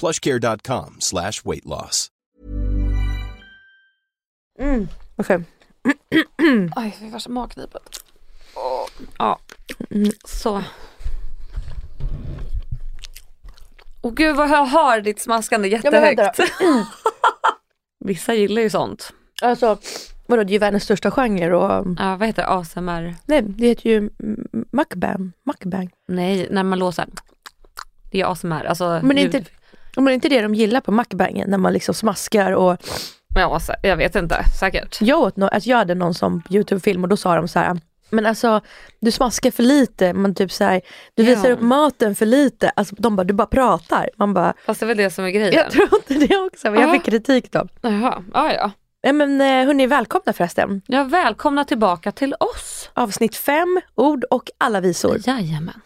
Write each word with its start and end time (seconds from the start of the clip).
plushcare.com 0.00 0.96
slash 1.00 1.32
weight 1.44 1.64
loss. 1.64 2.08
Mm, 4.60 4.88
okej. 5.16 5.44
Oj, 6.76 6.96
det 7.00 7.06
värsta 7.10 7.30
magknipet. 7.30 7.82
Åh, 8.56 8.86
Ja, 9.18 9.38
Mm. 9.90 10.10
så. 10.24 10.62
Åh 14.02 14.12
gud 14.14 14.36
vad 14.36 14.48
jag 14.50 14.66
hör 14.66 15.00
ditt 15.00 15.20
smaskande 15.22 15.68
Ja, 15.68 15.76
jättehögt. 15.84 16.36
då. 16.38 16.44
Vissa 18.04 18.34
gillar 18.34 18.62
ju 18.62 18.70
sånt. 18.70 19.12
Alltså, 19.42 19.78
vadå 20.26 20.42
det 20.44 20.50
är 20.50 20.52
ju 20.52 20.58
världens 20.58 20.84
största 20.84 21.10
genre 21.10 21.52
och 21.54 21.86
Ja, 21.98 22.16
vad 22.16 22.26
heter 22.28 22.42
det? 22.42 22.48
ASMR? 22.48 23.14
nej 23.26 23.42
det 23.42 23.66
heter 23.66 23.90
ju 23.90 23.96
mm, 23.98 24.48
mukbang. 24.72 25.32
mukbang. 25.46 25.90
Nej, 26.08 26.48
när 26.50 26.62
man 26.62 26.78
låser. 26.78 27.06
Det 28.10 28.20
är 28.20 28.32
ASMR. 28.32 28.64
Alltså, 28.64 29.00
Men 29.02 29.16
ljud. 29.16 29.34
inte, 29.34 29.50
men 30.02 30.14
inte 30.14 30.28
det 30.28 30.42
de 30.42 30.54
gillar 30.54 30.80
på 30.80 30.92
mukbangen 30.92 31.50
när 31.50 31.58
man 31.58 31.72
liksom 31.72 31.94
smaskar 31.94 32.52
och 32.52 32.76
Ja, 33.36 33.54
alltså, 33.54 33.72
jag 33.82 33.96
vet 33.96 34.16
inte. 34.16 34.44
Säkert. 34.60 34.98
jag 35.00 35.20
åt 35.20 35.36
no, 35.36 35.44
alltså 35.44 35.70
jag 35.70 35.76
hade 35.76 35.94
någon 35.94 36.14
som 36.14 36.42
Youtube-film 36.50 37.02
och 37.02 37.08
då 37.08 37.16
sa 37.16 37.36
de 37.36 37.48
så 37.48 37.58
här 37.58 37.80
men 38.10 38.26
alltså 38.26 38.60
du 39.00 39.10
smaskar 39.10 39.50
för 39.50 39.62
lite, 39.62 40.12
man 40.12 40.34
typ 40.34 40.52
så 40.52 40.64
här, 40.64 40.80
du 41.14 41.22
Ja. 41.22 41.28
visar 41.30 41.50
upp 41.50 41.60
maten 41.60 42.14
för 42.14 42.26
lite, 42.26 42.70
alltså 42.70 42.94
de 42.98 43.16
bara 43.16 43.24
du 43.24 43.34
bara 43.34 43.46
pratar. 43.46 44.10
Man 44.16 44.34
bara, 44.34 44.54
Fast 44.66 44.80
det 44.80 44.84
är 44.86 44.88
väl 44.88 44.96
det 44.96 45.10
som 45.10 45.24
är 45.24 45.30
grejen. 45.30 45.52
jag 45.54 45.70
tror 45.70 45.88
inte 45.94 46.14
det 46.26 46.36
också 46.36 46.70
men 46.70 46.80
jag 46.80 46.88
Ja. 46.88 46.92
fick 46.94 47.04
kritik 47.04 47.52
då. 47.52 47.68
Jaha, 47.80 48.22
ja 48.34 48.52
ja. 48.52 48.70
Ja, 49.00 49.12
men 49.12 49.40
eh, 49.40 49.46
hörni, 49.66 49.86
välkomna 49.86 50.32
förresten. 50.32 50.82
Ja, 50.86 51.04
välkomna 51.04 51.64
tillbaka 51.64 52.12
till 52.12 52.34
oss. 52.40 52.90
Avsnitt 52.94 53.36
fem, 53.36 53.80
ord 53.94 54.24
och 54.30 54.50
alla 54.58 54.80
visor. 54.80 55.18
Jajamän. 55.26 55.80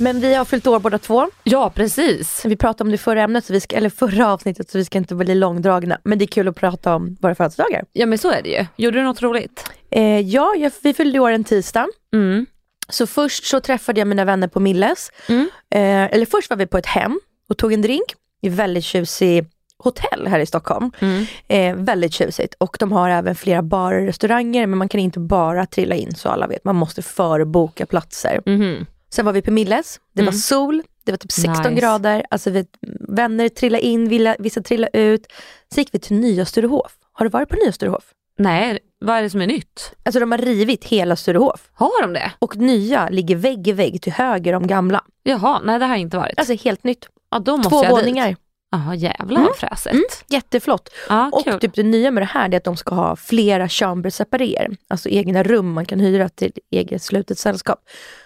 Men 0.00 0.20
vi 0.20 0.34
har 0.34 0.44
fyllt 0.44 0.66
år 0.66 0.78
båda 0.78 0.98
två. 0.98 1.30
Ja, 1.44 1.70
precis. 1.70 2.44
Vi 2.44 2.56
pratade 2.56 2.88
om 2.88 2.90
det 2.90 2.98
förra 2.98 3.22
ämnet, 3.22 3.44
så 3.44 3.52
vi 3.52 3.60
ska, 3.60 3.76
eller 3.76 3.90
förra 3.90 4.32
avsnittet 4.32 4.70
så 4.70 4.78
vi 4.78 4.84
ska 4.84 4.98
inte 4.98 5.14
bli 5.14 5.34
långdragna. 5.34 6.00
Men 6.04 6.18
det 6.18 6.24
är 6.24 6.26
kul 6.26 6.48
att 6.48 6.56
prata 6.56 6.94
om 6.94 7.16
våra 7.20 7.34
födelsedagar. 7.34 7.84
Ja, 7.92 8.06
men 8.06 8.18
så 8.18 8.30
är 8.30 8.42
det 8.42 8.48
ju. 8.48 8.66
Gjorde 8.76 8.98
du 8.98 9.04
något 9.04 9.22
roligt? 9.22 9.64
Eh, 9.90 10.20
ja, 10.20 10.54
jag, 10.56 10.72
vi 10.82 10.94
fyllde 10.94 11.18
år 11.18 11.30
en 11.30 11.44
tisdag. 11.44 11.86
Mm. 12.14 12.46
Så 12.88 13.06
först 13.06 13.44
så 13.44 13.60
träffade 13.60 14.00
jag 14.00 14.08
mina 14.08 14.24
vänner 14.24 14.48
på 14.48 14.60
Milles. 14.60 15.10
Mm. 15.28 15.48
Eh, 15.70 16.14
eller 16.14 16.26
först 16.26 16.50
var 16.50 16.56
vi 16.56 16.66
på 16.66 16.78
ett 16.78 16.86
hem 16.86 17.20
och 17.48 17.58
tog 17.58 17.72
en 17.72 17.82
drink 17.82 18.14
i 18.42 18.48
väldigt 18.48 18.84
tjusig 18.84 19.46
hotell 19.78 20.26
här 20.26 20.40
i 20.40 20.46
Stockholm. 20.46 20.90
Mm. 20.98 21.26
Eh, 21.48 21.84
väldigt 21.84 22.12
tjusigt 22.12 22.54
och 22.58 22.76
de 22.80 22.92
har 22.92 23.10
även 23.10 23.34
flera 23.34 23.62
barer 23.62 24.00
och 24.00 24.06
restauranger 24.06 24.66
men 24.66 24.78
man 24.78 24.88
kan 24.88 25.00
inte 25.00 25.20
bara 25.20 25.66
trilla 25.66 25.94
in 25.94 26.14
så 26.14 26.28
alla 26.28 26.46
vet. 26.46 26.64
Man 26.64 26.76
måste 26.76 27.02
förboka 27.02 27.86
platser. 27.86 28.40
Mhm. 28.46 28.86
Sen 29.10 29.24
var 29.24 29.32
vi 29.32 29.42
på 29.42 29.50
Milles, 29.50 30.00
det 30.12 30.22
var 30.22 30.28
Mm. 30.28 30.38
sol, 30.38 30.82
det 31.04 31.12
var 31.12 31.16
typ 31.16 31.32
16 31.32 31.54
Nice. 31.62 31.70
grader, 31.80 32.22
alltså 32.30 32.50
vi, 32.50 32.66
vänner 33.08 33.48
trillade 33.48 33.84
in, 33.86 34.08
villa- 34.08 34.36
vissa 34.38 34.62
trillade 34.62 34.98
ut. 34.98 35.26
Sen 35.74 35.82
gick 35.82 35.94
vi 35.94 35.98
till 35.98 36.16
Nya 36.16 36.44
Sturehof. 36.44 36.92
Har 37.12 37.24
du 37.26 37.30
varit 37.30 37.48
på 37.48 37.56
Nya 37.56 37.72
Sturehof? 37.72 38.04
Nej, 38.38 38.78
vad 39.00 39.16
är 39.16 39.22
det 39.22 39.30
som 39.30 39.40
är 39.40 39.46
nytt? 39.46 39.92
Alltså 40.04 40.20
de 40.20 40.30
har 40.30 40.38
rivit 40.38 40.84
hela 40.84 41.16
Sturehof. 41.16 41.70
Har 41.74 42.02
de 42.02 42.12
det? 42.12 42.32
Och 42.38 42.56
nya 42.56 43.08
ligger 43.08 43.36
vägg 43.36 43.68
i 43.68 43.72
vägg 43.72 44.02
till 44.02 44.12
höger 44.12 44.52
om 44.52 44.66
gamla. 44.66 45.04
Jaha, 45.22 45.60
nej 45.64 45.78
det 45.78 45.84
har 45.86 45.96
inte 45.96 46.16
varit. 46.16 46.38
Alltså 46.38 46.54
helt 46.54 46.84
nytt. 46.84 47.06
ja, 47.30 47.38
då 47.38 47.56
måste 47.56 47.70
Två 47.70 47.84
jag 47.84 47.90
våningar. 47.90 48.28
Dit. 48.28 48.38
Jaha, 48.70 48.94
jävlar 48.94 49.36
Mm. 49.40 49.42
vad 49.46 49.56
fräsigt. 49.56 49.92
Mm, 49.94 50.04
jätteflott. 50.28 50.88
Ja, 51.08 51.30
Och 51.32 51.60
typ 51.60 51.74
det 51.74 51.82
nya 51.82 52.10
med 52.10 52.22
det 52.22 52.26
här 52.26 52.52
är 52.52 52.56
att 52.56 52.64
de 52.64 52.76
ska 52.76 52.94
ha 52.94 53.16
flera 53.16 53.68
chamber 53.68 54.10
separer. 54.10 54.68
Alltså 54.88 55.08
egna 55.08 55.42
rum 55.42 55.72
man 55.72 55.84
kan 55.86 56.00
hyra 56.00 56.28
till 56.28 56.52
eget 56.70 57.02
slutet 57.02 57.38
sällskap. 57.38 57.78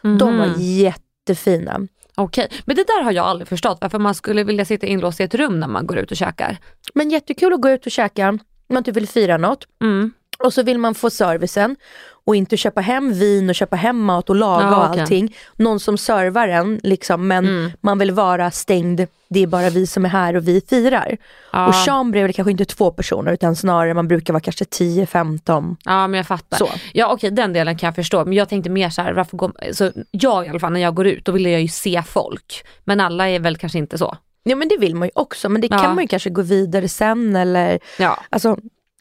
De 0.02 0.38
var 0.38 0.46
Mhm. 0.46 0.54
jättefina. 0.60 1.80
Okej, 2.14 2.48
men 2.64 2.76
det 2.76 2.84
där 2.86 3.02
har 3.02 3.12
jag 3.12 3.26
aldrig 3.26 3.48
förstått. 3.48 3.78
Varför 3.80 3.98
man 3.98 4.14
skulle 4.14 4.44
vilja 4.44 4.64
sitta 4.64 4.86
inlåst 4.86 5.20
i 5.20 5.22
ett 5.22 5.34
rum 5.34 5.60
när 5.60 5.68
man 5.68 5.86
går 5.86 5.98
ut 5.98 6.10
och 6.10 6.16
käkar. 6.16 6.56
Men 6.94 7.10
jättekul 7.10 7.52
att 7.52 7.60
gå 7.60 7.70
ut 7.70 7.86
och 7.86 7.92
käka. 7.92 8.38
Man 8.68 8.84
typ 8.84 8.96
vill 8.96 9.08
fira 9.08 9.36
något. 9.36 9.66
Mm. 9.82 10.12
Och 10.44 10.54
så 10.54 10.62
vill 10.62 10.78
man 10.78 10.94
få 10.94 11.10
servicen 11.10 11.76
och 12.24 12.36
inte 12.36 12.56
köpa 12.56 12.80
hem 12.80 13.12
vin 13.12 13.48
och 13.48 13.54
köpa 13.54 13.76
hem 13.76 14.00
mat 14.04 14.30
och 14.30 14.36
laga 14.36 14.66
Ja, 14.66 14.76
och 14.76 14.84
allting. 15.00 15.34
Någon 15.56 15.80
som 15.80 15.98
servar 15.98 16.48
en 16.48 16.80
liksom, 16.82 17.26
men 17.28 17.46
Mm. 17.48 17.70
man 17.80 17.98
vill 17.98 18.10
vara 18.10 18.50
stängd. 18.50 19.00
Det 19.28 19.40
är 19.42 19.46
bara 19.46 19.70
vi 19.70 19.86
som 19.86 20.04
är 20.04 20.08
här 20.08 20.36
och 20.36 20.48
vi 20.48 20.60
firar. 20.60 21.16
Ja. 21.52 21.66
Och 21.66 21.74
chambre 21.74 22.18
är 22.20 22.22
väl 22.22 22.32
kanske 22.32 22.50
inte 22.50 22.64
två 22.64 22.90
personer 22.90 23.32
utan 23.32 23.56
snarare 23.56 23.94
man 23.94 24.08
brukar 24.08 24.32
vara 24.32 24.40
kanske 24.40 24.64
10-15. 24.64 25.76
ja, 25.84 26.06
men 26.08 26.18
jag 26.18 26.26
fattar. 26.26 26.56
Så. 26.56 26.68
Ja 26.92 27.12
okej, 27.12 27.30
den 27.30 27.52
delen 27.52 27.78
kan 27.78 27.86
jag 27.86 27.94
förstå. 27.94 28.24
Men 28.24 28.32
jag 28.34 28.48
tänkte 28.48 28.70
mer 28.70 28.90
så 28.90 29.02
här, 29.02 29.12
varför 29.12 29.36
går, 29.36 29.52
så 29.72 29.90
jag 30.10 30.46
i 30.46 30.48
alla 30.48 30.60
fall 30.60 30.72
när 30.72 30.80
jag 30.80 30.94
går 30.94 31.06
ut, 31.06 31.24
då 31.24 31.32
vill 31.32 31.46
jag 31.46 31.60
ju 31.62 31.68
se 31.68 32.02
folk. 32.06 32.64
Men 32.84 33.00
alla 33.00 33.28
är 33.28 33.38
väl 33.40 33.56
kanske 33.56 33.78
inte 33.78 33.98
så. 33.98 34.16
Ja 34.44 34.56
men 34.56 34.68
det 34.68 34.76
vill 34.76 34.94
man 34.94 35.08
ju 35.08 35.12
också 35.14 35.48
men 35.48 35.60
det 35.60 35.68
Ja. 35.70 35.78
kan 35.78 35.94
man 35.94 36.04
ju 36.04 36.08
kanske 36.08 36.30
gå 36.30 36.42
vidare 36.42 36.88
sen 36.88 37.36
eller 37.36 37.78
Ja. 37.98 38.18
alltså 38.30 38.56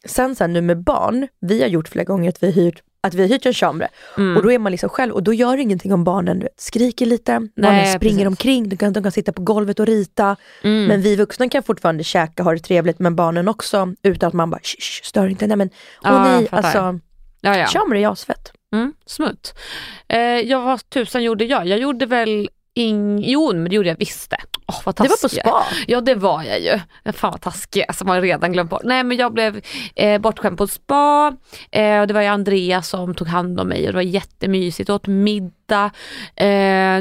sen 0.05 0.35
sen 0.35 0.53
nu 0.53 0.61
med 0.61 0.83
barn, 0.83 1.27
vi 1.41 1.61
har 1.61 1.67
gjort 1.67 1.87
flera 1.87 2.05
gånger 2.05 2.29
att 2.29 2.43
vi 2.43 2.47
har 2.47 2.53
hyrt 2.53 2.81
att 3.03 3.13
vi 3.13 3.21
har 3.21 3.29
hyrt 3.29 3.45
en 3.45 3.53
chambre 3.53 3.87
Mm. 4.17 4.37
och 4.37 4.43
då 4.43 4.51
är 4.51 4.59
man 4.59 4.71
liksom 4.71 4.89
själv 4.89 5.13
och 5.13 5.23
då 5.23 5.33
gör 5.33 5.55
det 5.57 5.61
ingenting 5.63 5.93
om 5.93 6.03
barnen 6.03 6.39
du 6.39 6.43
vet, 6.43 6.61
skriker 6.61 7.05
lite, 7.05 7.31
barnen 7.33 7.49
Nej, 7.55 7.95
springer 7.95 8.15
precis. 8.15 8.27
omkring, 8.27 8.69
de 8.69 8.77
kan, 8.77 8.93
de 8.93 9.03
kan 9.03 9.11
sitta 9.11 9.31
på 9.33 9.41
golvet 9.41 9.79
och 9.79 9.85
rita. 9.85 10.35
Mm. 10.63 10.85
Men 10.85 11.01
vi 11.01 11.15
vuxna 11.15 11.49
kan 11.49 11.63
fortfarande 11.63 12.03
käka, 12.03 12.43
ha 12.43 12.51
det 12.53 12.59
trevligt, 12.59 12.99
men 12.99 13.15
barnen 13.15 13.47
också 13.47 13.93
utan 14.03 14.27
att 14.27 14.33
man 14.33 14.49
bara 14.49 14.59
"Shh, 14.63 14.75
shh, 14.79 15.03
stör 15.03 15.27
inte, 15.27 15.47
nej 15.47 15.57
men 15.57 15.69
åh 16.03 16.11
Ja, 16.11 16.23
nej, 16.23 16.47
alltså 16.51 16.99
ja, 17.41 17.57
ja. 17.57 17.65
chambre 17.67 17.99
är 17.99 18.07
asfett. 18.11 18.51
Mm, 18.73 18.93
smutt. 19.05 19.53
Eh, 20.07 20.19
ja, 20.19 20.59
vad 20.61 20.89
tusan 20.89 21.23
gjorde 21.23 21.45
jag? 21.45 21.67
Jag 21.67 21.79
gjorde 21.79 22.05
väl 22.05 22.49
ing... 22.75 23.19
Jo, 23.23 23.53
men 23.53 23.69
det 23.69 23.75
gjorde 23.75 23.89
jag 23.89 23.97
visst. 23.97 24.33
Åh, 24.67 24.81
vad 24.85 24.95
Det 24.95 25.03
var 25.03 25.29
på 25.29 25.35
jag 25.35 25.45
spa. 25.45 25.63
Ja, 25.87 26.01
det 26.01 26.15
var 26.15 26.43
jag 26.43 26.59
ju. 26.59 26.79
Fan 27.13 27.31
vad 27.31 27.41
taskig 27.41 27.81
jag 27.81 27.89
är, 27.89 27.93
som 27.93 28.07
har 28.07 28.21
redan 28.21 28.51
glömt 28.51 28.69
bort. 28.69 28.81
Nej, 28.83 29.03
men 29.03 29.17
jag 29.17 29.33
blev 29.33 29.61
eh, 29.95 30.21
bortskämd 30.21 30.57
på 30.57 30.67
spa. 30.67 31.33
Eh, 31.71 31.99
och 31.99 32.07
det 32.07 32.13
var 32.13 32.21
ju 32.21 32.27
Andreas 32.27 32.89
som 32.89 33.15
tog 33.15 33.27
hand 33.27 33.59
om 33.59 33.67
mig 33.67 33.81
och 33.81 33.87
det 33.87 33.95
var 33.97 34.01
jättemysigt. 34.01 34.89
åt 34.89 35.07
middag. 35.07 35.91
Eh, 36.35 36.45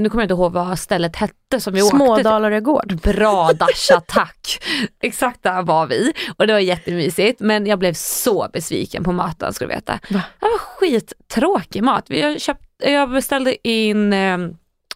nu 0.00 0.09
kommer 0.09 0.22
jag 0.22 0.25
inte 0.25 0.34
ihåg 0.34 0.53
vad 0.53 0.78
stället 0.78 1.16
hette 1.16 1.60
som 1.60 1.75
vi 1.75 1.82
åkte 1.82 1.97
till. 2.16 2.60
Gård. 2.60 3.00
Bra 3.03 3.50
Dasha, 3.53 4.00
tack! 4.06 4.62
Exakt 5.03 5.42
där 5.42 5.62
var 5.62 5.86
vi 5.86 6.12
och 6.36 6.47
det 6.47 6.53
var 6.53 6.60
jättemysigt 6.60 7.41
men 7.41 7.66
jag 7.66 7.78
blev 7.78 7.95
så 7.95 8.48
besviken 8.53 9.04
på 9.04 9.12
maten 9.12 9.53
ska 9.53 9.65
du 9.65 9.74
veta. 9.74 9.92
Va? 9.92 10.22
Det 10.41 10.47
var 10.47 10.59
skittråkig 10.59 11.83
mat. 11.83 12.09
Har 12.09 12.39
köpt, 12.39 12.66
jag 12.78 13.10
beställde 13.10 13.68
in 13.68 14.12
eh, 14.12 14.39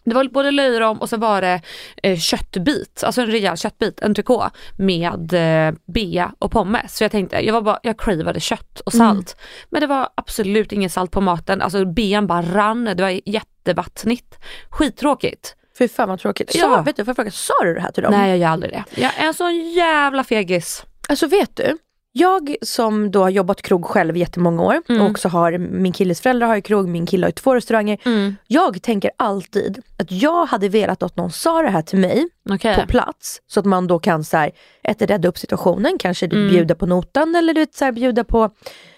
det 0.05 0.15
var 0.15 0.23
både 0.25 0.51
löjrom 0.51 0.97
och 1.01 1.09
så 1.09 1.17
var 1.17 1.41
det 1.41 1.61
eh, 2.03 2.17
köttbit, 2.17 3.03
alltså 3.05 3.21
en 3.21 3.27
rejäl 3.27 3.57
köttbit, 3.57 3.99
en 4.01 4.13
trikå 4.13 4.49
med 4.77 5.33
eh, 5.33 5.73
bea 5.85 6.31
och 6.39 6.51
pommes. 6.51 6.97
Så 6.97 7.03
jag 7.03 7.11
tänkte, 7.11 7.45
jag 7.45 7.53
var 7.53 7.61
bara, 7.61 7.79
jag 7.83 7.99
cravade 7.99 8.39
kött 8.39 8.79
och 8.79 8.93
salt. 8.93 9.37
Men 9.69 9.81
det 9.81 9.87
var 9.87 10.09
absolut 10.15 10.71
inget 10.71 10.91
salt 10.91 11.11
på 11.11 11.21
maten, 11.21 11.61
alltså 11.61 11.85
bean 11.85 12.27
bara 12.27 12.41
rann, 12.41 12.85
det 12.85 13.01
var 13.03 13.19
jättevattnigt. 13.29 14.35
Skittråkigt. 14.69 15.55
Fy 15.77 15.87
fan 15.87 16.09
vad 16.09 16.19
tråkigt. 16.19 16.55
Ja. 16.55 16.81
vet 16.81 16.95
du, 16.95 17.05
får 17.05 17.09
jag 17.09 17.15
fråga, 17.15 17.31
sa 17.31 17.53
du 17.63 17.73
det 17.73 17.81
här 17.81 17.91
till 17.91 18.03
dem? 18.03 18.11
Nej 18.11 18.29
jag 18.29 18.37
gör 18.37 18.47
aldrig 18.47 18.71
det. 18.73 18.83
Jag 19.01 19.11
är 19.17 19.27
en 19.27 19.33
sån 19.33 19.71
jävla 19.71 20.23
fegis. 20.23 20.83
Alltså 21.09 21.27
vet 21.27 21.55
du, 21.55 21.77
Jag 22.17 22.55
som 22.61 23.11
då 23.11 23.21
har 23.21 23.29
jobbat 23.29 23.61
krog 23.61 23.85
själv 23.85 24.17
jättemånga 24.17 24.63
år 24.63 24.81
Mm. 24.89 25.01
och 25.01 25.09
också 25.09 25.27
har, 25.29 25.57
min 25.57 25.91
killes 25.93 26.21
föräldrar 26.21 26.47
har 26.47 26.55
ju 26.55 26.61
krog, 26.61 26.87
min 26.87 27.05
kille 27.05 27.25
har 27.25 27.29
ju 27.29 27.33
två 27.33 27.55
restauranger. 27.55 27.97
Mm. 28.05 28.35
Jag 28.47 28.81
tänker 28.81 29.11
alltid 29.17 29.81
att 29.97 30.11
jag 30.11 30.45
hade 30.45 30.69
velat 30.69 31.03
att 31.03 31.15
någon 31.17 31.31
sa 31.31 31.61
det 31.61 31.69
här 31.69 31.81
till 31.81 31.99
mig 31.99 32.27
Okej. 32.49 32.75
på 32.75 32.87
plats. 32.87 33.41
Så 33.47 33.59
att 33.59 33.65
man 33.65 33.87
då 33.87 33.99
kan 33.99 34.23
så 34.23 34.37
här, 34.37 34.51
ett, 34.83 35.01
rädda 35.01 35.27
upp 35.27 35.37
situationen, 35.37 35.97
kanske 35.99 36.25
Mm. 36.25 36.49
bjuda 36.49 36.75
på 36.75 36.85
notan 36.85 37.35
eller 37.35 37.53
du 37.53 37.59
vet, 37.59 37.75
så 37.75 37.85
här, 37.85 37.91
bjuda 37.91 38.23
på 38.23 38.49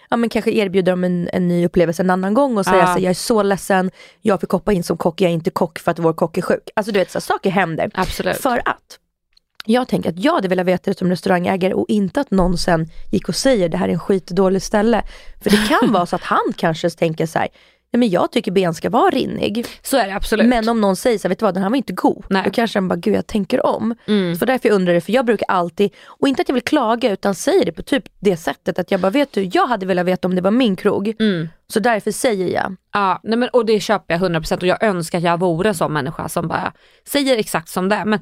Ja 0.10 0.18
men 0.18 0.30
kanske 0.30 0.52
erbjuda 0.52 0.92
dem 0.92 1.04
en, 1.04 1.30
en 1.34 1.48
ny 1.48 1.66
upplevelse 1.66 2.02
en 2.04 2.10
annan 2.10 2.34
gång 2.34 2.58
och 2.58 2.66
säga 2.66 2.78
Ja. 2.78 2.96
så 2.96 3.02
jag 3.02 3.10
är 3.10 3.14
så 3.14 3.44
ledsen, 3.44 3.92
jag 4.22 4.42
fick 4.42 4.50
hoppa 4.50 4.74
in 4.74 4.84
som 4.84 4.98
kock, 4.98 5.22
jag 5.22 5.30
är 5.30 5.34
inte 5.34 5.50
kock 5.50 5.80
för 5.80 5.92
att 5.92 6.00
vår 6.00 6.14
kock 6.14 6.38
är 6.38 6.42
sjuk. 6.42 6.70
Alltså 6.76 6.92
du 6.92 7.00
vet, 7.00 7.12
så 7.12 7.18
här, 7.18 7.22
saker 7.22 7.50
händer. 7.50 7.92
Absolut. 7.94 8.38
För 8.38 8.58
att 8.66 9.00
jag 9.70 9.88
tänker 9.88 10.10
att 10.10 10.20
jag 10.20 10.34
hade 10.34 10.48
velat 10.48 10.66
veta 10.66 10.92
det 10.92 10.98
som 10.98 11.10
restaurangägare 11.10 11.74
och 11.74 11.86
inte 11.90 12.22
att 12.22 12.32
någon 12.32 12.58
sen 12.58 12.90
gick 13.12 13.30
och 13.30 13.36
säger 13.36 13.70
det 13.70 13.78
här 13.78 13.88
är 13.88 13.94
en 13.94 14.00
skitdålig 14.00 14.62
ställe. 14.62 15.04
För 15.44 15.50
det 15.50 15.68
kan 15.70 15.92
vara 15.94 16.06
så 16.06 16.16
att 16.16 16.24
han 16.24 16.54
kanske 16.56 16.90
tänker 16.90 17.26
så 17.26 17.40
här, 17.40 17.48
nej 17.92 18.00
men 18.00 18.10
jag 18.10 18.32
tycker 18.32 18.52
ben 18.52 18.74
ska 18.74 18.90
vara 18.90 19.10
rinnig. 19.10 19.68
Så 19.82 19.98
är 19.98 20.08
det 20.08 20.16
absolut. 20.16 20.48
Men 20.48 20.70
om 20.70 20.82
någon 20.82 20.96
säger 20.96 21.18
så 21.18 21.28
här, 21.28 21.30
vet 21.30 21.40
du 21.40 21.46
vad 21.46 21.54
den 21.54 21.64
här 21.64 21.70
var 21.70 21.78
inte 21.78 21.94
god. 21.94 22.26
Nej. 22.30 22.44
Då 22.46 22.52
kanske 22.52 22.80
den 22.80 22.88
bara, 22.88 22.96
gud 22.96 23.16
jag 23.16 23.28
tänker 23.28 23.66
om. 23.66 23.96
Mm. 24.08 24.36
Så 24.36 24.46
därför 24.46 24.70
jag 24.70 24.76
undrar 24.76 24.94
det, 24.94 25.02
för 25.02 25.12
jag 25.12 25.26
brukar 25.26 25.46
alltid, 25.48 25.92
och 26.06 26.28
inte 26.28 26.42
att 26.42 26.50
jag 26.50 26.54
vill 26.54 26.64
klaga 26.64 27.12
utan 27.12 27.36
säger 27.36 27.66
det 27.66 27.72
på 27.72 27.84
typ 27.84 28.04
det 28.20 28.38
sättet 28.38 28.80
att 28.80 28.92
jag 28.92 29.00
bara, 29.00 29.10
vet 29.10 29.32
du, 29.32 29.50
jag 29.54 29.68
hade 29.68 29.86
velat 29.86 30.06
veta 30.06 30.28
om 30.28 30.36
det 30.36 30.42
var 30.42 30.52
min 30.52 30.76
krog. 30.76 31.16
Mm. 31.20 31.48
Så 31.74 31.80
därför 31.80 32.12
säger 32.12 32.54
jag. 32.54 32.76
Ja, 32.94 33.20
nej 33.24 33.38
men, 33.38 33.50
och 33.50 33.66
det 33.66 33.80
köper 33.80 34.14
jag 34.14 34.22
100% 34.22 34.58
och 34.58 34.68
jag 34.68 34.84
önskar 34.84 35.18
att 35.18 35.24
jag 35.24 35.40
vore 35.40 35.70
en 35.70 35.76
sån 35.76 35.94
människa 35.94 36.30
som 36.30 36.48
bara 36.48 36.74
säger 37.08 37.38
exakt 37.38 37.70
som 37.70 37.90
det 37.90 37.96
är. 37.96 38.06
Men 38.06 38.20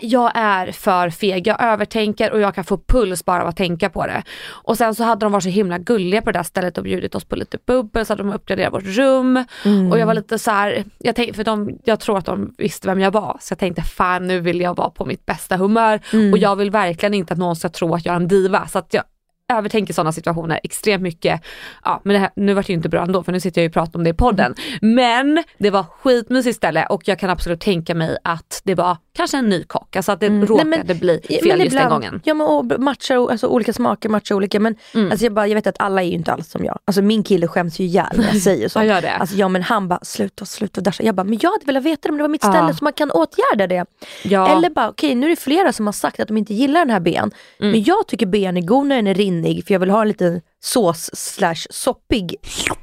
jag 0.00 0.32
är 0.34 0.72
för 0.72 1.10
feg, 1.10 1.46
jag 1.46 1.62
övertänker 1.62 2.32
och 2.32 2.40
jag 2.40 2.54
kan 2.54 2.64
få 2.64 2.78
puls 2.78 3.24
bara 3.24 3.42
av 3.42 3.48
att 3.48 3.56
tänka 3.56 3.90
på 3.90 4.06
det. 4.06 4.22
Och 4.48 4.76
sen 4.76 4.94
så 4.94 5.04
hade 5.04 5.26
de 5.26 5.32
varit 5.32 5.42
så 5.42 5.48
himla 5.48 5.78
gulliga 5.78 6.22
på 6.22 6.32
det 6.32 6.38
där 6.38 6.42
stället 6.42 6.78
och 6.78 6.84
bjudit 6.84 7.14
oss 7.14 7.24
på 7.24 7.36
lite 7.36 7.58
bubbel 7.66 8.06
så 8.06 8.12
hade 8.12 8.22
de 8.22 8.32
uppgraderat 8.32 8.72
vårt 8.72 8.84
rum. 8.96 9.44
Och 9.92 9.98
jag 9.98 10.06
var 10.06 10.14
lite 10.14 10.38
så 10.38 10.50
här, 10.50 10.84
jag, 10.98 11.16
tänkte, 11.16 11.34
för 11.36 11.44
de, 11.44 11.78
jag 11.84 12.00
tror 12.00 12.18
att 12.18 12.26
de 12.26 12.54
visste 12.58 12.88
vem 12.88 13.00
jag 13.00 13.10
var 13.10 13.36
så 13.40 13.52
jag 13.52 13.58
tänkte 13.58 13.82
fan 13.82 14.26
nu 14.26 14.40
vill 14.40 14.60
jag 14.60 14.76
vara 14.76 14.90
på 14.90 15.04
mitt 15.04 15.26
bästa 15.26 15.56
humör 15.56 16.00
och 16.32 16.38
jag 16.38 16.56
vill 16.56 16.70
verkligen 16.70 17.14
inte 17.14 17.32
att 17.32 17.38
någon 17.38 17.56
ska 17.56 17.68
tro 17.68 17.94
att 17.94 18.04
jag 18.04 18.12
är 18.12 18.16
en 18.16 18.28
diva. 18.28 18.66
Så 18.68 18.78
att 18.78 18.94
jag 18.94 19.04
övertänker 19.52 19.94
sådana 19.94 20.12
situationer 20.12 20.60
extremt 20.62 21.02
mycket. 21.02 21.42
Ja, 21.84 22.00
men 22.04 22.14
det 22.14 22.20
här, 22.20 22.30
nu 22.36 22.54
vart 22.54 22.66
det 22.66 22.72
ju 22.72 22.76
inte 22.76 22.88
bra 22.88 23.02
ändå 23.02 23.22
för 23.22 23.32
nu 23.32 23.40
sitter 23.40 23.60
jag 23.60 23.64
ju 23.64 23.68
och 23.68 23.74
pratar 23.74 23.98
om 23.98 24.04
det 24.04 24.10
i 24.10 24.14
podden. 24.14 24.54
Men 24.80 25.44
det 25.58 25.70
var 25.70 25.82
skitmysigt 25.82 26.56
ställe 26.56 26.86
och 26.86 27.02
jag 27.08 27.18
kan 27.18 27.30
absolut 27.30 27.60
tänka 27.60 27.94
mig 27.94 28.18
att 28.24 28.60
det 28.64 28.74
var 28.74 28.96
kanske 29.18 29.36
en 29.38 29.48
ny 29.48 29.64
kock. 29.64 29.96
Alltså 29.96 30.12
att 30.12 30.20
det 30.20 30.28
råkade 30.28 30.60
Mm. 30.60 30.70
Nej, 30.70 30.84
men- 30.86 30.98
bli 30.98 31.20
fel 31.28 31.40
men 31.48 31.58
just 31.60 31.76
den 31.76 31.82
ibland- 31.86 31.90
gången. 31.90 32.20
Ja 32.24 32.34
men 32.34 32.46
och 32.46 32.80
matcha, 32.80 33.14
alltså 33.14 33.46
olika 33.46 33.72
smaker 33.72 34.08
matchar 34.08 34.34
olika 34.34 34.60
men 34.60 34.74
Mm. 34.94 35.10
alltså 35.10 35.24
jag, 35.26 35.32
bara, 35.34 35.46
jag 35.46 35.54
vet 35.54 35.66
att 35.66 35.76
alla 35.80 36.02
är 36.02 36.06
ju 36.06 36.12
inte 36.12 36.32
alls 36.32 36.50
som 36.50 36.64
jag. 36.64 36.78
Alltså 36.84 37.02
min 37.02 37.22
kille 37.22 37.48
skäms 37.48 37.78
ju 37.80 37.84
ihjäl 37.84 38.06
när 38.16 38.24
jag 38.26 38.36
säger 38.42 38.68
så. 38.68 38.82
Gör 38.82 39.00
det. 39.02 39.12
Alltså 39.12 39.36
ja 39.36 39.48
men 39.48 39.62
han 39.62 39.88
bara 39.88 40.00
sluta, 40.02 40.44
sluta 40.44 40.80
dasha. 40.80 41.02
Jag 41.04 41.14
bara 41.14 41.24
men 41.24 41.38
jag 41.42 41.50
hade 41.50 41.64
velat 41.66 41.82
veta 41.82 42.08
det 42.08 42.12
om 42.12 42.16
det 42.16 42.22
var 42.22 42.28
mitt 42.28 42.42
ställe 42.44 42.58
Ja. 42.68 42.72
så 42.74 42.84
man 42.84 42.92
kan 42.92 43.10
åtgärda 43.10 43.66
det. 43.66 43.84
Ja. 44.24 44.56
Eller 44.56 44.70
bara 44.70 44.88
okej 44.88 45.14
nu 45.14 45.26
är 45.26 45.30
det 45.30 45.36
flera 45.36 45.72
som 45.72 45.86
har 45.86 45.92
sagt 45.92 46.20
att 46.20 46.28
de 46.28 46.36
inte 46.36 46.54
gillar 46.54 46.80
den 46.80 46.90
här 46.90 47.00
ben. 47.00 47.30
Mm. 47.60 47.70
Men 47.72 47.82
jag 47.82 48.06
tycker 48.06 48.26
ben 48.26 48.56
är 48.56 48.60
god 48.62 48.86
när 48.86 48.96
den 48.96 49.06
är 49.06 49.14
rinnig 49.14 49.64
för 49.66 49.74
jag 49.74 49.80
vill 49.80 49.90
ha 49.90 50.02
en 50.02 50.08
liten 50.08 50.40
sås 50.60 51.10
slash 51.16 51.66
soppig, 51.70 52.34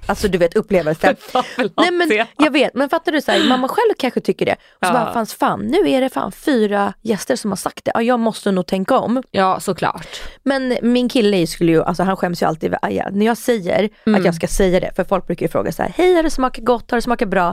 alltså 0.05 0.27
du 0.27 0.37
vet 0.37 0.55
upplevelse. 0.55 1.15
Nej 1.77 1.91
men 1.91 2.25
jag 2.37 2.51
vet, 2.51 2.73
men 2.73 2.89
fattar 2.89 3.11
du 3.11 3.21
så 3.21 3.31
här, 3.31 3.47
mamma 3.49 3.67
själv 3.67 3.93
kanske 3.97 4.21
tycker 4.21 4.45
det. 4.45 4.51
Och 4.53 4.85
så 4.87 4.93
Ja. 4.93 4.93
bara, 4.93 5.13
fanns 5.13 5.33
fan, 5.33 5.59
nu 5.59 5.89
är 5.89 6.01
det 6.01 6.09
fan 6.09 6.31
fyra 6.31 6.93
gäster 7.01 7.35
som 7.35 7.51
har 7.51 7.55
sagt 7.55 7.85
det. 7.85 7.91
Ja, 7.93 8.01
jag 8.01 8.19
måste 8.19 8.51
nog 8.51 8.67
tänka 8.67 8.97
om. 8.97 9.23
Ja 9.31 9.59
såklart. 9.59 10.07
Men 10.43 10.77
min 10.81 11.09
kille 11.09 11.47
skulle 11.47 11.71
ju, 11.71 11.83
alltså 11.83 12.03
han 12.03 12.17
skäms 12.17 12.41
ju 12.41 12.45
alltid 12.45 12.67
över 12.67 12.79
Aja. 12.81 13.09
När 13.11 13.25
jag 13.25 13.37
säger 13.37 13.89
Mm. 14.05 14.19
att 14.19 14.25
jag 14.25 14.35
ska 14.35 14.47
säga 14.47 14.79
det, 14.79 14.91
för 14.95 15.03
folk 15.03 15.27
brukar 15.27 15.45
ju 15.45 15.49
fråga 15.51 15.71
så 15.71 15.83
här, 15.83 15.93
hej 15.97 16.15
har 16.15 16.23
det 16.23 16.29
smakat 16.29 16.65
gott, 16.65 16.91
har 16.91 16.97
det 16.97 17.01
smakat 17.01 17.29
bra? 17.29 17.49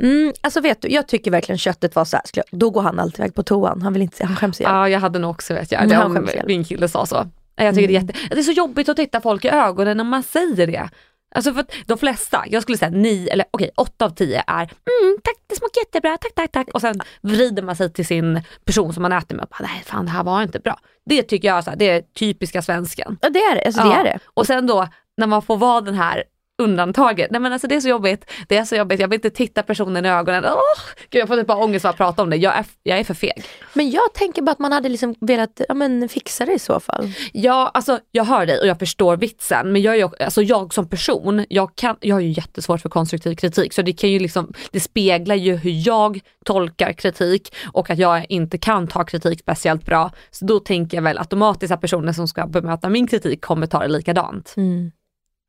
Mm. 0.00 0.32
alltså 0.40 0.60
vet 0.60 0.82
du, 0.82 0.88
jag 0.88 1.08
tycker 1.08 1.30
verkligen 1.30 1.58
köttet 1.58 1.94
var 1.96 2.04
så 2.04 2.16
här, 2.16 2.44
då 2.50 2.70
går 2.70 2.82
han 2.82 3.00
alltid 3.00 3.20
iväg 3.20 3.34
på 3.34 3.42
toan, 3.42 3.82
han 3.82 3.92
vill 3.92 4.02
inte, 4.02 4.26
han 4.26 4.36
skäms 4.36 4.60
ihjäl. 4.60 4.72
Ja 4.72 4.88
jag 4.88 5.00
hade 5.00 5.18
nog 5.18 5.30
också 5.30 5.54
vet 5.54 5.72
jag, 5.72 5.82
Mm, 5.82 5.98
det 5.98 6.04
om 6.04 6.28
min 6.46 6.64
kille 6.64 6.88
sa 6.88 7.06
så. 7.06 7.26
Jag 7.56 7.74
tycker 7.74 7.88
det, 7.88 7.96
är 7.96 8.00
jätte, 8.00 8.14
det 8.30 8.38
är 8.38 8.42
så 8.42 8.52
jobbigt 8.52 8.88
att 8.88 8.96
titta 8.96 9.20
folk 9.20 9.44
i 9.44 9.48
ögonen 9.48 9.96
när 9.96 10.04
man 10.04 10.22
säger 10.22 10.66
det. 10.66 10.88
Alltså 11.34 11.52
för 11.52 11.60
att 11.60 11.72
de 11.86 11.98
flesta, 11.98 12.44
jag 12.46 12.62
skulle 12.62 12.78
säga 12.78 12.90
ni 12.90 13.28
eller 13.28 13.46
okej 13.50 13.70
åtta 13.76 14.04
av 14.04 14.10
tio 14.10 14.44
är 14.46 14.60
mm, 14.62 15.18
tack 15.24 15.34
det 15.46 15.56
smakar 15.56 15.80
jättebra, 15.80 16.18
tack 16.20 16.34
tack 16.34 16.52
tack 16.52 16.68
och 16.74 16.80
sen 16.80 17.00
vrider 17.22 17.62
man 17.62 17.76
sig 17.76 17.92
till 17.92 18.06
sin 18.06 18.42
person 18.64 18.92
som 18.94 19.02
man 19.02 19.12
äter 19.12 19.36
med 19.36 19.42
och 19.44 19.50
bara 19.50 19.68
nej 19.72 19.82
fan 19.86 20.04
det 20.04 20.10
här 20.10 20.24
var 20.24 20.42
inte 20.42 20.58
bra. 20.60 20.78
Det 21.06 21.22
tycker 21.22 21.48
jag 21.48 21.64
så 21.64 21.70
här, 21.70 21.76
det 21.76 21.90
är 21.90 22.02
typiska 22.18 22.62
svensken. 22.62 23.18
Ja 23.20 23.30
det 23.30 23.38
är 23.38 23.54
det, 23.54 23.64
alltså 23.66 23.82
det 23.82 23.88
Ja. 23.88 24.00
är 24.00 24.04
det. 24.04 24.18
Och 24.34 24.46
sen 24.46 24.66
då 24.66 24.88
när 25.16 25.26
man 25.26 25.42
får 25.42 25.56
vara 25.56 25.80
den 25.80 25.94
här 25.94 26.24
undantaget. 26.58 27.30
Nej 27.30 27.40
men 27.40 27.52
alltså 27.52 27.68
det 27.68 27.74
är 27.74 27.80
så 27.80 27.88
jobbigt. 27.88 28.30
Det 28.48 28.56
är 28.56 28.64
så 28.64 28.76
jobbigt. 28.76 29.00
Jag 29.00 29.08
vill 29.08 29.16
inte 29.16 29.30
titta 29.30 29.62
personen 29.62 30.06
i 30.06 30.08
ögonen. 30.08 30.44
Åh, 30.44 30.80
Gud, 31.10 31.20
jag 31.20 31.28
får 31.28 31.36
typ 31.36 31.46
bara 31.46 31.64
ångest 31.64 31.84
av 31.84 31.90
att 31.90 31.96
prata 31.96 32.22
om 32.22 32.30
det. 32.30 32.36
Jag 32.36 32.56
är, 32.56 32.64
jag 32.82 32.98
är 32.98 33.04
för 33.04 33.14
feg. 33.14 33.44
Men 33.74 33.90
jag 33.90 34.14
tänker 34.14 34.42
bara 34.42 34.52
att 34.52 34.58
man 34.58 34.72
hade 34.72 34.88
liksom 34.88 35.14
velat 35.20 35.60
ja, 35.68 35.74
men, 35.74 36.08
fixa 36.08 36.46
det 36.46 36.52
i 36.52 36.58
så 36.58 36.80
fall. 36.80 37.12
Ja, 37.32 37.70
alltså 37.74 37.98
jag 38.10 38.24
hör 38.24 38.46
dig 38.46 38.60
och 38.60 38.66
jag 38.66 38.78
förstår 38.78 39.16
vitsen 39.16 39.72
men 39.72 39.82
jag, 39.82 39.98
är 39.98 40.22
alltså, 40.22 40.42
jag 40.42 40.74
som 40.74 40.88
person, 40.88 41.44
jag, 41.48 41.74
kan, 41.74 41.96
jag 42.00 42.16
har 42.16 42.20
ju 42.20 42.30
jättesvårt 42.30 42.80
för 42.80 42.88
konstruktiv 42.88 43.36
kritik 43.36 43.72
så 43.72 43.82
det 43.82 43.92
kan 43.92 44.10
ju 44.10 44.18
liksom, 44.18 44.52
det 44.70 44.80
speglar 44.80 45.34
ju 45.34 45.56
hur 45.56 45.86
jag 45.86 46.20
tolkar 46.44 46.92
kritik 46.92 47.54
och 47.72 47.90
att 47.90 47.98
jag 47.98 48.26
inte 48.28 48.58
kan 48.58 48.86
ta 48.86 49.04
kritik 49.04 49.40
speciellt 49.40 49.84
bra. 49.84 50.10
Så 50.30 50.44
då 50.44 50.60
tänker 50.60 50.96
jag 50.96 51.02
väl 51.02 51.18
automatiskt 51.18 51.72
att 51.72 51.80
personer 51.80 52.12
som 52.12 52.28
ska 52.28 52.46
bemöta 52.46 52.88
min 52.88 53.06
kritik 53.06 53.44
kommer 53.44 53.66
ta 53.66 53.78
det 53.78 53.88
likadant. 53.88 54.54
Mm. 54.56 54.90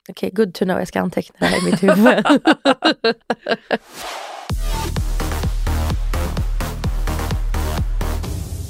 Okej, 0.09 0.29
good 0.33 0.53
to 0.53 0.65
know, 0.65 0.79
jag 0.79 0.87
ska 0.87 0.99
anteckna 0.99 1.35
det 1.39 1.45
här 1.45 1.67
i 1.67 1.71
mitt 1.71 1.83
huvud. 1.83 2.25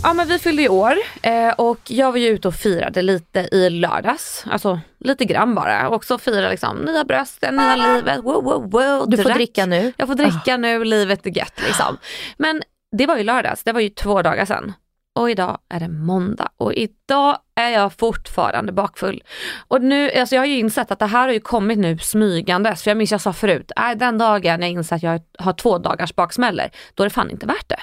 Ja 0.03 0.13
men 0.13 0.27
vi 0.27 0.39
fyllde 0.39 0.61
i 0.61 0.69
år 0.69 0.93
eh, 1.21 1.49
och 1.57 1.79
jag 1.87 2.11
var 2.11 2.19
ju 2.19 2.27
ute 2.27 2.47
och 2.47 2.53
firade 2.53 3.01
lite 3.01 3.39
i 3.51 3.69
lördags. 3.69 4.45
Alltså 4.49 4.79
lite 4.99 5.25
grann 5.25 5.55
bara. 5.55 5.89
Också 5.89 6.17
fira 6.17 6.49
liksom 6.49 6.77
nya 6.77 7.03
brösten, 7.03 7.55
nya 7.55 7.75
livet. 7.75 8.17
Wow, 8.17 8.43
wow, 8.43 8.69
wow. 8.71 9.09
Du 9.09 9.17
får 9.17 9.23
Drack. 9.23 9.35
dricka 9.35 9.65
nu. 9.65 9.93
Jag 9.97 10.07
får 10.07 10.15
dricka 10.15 10.57
nu, 10.57 10.83
livet 10.83 11.25
är 11.25 11.37
gött 11.37 11.61
liksom. 11.65 11.97
Men 12.37 12.61
det 12.97 13.05
var 13.05 13.17
ju 13.17 13.23
lördags, 13.23 13.63
det 13.63 13.71
var 13.71 13.81
ju 13.81 13.89
två 13.89 14.21
dagar 14.21 14.45
sedan. 14.45 14.73
Och 15.17 15.31
idag 15.31 15.57
är 15.69 15.79
det 15.79 15.87
måndag 15.87 16.49
och 16.57 16.73
idag 16.73 17.39
är 17.55 17.69
jag 17.69 17.93
fortfarande 17.93 18.71
bakfull. 18.71 19.23
Och 19.67 19.81
nu, 19.81 20.11
alltså 20.11 20.35
jag 20.35 20.41
har 20.41 20.47
ju 20.47 20.59
insett 20.59 20.91
att 20.91 20.99
det 20.99 21.05
här 21.05 21.27
har 21.27 21.33
ju 21.33 21.39
kommit 21.39 21.77
nu 21.77 21.97
smygandes. 21.97 22.83
För 22.83 22.89
jag 22.89 22.97
minns 22.97 23.11
jag 23.11 23.21
sa 23.21 23.33
förut, 23.33 23.71
äh, 23.75 23.91
den 23.97 24.17
dagen 24.17 24.61
jag 24.61 24.69
inser 24.69 24.95
att 24.95 25.03
jag 25.03 25.21
har 25.37 25.53
två 25.53 25.77
dagars 25.77 26.15
baksmällor, 26.15 26.65
då 26.93 27.03
är 27.03 27.05
det 27.05 27.13
fan 27.13 27.31
inte 27.31 27.45
värt 27.45 27.69
det. 27.69 27.79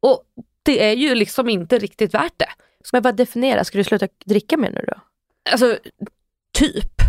Och 0.00 0.24
det 0.62 0.84
är 0.84 0.92
ju 0.92 1.14
liksom 1.14 1.48
inte 1.48 1.78
riktigt 1.78 2.14
värt 2.14 2.34
det. 2.36 2.48
Men 2.92 3.02
vad 3.02 3.16
definierar, 3.16 3.62
ska 3.62 3.78
du 3.78 3.84
sluta 3.84 4.08
dricka 4.24 4.56
mer 4.56 4.70
nu 4.70 4.84
då? 4.86 5.00
Alltså, 5.52 5.78
typ. 6.52 7.02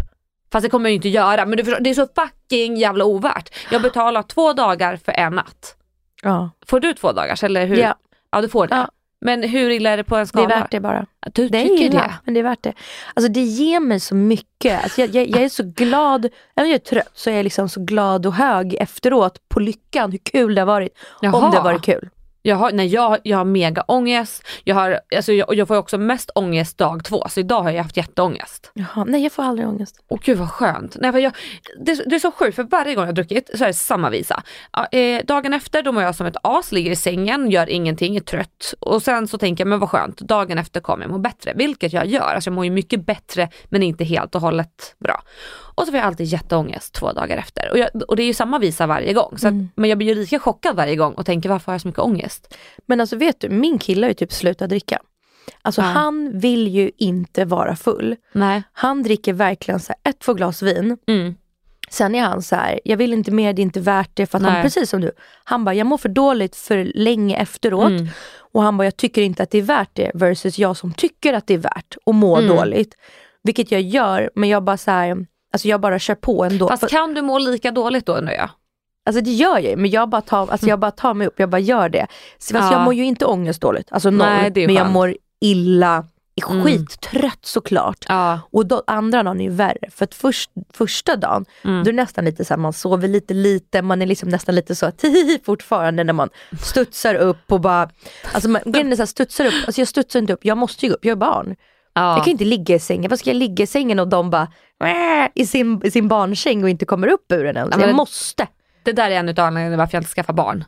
Fast 0.52 0.64
det 0.64 0.70
kommer 0.70 0.90
jag 0.90 0.92
ju 0.92 0.96
inte 0.96 1.10
göra, 1.10 1.46
men 1.46 1.58
du 1.58 1.64
förstår, 1.64 1.80
det 1.80 1.90
är 1.90 1.94
så 1.94 2.08
fucking 2.16 2.78
jävla 2.78 3.06
ovärt. 3.06 3.56
Jag 3.72 3.82
betalar 3.82 4.24
två 4.24 4.54
dagar 4.54 4.98
för 4.98 5.12
en 5.12 5.36
natt. 5.36 5.76
Ja, 6.24 6.50
Får 6.66 6.80
du 6.80 6.94
två 6.94 7.12
dagars 7.12 7.44
eller 7.44 7.66
hur? 7.66 7.78
Ja. 7.78 7.96
ja 8.32 8.42
du 8.42 8.50
får 8.50 8.68
det. 8.68 8.76
Ja. 8.76 8.92
Men 9.22 9.44
hur 9.44 9.70
illa 9.70 9.90
är 9.90 9.98
det 9.98 10.04
på 10.04 10.16
en 10.16 10.22
det 10.22 10.28
skala? 10.28 10.56
är 10.56 10.60
värt 10.62 10.72
det 10.72 10.80
bara. 10.80 11.06
Du 11.34 11.50
Det 11.50 11.58
är 11.58 11.64
tycker 11.68 11.84
illa, 11.86 12.02
det? 12.02 12.14
men 12.26 12.34
det 12.34 12.40
är 12.40 12.44
värt 12.44 12.64
det. 12.64 12.74
Alltså 13.14 13.32
det 13.32 13.42
ger 13.42 13.80
mig 13.80 14.00
så 14.00 14.16
mycket. 14.16 14.84
Alltså 14.84 15.02
jag, 15.02 15.10
jag, 15.16 15.28
jag 15.30 15.44
är 15.44 15.50
så 15.50 15.64
glad, 15.64 16.26
även 16.26 16.66
om 16.66 16.72
jag 16.72 16.76
är 16.76 16.78
trött 16.78 17.12
så 17.14 17.30
är 17.30 17.34
jag 17.36 17.44
liksom 17.44 17.70
så 17.70 17.80
glad 17.84 18.26
och 18.26 18.34
hög 18.34 18.74
efteråt 18.74 19.50
på 19.50 19.60
lyckan, 19.60 20.12
hur 20.12 20.20
kul 20.32 20.56
det 20.56 20.62
har 20.62 20.66
varit. 20.66 20.98
Om 21.10 21.18
Jaha. 21.22 21.52
det 21.52 21.58
har 21.58 21.64
varit 21.64 21.82
kul. 21.84 22.10
Jag 22.42 22.56
har, 22.56 22.72
nej, 22.72 22.88
jag, 22.88 23.18
jag 23.24 23.38
har 23.38 23.46
mega 23.46 23.84
ångest. 23.88 24.48
Jag, 24.64 24.76
har, 24.76 25.00
alltså, 25.16 25.34
jag, 25.34 25.56
jag 25.56 25.68
får 25.68 25.76
också 25.76 25.98
mest 25.98 26.32
ångest 26.36 26.78
dag 26.78 27.04
två, 27.04 27.28
så 27.30 27.40
idag 27.40 27.62
har 27.62 27.72
jag 27.72 27.84
haft 27.84 27.98
jätteångest. 27.98 28.72
Jaha, 28.74 29.06
nej 29.08 29.24
jag 29.24 29.32
får 29.32 29.44
aldrig 29.44 29.68
ångest. 29.68 30.04
Åh 30.08 30.20
gud 30.24 30.38
vad 30.38 30.50
skönt. 30.52 30.98
Nej, 31.00 31.12
för 31.12 31.20
jag, 31.20 31.34
det, 31.80 32.04
det 32.06 32.16
är 32.16 32.20
så 32.20 32.32
sjukt 32.32 32.56
för 32.56 32.64
varje 32.64 32.96
gång 32.96 33.02
jag 33.02 33.08
har 33.08 33.14
druckit 33.14 33.50
så 33.56 33.64
är 33.64 33.68
det 33.68 33.74
samma 33.74 34.10
visa. 34.10 34.44
Eh, 34.92 35.26
dagen 35.26 35.54
efter 35.54 35.84
då 35.84 35.92
mår 35.92 36.04
jag 36.04 36.16
som 36.16 36.26
ett 36.28 36.38
as, 36.44 36.72
ligger 36.72 36.92
i 36.92 36.96
sängen, 36.96 37.52
gör 37.52 37.70
ingenting, 37.70 38.16
är 38.16 38.20
trött. 38.22 38.74
Och 38.80 39.04
sen 39.04 39.28
så 39.28 39.38
tänker 39.38 39.62
jag 39.62 39.70
men 39.70 39.80
vad 39.80 39.90
skönt, 39.90 40.18
dagen 40.18 40.58
efter 40.58 40.80
kommer 40.80 41.04
jag 41.04 41.12
må 41.12 41.18
bättre. 41.18 41.54
Vilket 41.56 41.94
jag 41.94 42.06
gör, 42.06 42.36
alltså 42.36 42.50
jag 42.50 42.56
mår 42.56 42.66
ju 42.66 42.72
mycket 42.72 43.06
bättre 43.06 43.50
men 43.70 43.84
inte 43.84 44.04
helt 44.04 44.36
och 44.36 44.42
hållet 44.42 44.96
bra. 45.00 45.24
Och 45.76 45.84
så 45.84 45.92
får 45.92 45.98
jag 45.98 46.08
alltid 46.08 46.26
jätteångest 46.26 46.94
två 46.94 47.12
dagar 47.12 47.38
efter. 47.38 47.72
Och, 47.72 47.78
jag, 47.78 47.90
och 48.08 48.16
det 48.16 48.24
är 48.24 48.28
ju 48.28 48.34
samma 48.34 48.60
visa 48.60 48.88
varje 48.88 49.14
gång. 49.14 49.38
Så 49.38 49.48
att, 49.48 49.54
Men 49.76 49.90
jag 49.90 49.98
blir 49.98 50.08
ju 50.08 50.16
lika 50.16 50.40
chockad 50.40 50.76
varje 50.76 50.96
gång 50.96 51.14
och 51.14 51.26
tänker 51.26 51.50
varför 51.50 51.66
har 51.66 51.74
jag 51.74 51.82
så 51.82 51.88
mycket 51.88 52.02
ångest? 52.02 52.31
Men 52.86 53.02
alltså 53.02 53.16
vet 53.16 53.40
du, 53.40 53.50
min 53.50 53.80
kille 53.80 54.06
har 54.06 54.10
ju 54.10 54.14
typ 54.14 54.34
slutat 54.34 54.70
dricka. 54.70 55.00
Alltså 55.62 55.82
Ja. 55.82 55.86
han 55.88 56.40
vill 56.40 56.68
ju 56.68 56.92
inte 56.98 57.46
vara 57.46 57.76
full. 57.76 58.16
Nej. 58.34 58.64
Han 58.74 59.04
dricker 59.04 59.34
verkligen 59.34 59.80
så 59.80 59.94
här 60.04 60.12
ett, 60.12 60.20
två 60.20 60.34
glas 60.34 60.62
vin. 60.62 60.98
Mm. 61.08 61.36
Sen 61.90 62.16
är 62.16 62.22
han 62.22 62.42
så 62.42 62.56
här, 62.56 62.80
jag 62.84 62.98
vill 62.98 63.14
inte 63.14 63.32
mer, 63.32 63.54
det 63.54 63.62
är 63.62 63.64
inte 63.64 63.80
värt 63.80 64.10
det. 64.14 64.26
För 64.26 64.38
att 64.38 64.44
han, 64.44 64.62
precis 64.62 64.90
som 64.90 65.02
du, 65.02 65.12
han 65.44 65.66
bara, 65.66 65.76
jag 65.76 65.88
mår 65.88 65.98
för 65.98 66.10
dåligt 66.10 66.56
för 66.56 66.92
länge 66.96 67.36
efteråt. 67.38 67.90
Mm. 67.90 68.08
Och 68.54 68.62
han 68.62 68.78
bara, 68.78 68.84
jag 68.84 68.98
tycker 68.98 69.22
inte 69.22 69.44
att 69.44 69.52
det 69.52 69.58
är 69.58 69.62
värt 69.62 69.90
det. 69.94 70.12
Versus 70.14 70.60
jag 70.60 70.78
som 70.78 70.94
tycker 70.94 71.34
att 71.34 71.48
det 71.48 71.54
är 71.54 71.58
värt 71.58 71.96
att 72.06 72.16
må 72.16 72.38
Mm. 72.38 72.56
dåligt. 72.56 72.96
Vilket 73.44 73.72
jag 73.72 73.82
gör, 73.82 74.30
men 74.36 74.50
jag 74.50 74.64
bara 74.64 74.78
så 74.78 74.92
här, 74.92 75.26
alltså 75.54 75.68
jag 75.68 75.82
bara 75.82 76.00
kör 76.00 76.16
på 76.16 76.44
ändå. 76.46 76.68
Fast 76.68 76.90
kan 76.90 77.14
du 77.14 77.22
må 77.22 77.38
lika 77.38 77.72
dåligt 77.72 78.06
då 78.06 78.14
undrar 78.18 78.34
jag? 78.34 78.50
Alltså 79.06 79.22
det 79.22 79.32
gör 79.32 79.58
jag 79.60 79.64
ju, 79.72 79.76
men 79.76 79.92
jag 79.92 80.10
bara 80.10 80.22
tar, 80.22 80.48
alltså 80.52 80.68
jag 80.68 80.80
bara 80.80 80.92
tar 80.92 81.14
mig 81.14 81.28
upp, 81.28 81.40
jag 81.40 81.50
bara 81.50 81.60
gör 81.60 81.90
det. 81.90 82.08
Så, 82.38 82.56
Ja. 82.56 82.72
jag 82.72 82.82
mår 82.82 82.94
ju 82.94 83.04
inte 83.06 83.26
ångestdåligt, 83.26 83.92
alltså 83.92 84.10
noll. 84.10 84.28
Nej, 84.28 84.52
men 84.56 84.76
jag 84.76 84.90
mår 84.92 85.16
illa, 85.42 86.06
Mm. 86.50 86.64
skittrött 86.64 87.46
såklart. 87.46 88.06
Ja. 88.08 88.40
Och 88.52 88.66
då, 88.66 88.84
andra 88.88 89.24
dagen 89.24 89.40
är 89.42 89.44
ju 89.46 89.50
värre, 89.50 89.90
för 89.92 90.04
att 90.06 90.14
först, 90.16 90.52
första 90.74 91.16
dagen, 91.16 91.46
Mm. 91.64 91.76
då 91.84 91.90
är 91.90 91.94
det 91.94 92.02
nästan 92.02 92.26
lite 92.26 92.46
så 92.46 92.54
här, 92.54 92.58
man 92.60 92.74
sover 92.74 93.08
lite 93.08 93.34
lite, 93.34 93.82
man 93.82 94.02
är 94.02 94.06
liksom 94.06 94.30
nästan 94.30 94.56
lite 94.56 94.76
så 94.76 94.92
fortfarande 95.46 96.04
när 96.04 96.14
man 96.14 96.30
studsar 96.62 97.16
upp 97.16 97.52
och 97.52 97.62
bara, 97.62 97.90
alltså 98.34 98.50
man, 98.50 98.62
grejen 98.66 98.92
är 98.92 98.96
så 98.96 99.02
här, 99.02 99.06
studsar 99.08 99.46
upp, 99.46 99.54
alltså 99.66 99.82
jag 99.82 99.88
studsar 99.88 100.20
inte 100.20 100.34
upp, 100.34 100.46
jag 100.46 100.58
måste 100.58 100.86
ju 100.86 100.90
gå 100.90 100.96
upp, 100.96 101.06
jag 101.06 101.12
är 101.12 101.16
barn. 101.16 101.56
Ja. 101.94 102.16
Jag 102.16 102.24
kan 102.24 102.32
inte 102.32 102.46
ligga 102.46 102.76
i 102.76 102.80
sängen, 102.80 103.10
vad 103.10 103.20
ska 103.20 103.30
jag 103.30 103.38
ligga 103.38 103.64
i 103.64 103.68
sängen 103.68 104.00
och 104.00 104.08
de 104.08 104.30
bara 104.30 104.48
i 105.36 105.46
sin, 105.46 105.82
i 105.86 105.92
sin 105.92 106.08
barnsäng 106.08 106.64
och 106.64 106.70
inte 106.70 106.86
kommer 106.86 107.08
upp 107.08 107.32
ur 107.32 107.44
den 107.44 107.58
ens. 107.58 107.72
Ja, 107.72 107.78
men- 107.78 107.88
Jag 107.88 107.96
måste. 107.96 108.48
Det 108.84 108.92
där 108.92 109.12
är 109.12 109.16
en 109.16 109.30
av 109.30 109.40
anledningarna 109.40 109.78
varför 109.78 109.96
jag 109.98 110.02
inte 110.02 110.14
skaffar 110.14 110.34
barn. 110.34 110.64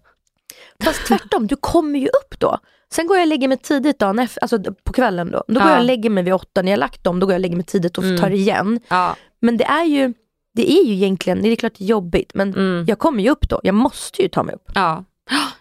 Fast 0.84 1.05
tvärtom, 1.05 1.48
du 1.48 1.55
kommer 1.55 2.00
ju 2.00 2.08
upp 2.08 2.39
då. 2.39 2.58
Sen 2.91 3.08
går 3.08 3.17
jag 3.17 3.24
och 3.24 3.27
lägger 3.27 3.48
mig 3.48 3.58
tidigt 3.58 4.00
dagen 4.00 4.20
efter, 4.20 4.41
alltså 4.41 4.60
på 4.84 4.93
kvällen 4.93 5.32
då. 5.32 5.43
Då 5.48 5.53
går 5.53 5.63
Ja. 5.63 5.70
jag 5.70 5.79
och 5.79 5.86
lägger 5.86 6.10
mig 6.10 6.24
vid 6.24 6.34
åtta, 6.34 6.62
när 6.62 6.72
jag 6.72 6.79
lagt 6.79 7.03
dem, 7.03 7.20
då 7.20 7.25
går 7.25 7.34
jag 7.34 7.38
och 7.38 7.41
lägger 7.41 7.55
mig 7.55 7.65
tidigt 7.65 7.98
och 7.98 8.03
Mm. 8.03 8.17
tar 8.17 8.29
igen. 8.29 8.79
Ja. 8.88 9.15
Men 9.41 9.58
det 9.58 9.63
är 9.65 9.84
ju, 9.84 10.13
det 10.53 10.72
är 10.72 10.84
ju 10.84 10.93
egentligen, 10.93 11.41
det 11.41 11.50
är 11.50 11.55
klart 11.55 11.74
jobbigt, 11.77 12.32
men 12.34 12.53
Mm. 12.53 12.86
jag 12.88 13.00
kommer 13.00 13.24
ju 13.24 13.29
upp 13.29 13.50
då. 13.50 13.60
Jag 13.63 13.75
måste 13.75 14.22
ju 14.22 14.27
ta 14.27 14.43
mig 14.43 14.55
upp. 14.55 14.72
Ja. 14.75 15.03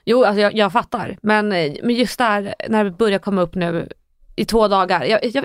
Jo, 0.04 0.25
alltså 0.25 0.40
jag, 0.40 0.54
jag 0.56 0.73
fattar. 0.73 1.18
Men, 1.23 1.49
men 1.49 1.90
just 1.90 2.18
där 2.18 2.54
när 2.68 2.85
det 2.85 2.90
börjar 2.90 3.18
komma 3.18 3.42
upp 3.42 3.54
nu 3.54 3.88
i 4.37 4.44
två 4.44 4.68
dagar. 4.68 5.04
Jag, 5.04 5.25
jag, 5.25 5.44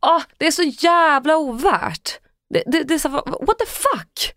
ah, 0.00 0.20
det 0.38 0.46
är 0.46 0.50
så 0.50 0.62
jävla 0.62 1.36
ovärt. 1.36 2.10
Det, 2.54 2.62
det, 2.66 2.82
det 2.82 2.94
är 2.94 2.98
så, 2.98 3.08
what 3.08 3.58
the 3.58 3.66
fuck? 3.66 4.34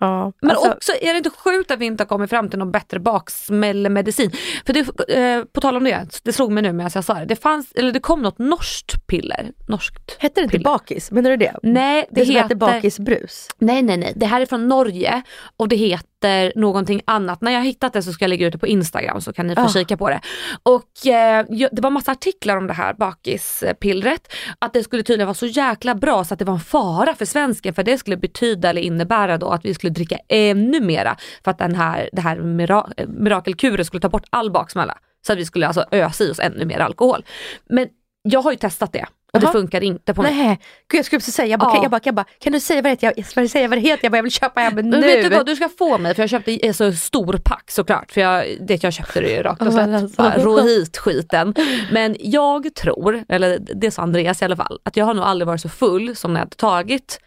Ja, 0.00 0.32
Men 0.42 0.50
alltså, 0.50 0.72
också, 0.72 0.92
är 1.00 1.12
det 1.12 1.16
inte 1.16 1.30
sjukt 1.30 1.70
att 1.70 1.78
vi 1.78 1.84
inte 1.84 2.02
har 2.02 2.08
kommit 2.08 2.30
fram 2.30 2.48
till 2.48 2.58
någon 2.58 2.72
bättre 2.72 3.00
baksmällemedicin? 3.00 4.30
För 4.66 4.72
det, 4.72 5.14
eh, 5.14 5.44
på 5.44 5.60
tal 5.60 5.76
om 5.76 5.84
det, 5.84 6.20
det 6.24 6.32
slog 6.32 6.52
mig 6.52 6.62
nu 6.62 6.72
medan 6.72 6.90
jag 6.94 7.04
sa 7.04 7.14
det. 7.14 7.24
Det, 7.24 7.36
fanns, 7.36 7.72
eller 7.72 7.92
det 7.92 8.00
kom 8.00 8.22
något 8.22 8.38
norskt 8.38 9.06
piller. 9.06 9.50
Norskt. 9.68 10.16
hette 10.18 10.40
det 10.40 10.44
inte 10.44 10.52
piller. 10.56 10.64
bakis? 10.64 11.10
Menar 11.10 11.30
du 11.30 11.36
det? 11.36 11.56
Nej, 11.62 12.06
det, 12.10 12.24
Det, 12.24 12.32
heter 12.32 12.54
bakisbrus? 12.54 13.48
Nej, 13.58 13.82
nej, 13.82 13.96
nej. 13.96 14.12
Det 14.16 14.26
här 14.26 14.40
är 14.40 14.46
från 14.46 14.68
Norge 14.68 15.22
och 15.56 15.68
det 15.68 15.76
heter 15.76 16.08
någonting 16.56 17.00
annat. 17.04 17.40
När 17.40 17.52
jag 17.52 17.64
hittat 17.64 17.92
det 17.92 18.02
så 18.02 18.12
ska 18.12 18.24
jag 18.24 18.28
lägga 18.28 18.46
ut 18.46 18.52
det 18.52 18.58
på 18.58 18.66
Instagram 18.66 19.20
så 19.20 19.32
kan 19.32 19.46
ni 19.46 19.54
få 19.54 19.60
Ah. 19.60 19.68
kika 19.68 19.96
på 19.96 20.08
det. 20.10 20.20
Och 20.62 21.06
eh, 21.06 21.46
det 21.72 21.80
var 21.82 21.90
massa 21.90 22.12
artiklar 22.12 22.56
om 22.56 22.66
det 22.66 22.72
här 22.72 22.94
bakispillret. 22.94 24.32
Att 24.58 24.72
det 24.72 24.84
skulle 24.84 25.02
tydligen 25.02 25.26
vara 25.26 25.34
så 25.34 25.46
jäkla 25.46 25.94
bra 25.94 26.24
så 26.24 26.34
att 26.34 26.38
det 26.38 26.44
var 26.44 26.54
en 26.54 26.60
fara 26.60 27.14
för 27.14 27.24
svensken 27.24 27.74
för 27.74 27.82
det 27.82 27.98
skulle 27.98 28.16
betyda 28.16 28.70
eller 28.70 28.82
innebära 28.82 29.38
då 29.38 29.48
att 29.48 29.64
vi 29.64 29.74
skulle 29.74 29.90
dricka 29.92 30.18
ännu 30.28 30.80
mera 30.80 31.16
för 31.44 31.50
att 31.50 31.58
den 31.58 31.74
här, 31.74 32.08
det 32.12 32.20
här 32.20 32.36
mira, 32.36 32.86
mirakelkuren 33.08 33.84
skulle 33.84 34.00
ta 34.00 34.08
bort 34.08 34.24
all 34.30 34.50
baksmälla. 34.50 34.98
Så 35.26 35.32
att 35.32 35.38
vi 35.38 35.44
skulle 35.44 35.66
alltså 35.66 35.84
ösa 35.90 36.24
i 36.24 36.30
oss 36.30 36.38
ännu 36.40 36.64
mer 36.64 36.78
alkohol. 36.78 37.24
Men 37.68 37.88
jag 38.22 38.42
har 38.42 38.50
ju 38.50 38.56
testat 38.56 38.92
det 38.92 39.06
och 39.34 39.40
det 39.40 39.46
funkar 39.46 39.80
inte 39.80 40.14
på 40.14 40.22
mig. 40.22 40.34
Nej, 40.34 40.58
gud 40.88 40.98
jag 40.98 41.04
skulle 41.06 41.18
precis 41.20 41.34
säga, 41.34 41.48
jag 41.48 41.60
bara, 41.60 41.68
Ja. 41.70 41.74
kan, 41.74 41.82
jag 41.82 41.90
bara, 41.90 42.00
jag 42.04 42.14
bara, 42.14 42.26
kan 42.38 42.52
du 42.52 42.60
säga 42.60 42.76
vad 42.82 42.84
det 42.84 42.90
heter? 42.90 43.06
Jag, 43.16 43.42
jag 43.44 43.50
säga 43.50 43.68
vad 43.68 43.78
det 43.78 43.82
heter, 43.82 44.04
jag, 44.04 44.12
bara, 44.12 44.18
jag 44.18 44.22
vill 44.22 44.32
köpa 44.32 44.60
hem 44.60 44.74
Men 44.74 44.90
nu. 44.90 45.00
vet 45.00 45.30
du 45.30 45.36
vad, 45.36 45.46
du 45.46 45.56
ska 45.56 45.68
få 45.78 45.98
mig 45.98 46.14
för 46.14 46.22
jag 46.22 46.30
köpte 46.30 46.66
en 46.66 46.74
så 46.74 46.92
stor 46.92 47.40
pack 47.44 47.70
såklart. 47.70 48.12
För 48.12 48.20
jag, 48.20 48.46
det 48.60 48.82
jag 48.82 48.92
köpte 48.92 49.20
det 49.20 49.30
ju 49.30 49.42
rakt 49.42 49.62
och 49.62 49.72
slätt. 49.72 49.88
men 49.88 50.02
alltså. 50.02 50.22
Rå 50.36 50.60
hit 50.60 50.96
skiten. 50.96 51.54
Men 51.92 52.16
jag 52.20 52.74
tror, 52.74 53.24
eller 53.28 53.58
det 53.74 53.90
sa 53.90 54.02
Andreas 54.02 54.42
i 54.42 54.44
alla 54.44 54.56
fall, 54.56 54.78
att 54.82 54.96
jag 54.96 55.04
har 55.04 55.14
nog 55.14 55.24
aldrig 55.24 55.46
varit 55.46 55.60
så 55.60 55.68
full 55.68 56.16
som 56.16 56.32
när 56.32 56.40
jag 56.40 56.44
hade 56.46 56.56
tagit 56.56 57.20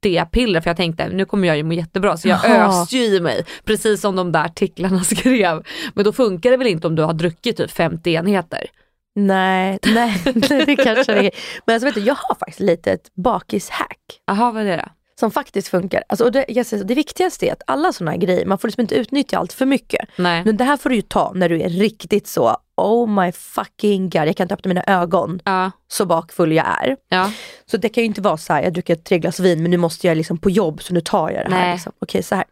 det 0.00 0.24
pillret 0.32 0.62
för 0.62 0.70
jag 0.70 0.76
tänkte 0.76 1.08
nu 1.08 1.24
kommer 1.24 1.48
jag 1.48 1.56
ju 1.56 1.62
må 1.62 1.72
jättebra 1.72 2.16
så 2.16 2.28
jag 2.28 2.38
Jaha. 2.44 2.82
öste 2.82 2.96
ju 2.96 3.04
i 3.04 3.20
mig 3.20 3.44
precis 3.64 4.00
som 4.00 4.16
de 4.16 4.32
där 4.32 4.44
artiklarna 4.44 5.00
skrev. 5.04 5.62
Men 5.94 6.04
då 6.04 6.12
funkar 6.12 6.50
det 6.50 6.56
väl 6.56 6.66
inte 6.66 6.86
om 6.86 6.94
du 6.94 7.02
har 7.02 7.12
druckit 7.12 7.56
typ 7.56 7.70
50 7.70 8.14
enheter? 8.14 8.66
Nej, 9.14 9.78
nej, 9.94 10.22
det 10.66 10.76
kanske 10.76 11.12
det 11.14 11.26
är. 11.26 11.30
Men 11.66 11.74
alltså 11.74 11.86
vet 11.86 11.94
du, 11.94 12.00
jag 12.00 12.14
har 12.14 12.34
faktiskt 12.34 12.60
lite 12.60 12.92
ett 12.92 13.14
bakishack. 13.14 13.98
Jaha 14.26 14.52
vad 14.52 14.62
är 14.62 14.66
det 14.66 14.76
då? 14.76 14.92
Som 15.20 15.30
faktiskt 15.30 15.68
funkar. 15.68 16.04
Alltså, 16.08 16.24
och 16.24 16.32
det, 16.32 16.44
jag 16.48 16.66
säger, 16.66 16.82
så, 16.82 16.86
det 16.86 16.94
viktigaste 16.94 17.46
är 17.46 17.52
att 17.52 17.62
alla 17.66 17.92
sådana 17.92 18.10
här 18.10 18.18
grejer, 18.18 18.46
man 18.46 18.58
får 18.58 18.68
liksom 18.68 18.80
inte 18.80 18.94
utnyttja 18.94 19.38
allt 19.38 19.52
för 19.52 19.66
mycket. 19.66 20.08
Nej. 20.16 20.44
Men 20.44 20.56
det 20.56 20.64
här 20.64 20.76
får 20.76 20.90
du 20.90 20.96
ju 20.96 21.02
ta 21.02 21.32
när 21.34 21.48
du 21.48 21.62
är 21.62 21.68
riktigt 21.68 22.26
så, 22.26 22.56
oh 22.82 23.08
my 23.24 23.32
fucking 23.32 24.10
god, 24.10 24.28
jag 24.28 24.36
kan 24.36 24.44
inte 24.44 24.54
öppna 24.54 24.68
mina 24.68 24.84
ögon 24.86 25.40
Ja, 25.44 25.70
så 25.88 26.06
bakfull 26.06 26.52
jag 26.52 26.66
är. 26.66 26.96
ja, 27.08 27.32
Så 27.66 27.76
det 27.76 27.88
kan 27.88 28.02
ju 28.02 28.06
inte 28.06 28.20
vara 28.20 28.36
så 28.36 28.52
här, 28.52 28.62
jag 28.62 28.72
dricker 28.72 28.94
tre 28.94 29.18
glas 29.18 29.40
vin 29.40 29.62
men 29.62 29.70
nu 29.70 29.76
måste 29.76 30.06
jag 30.06 30.16
liksom 30.16 30.38
på 30.38 30.50
jobb 30.50 30.82
så 30.82 30.94
nu 30.94 31.00
tar 31.00 31.30
jag 31.30 31.50
det 31.50 31.54
här. 31.54 31.72
Liksom. 31.72 31.92
Okej 31.98 32.22
så 32.22 32.34
här. 32.34 32.44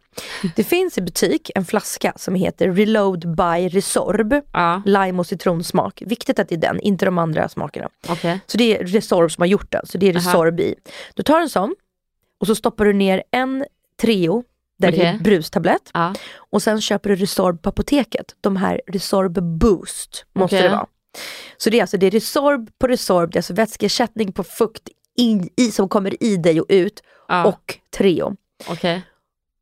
Det 0.55 0.63
finns 0.63 0.97
i 0.97 1.01
butik 1.01 1.51
en 1.55 1.65
flaska 1.65 2.13
som 2.15 2.35
heter 2.35 2.71
Reload 2.71 3.35
by 3.35 3.67
Resorb. 3.69 4.33
ja, 4.53 4.81
Lime 4.85 5.19
och 5.19 5.27
citronsmak. 5.27 6.03
Viktigt 6.05 6.39
att 6.39 6.49
det 6.49 6.55
är 6.55 6.59
den, 6.59 6.79
inte 6.79 7.05
de 7.05 7.17
andra 7.17 7.49
smakerna. 7.49 7.89
okej. 8.09 8.39
Så 8.47 8.57
det 8.57 8.77
är 8.77 8.85
Resorb 8.85 9.31
som 9.31 9.41
har 9.41 9.47
gjort 9.47 9.71
den, 9.71 9.85
så 9.85 9.97
det 9.97 10.05
är 10.09 10.15
Aha. 10.17 10.29
Resorb 10.29 10.59
i. 10.59 10.75
Du 11.13 11.23
tar 11.23 11.41
en 11.41 11.49
sån 11.49 11.75
och 12.39 12.47
så 12.47 12.55
stoppar 12.55 12.85
du 12.85 12.93
ner 12.93 13.23
en 13.31 13.65
Treo, 14.01 14.43
där 14.81 14.91
det 14.91 15.05
är 15.05 15.17
brustablett. 15.19 15.89
Ja, 15.93 16.13
Och 16.37 16.61
sen 16.61 16.81
köper 16.81 17.09
du 17.09 17.15
Resorb 17.15 17.61
på 17.61 17.69
apoteket. 17.69 18.35
De 18.41 18.55
här 18.55 18.81
Resorb 18.87 19.43
Boost 19.43 20.25
måste 20.33 20.55
Okej. 20.55 20.69
det 20.69 20.75
vara. 20.75 20.87
Så 21.57 21.69
det 21.69 21.77
är 21.77 21.81
alltså 21.81 21.97
det 21.97 22.07
är 22.07 22.11
Resorb 22.11 22.69
på 22.79 22.87
Resorb, 22.87 23.31
det 23.31 23.35
är 23.35 23.39
alltså 23.39 23.53
vätskeersättning 23.53 24.31
på 24.33 24.43
fukt 24.43 24.89
in, 25.17 25.49
i, 25.57 25.71
som 25.71 25.89
kommer 25.89 26.23
i 26.23 26.37
dig 26.37 26.61
och 26.61 26.65
ut 26.69 27.03
ja, 27.27 27.45
och 27.45 27.77
Treo. 27.97 28.35
okej. 28.69 29.01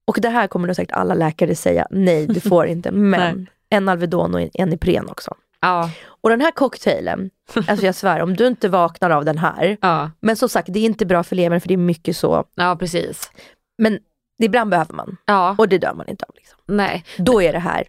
Och 0.06 0.18
det 0.22 0.30
här 0.30 0.48
kommer 0.48 0.68
nog 0.68 0.76
säkert 0.76 0.92
alla 0.98 1.14
läkare 1.14 1.56
säga, 1.56 1.88
nej 1.92 2.28
du 2.28 2.40
får 2.40 2.66
inte, 2.76 2.92
men 2.92 3.48
en 3.70 3.90
Alvedon 3.90 4.34
och 4.36 4.42
en, 4.42 4.50
en 4.54 4.74
Ipren 4.74 5.10
också. 5.10 5.36
Ja, 5.62 5.90
Och 6.06 6.30
den 6.30 6.42
här 6.42 6.52
cocktailen, 6.52 7.30
alltså 7.68 7.86
jag 7.86 7.96
svär 7.96 8.20
om 8.22 8.36
du 8.36 8.48
inte 8.48 8.70
vaknar 8.70 9.10
av 9.10 9.26
den 9.26 9.38
här, 9.38 9.78
ja, 9.82 10.12
men 10.20 10.36
som 10.36 10.50
sagt 10.50 10.74
det 10.74 10.80
är 10.80 10.86
inte 10.86 11.06
bra 11.06 11.24
för 11.24 11.36
levern 11.36 11.62
för 11.62 11.68
det 11.68 11.74
är 11.74 11.78
mycket 11.78 12.18
så, 12.18 12.44
ja 12.56 12.76
precis. 12.76 13.32
men 13.78 14.00
ibland 14.46 14.70
behöver 14.70 14.94
man 14.94 15.18
Ja, 15.26 15.56
och 15.58 15.70
det 15.70 15.78
dör 15.78 15.94
man 15.94 16.08
inte 16.08 16.26
av. 16.26 16.36
Liksom. 16.36 16.60
nej. 16.68 17.04
Då 17.18 17.42
är 17.42 17.54
det 17.54 17.60
här, 17.60 17.84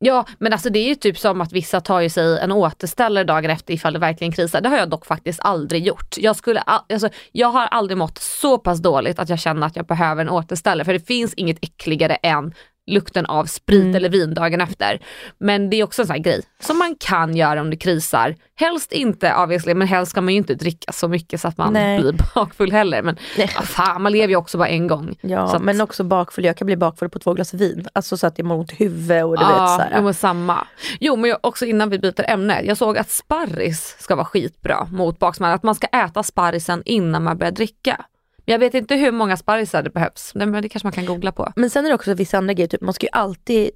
Ja 0.00 0.24
men 0.38 0.52
alltså 0.52 0.70
det 0.70 0.78
är 0.78 0.88
ju 0.88 0.94
typ 0.94 1.18
som 1.18 1.40
att 1.40 1.52
vissa 1.52 1.80
tar 1.80 2.00
ju 2.00 2.08
sig 2.10 2.38
en 2.38 2.52
återställare 2.52 3.24
dagen 3.24 3.50
efter 3.50 3.74
ifall 3.74 3.92
det 3.92 3.98
verkligen 3.98 4.32
krisar. 4.32 4.60
Det 4.60 4.68
har 4.68 4.76
jag 4.76 4.90
dock 4.90 5.06
faktiskt 5.06 5.40
aldrig 5.42 5.86
gjort. 5.86 6.18
Jag, 6.18 6.36
skulle, 6.36 6.60
al- 6.60 6.80
alltså, 6.92 7.08
jag 7.32 7.48
har 7.48 7.66
aldrig 7.66 7.98
mått 7.98 8.18
så 8.18 8.58
pass 8.58 8.78
dåligt 8.78 9.18
att 9.18 9.28
jag 9.28 9.38
känner 9.38 9.66
att 9.66 9.76
jag 9.76 9.86
behöver 9.86 10.22
en 10.22 10.28
återställare 10.28 10.84
för 10.84 10.92
det 10.92 11.06
finns 11.06 11.34
inget 11.34 11.58
äckligare 11.62 12.14
än 12.14 12.54
lukten 12.88 13.26
av 13.26 13.44
sprit 13.44 13.82
Mm. 13.82 13.94
eller 13.94 14.08
vin 14.08 14.34
dagen 14.34 14.60
efter. 14.60 15.00
Men 15.38 15.70
det 15.70 15.76
är 15.80 15.84
också 15.84 16.02
en 16.02 16.06
sån 16.06 16.14
här 16.16 16.22
grej 16.22 16.42
som 16.60 16.78
man 16.78 16.94
kan 17.00 17.36
göra 17.36 17.60
om 17.60 17.70
det 17.70 17.76
krisar. 17.76 18.34
Helst 18.56 18.92
inte 18.92 19.34
obviously, 19.34 19.74
men 19.74 19.88
helst 19.88 20.10
ska 20.10 20.20
man 20.20 20.34
ju 20.34 20.38
inte 20.38 20.54
dricka 20.54 20.92
så 20.92 21.08
mycket 21.08 21.40
så 21.40 21.48
att 21.48 21.58
man 21.58 21.72
Nej. 21.72 22.00
blir 22.00 22.12
bakfull 22.34 22.72
heller. 22.72 23.02
Men 23.02 23.16
Nej. 23.38 23.50
ah, 23.56 23.62
fan, 23.62 24.02
man 24.02 24.12
lever 24.12 24.28
ju 24.28 24.36
också 24.36 24.58
bara 24.58 24.68
en 24.68 24.86
gång. 24.86 25.16
ja, 25.20 25.38
att- 25.56 25.62
men 25.62 25.80
också 25.80 26.04
bakfull, 26.04 26.44
jag 26.44 26.56
kan 26.56 26.66
bli 26.66 26.76
bakfull 26.76 27.08
på 27.08 27.18
två 27.18 27.32
glas 27.34 27.54
vin. 27.54 27.86
Alltså 27.92 28.16
så 28.16 28.26
att 28.26 28.38
jag 28.38 28.46
mår 28.46 28.56
ont 28.56 28.72
i 28.72 28.76
huvudet 28.76 29.24
och 29.24 29.38
du 29.38 29.44
vet 29.44 29.56
så 29.56 29.82
Ja, 29.92 30.00
men 30.02 30.14
samma. 30.14 30.66
Jo 31.00 31.16
men 31.16 31.30
jag, 31.30 31.38
också 31.42 31.66
innan 31.66 31.90
vi 31.90 31.98
byter 31.98 32.30
ämne, 32.30 32.62
jag 32.62 32.76
såg 32.76 32.98
att 32.98 33.10
sparris 33.10 33.96
ska 33.98 34.14
vara 34.16 34.26
skitbra 34.26 34.84
mot 34.92 35.18
baksmälla. 35.18 35.54
Att 35.54 35.62
man 35.62 35.74
ska 35.74 35.86
äta 35.86 36.22
sparrisen 36.22 36.82
innan 36.84 37.22
man 37.24 37.38
börjar 37.38 37.52
dricka. 37.52 38.04
Jag 38.50 38.58
vet 38.58 38.74
inte 38.74 38.94
hur 38.94 39.12
många 39.12 39.36
sparrisar 39.36 39.82
det 39.82 39.90
behövs, 39.90 40.34
men 40.34 40.52
det 40.52 40.68
kanske 40.68 40.86
man 40.86 40.92
kan 40.92 41.06
googla 41.06 41.32
på. 41.32 41.52
Men 41.56 41.70
sen 41.70 41.84
är 41.84 41.88
det 41.88 41.94
också 41.94 42.14
vissa 42.14 42.38
andra 42.38 42.54
grejer, 42.54 42.68
typ, 42.68 42.80
man 42.80 42.94
ska 42.94 43.06
ju 43.06 43.10
alltid 43.12 43.70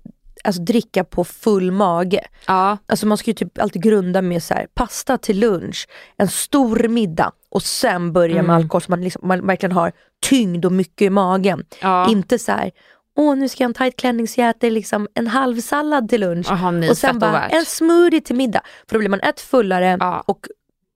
alltså, 0.45 0.63
dricka 0.63 1.05
på 1.05 1.25
full 1.25 1.71
mage. 1.73 2.21
Ja, 2.47 2.79
Alltså 2.87 3.07
man 3.07 3.19
ska 3.19 3.31
ju 3.31 3.35
typ 3.35 3.59
alltid 3.59 3.83
grunda 3.83 4.23
med 4.23 4.43
så 4.43 4.55
här, 4.55 4.67
pasta 4.75 5.19
till 5.19 5.41
lunch, 5.41 5.89
en 6.17 6.29
stor 6.29 6.89
middag 6.89 7.33
och 7.51 7.63
sen 7.63 8.13
börja 8.13 8.35
Mm. 8.35 8.47
med 8.47 8.57
alkohol 8.57 8.83
så 8.83 8.91
man, 8.91 9.01
liksom, 9.03 9.29
man 9.29 9.47
verkligen 9.47 9.73
har 9.73 9.93
tyngd 10.29 10.65
och 10.65 10.73
mycket 10.73 11.03
i 11.03 11.11
magen. 11.11 11.65
ja. 11.83 12.11
Inte 12.11 12.39
så 12.39 12.53
här, 12.53 12.71
åh 13.17 13.37
nu 13.37 13.49
ska 13.49 13.63
jag 13.63 13.69
ha 13.69 13.71
en 13.71 13.75
tight 13.75 13.97
klänning 13.97 14.29
så 14.29 14.41
jag 14.41 14.51
äter 14.51 14.71
liksom 14.71 15.09
en 15.15 15.27
halv 15.27 15.61
sallad 15.61 16.09
till 16.09 16.21
lunch. 16.21 16.47
Nej, 16.73 16.91
och 16.91 16.97
sen 16.97 17.19
bara 17.19 17.31
ovärt. 17.31 17.53
en 17.53 17.65
smoothie 17.65 18.21
till 18.21 18.37
middag. 18.37 18.61
För 18.89 18.95
då 18.95 18.99
blir 18.99 19.09
man 19.09 19.21
ett 19.21 19.41
fullare 19.41 19.97
Ja. 20.01 20.21
och 20.27 20.47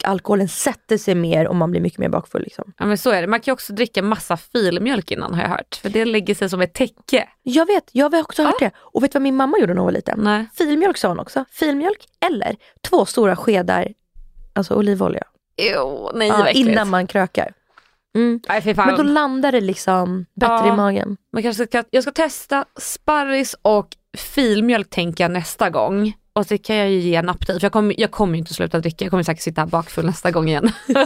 alkoholen 0.07 0.49
sätter 0.49 0.99
sig 0.99 1.15
mer 1.15 1.49
och 1.49 1.57
man 1.57 1.71
blir 1.71 1.81
mycket 1.81 1.99
mer 1.99 2.09
bakfull. 2.09 2.43
Liksom. 2.43 2.73
ja 2.79 2.87
men 2.87 2.99
så 2.99 3.11
är 3.11 3.21
det. 3.23 3.29
Man 3.29 3.41
kan 3.41 3.53
också 3.53 3.73
dricka 3.73 4.03
massa 4.03 4.37
filmjölk 4.37 5.11
innan 5.11 5.35
har 5.35 5.43
jag 5.43 5.49
hört. 5.49 5.75
För 5.83 5.89
det 5.89 6.05
lägger 6.05 6.35
sig 6.35 6.51
som 6.51 6.61
ett 6.61 6.75
täcke. 6.75 7.29
Jag 7.43 7.67
vet, 7.67 7.85
jag 7.93 8.11
har 8.15 8.21
också 8.21 8.43
hört 8.43 8.59
det. 8.61 8.71
Och 8.77 9.03
vet 9.03 9.13
du 9.13 9.17
vad 9.17 9.23
min 9.23 9.37
mamma 9.37 9.59
gjorde 9.59 9.75
när 9.75 9.81
hon 9.81 9.87
var 9.87 9.93
liten? 9.93 10.21
Nej. 10.23 10.47
Filmjölk 10.55 10.97
sa 10.97 11.09
hon 11.09 11.19
också. 11.19 11.45
Filmjölk 11.51 12.07
eller 12.27 12.57
två 12.81 13.07
stora 13.07 13.37
skedar 13.37 13.89
alltså 14.53 14.75
olivolja. 14.75 15.23
Jo, 15.57 16.11
nej 16.15 16.29
Ja, 16.29 16.49
innan 16.49 16.89
man 16.89 17.07
krökar. 17.07 17.53
Mm. 18.17 18.41
Fan. 18.75 18.87
Men 18.87 18.97
då 18.97 19.03
landar 19.03 19.53
det 19.53 19.61
liksom 19.61 20.27
bättre 20.35 20.55
Ja. 20.55 20.73
i 20.73 20.77
magen. 20.77 21.17
Man 21.33 21.43
kanske 21.43 21.67
ska, 21.67 21.85
jag 21.91 22.03
ska 22.03 22.13
testa 22.13 22.65
sparris 22.81 23.57
och 23.63 23.89
filmjölk 24.17 24.91
tänker 24.91 25.25
jag 25.25 25.31
nästa 25.31 25.71
gång 25.71 26.13
och 26.37 26.47
så 26.47 26.59
kan 26.59 26.77
jag 26.77 26.91
ju 26.91 26.99
ge 27.01 27.15
en 27.15 27.29
update, 27.29 27.61
för 27.61 27.65
jag 27.65 27.73
kommer, 27.73 28.01
jag 28.01 28.11
kommer 28.11 28.35
ju 28.35 28.39
inte 28.39 28.55
sluta 28.55 28.81
dricka, 28.81 29.05
jag 29.05 29.11
kommer 29.11 29.23
säkert 29.23 29.43
sitta 29.43 29.61
här 29.61 29.69
bakfull 29.69 30.07
nästa 30.07 30.31
gång 30.31 30.49
igen. 30.49 30.71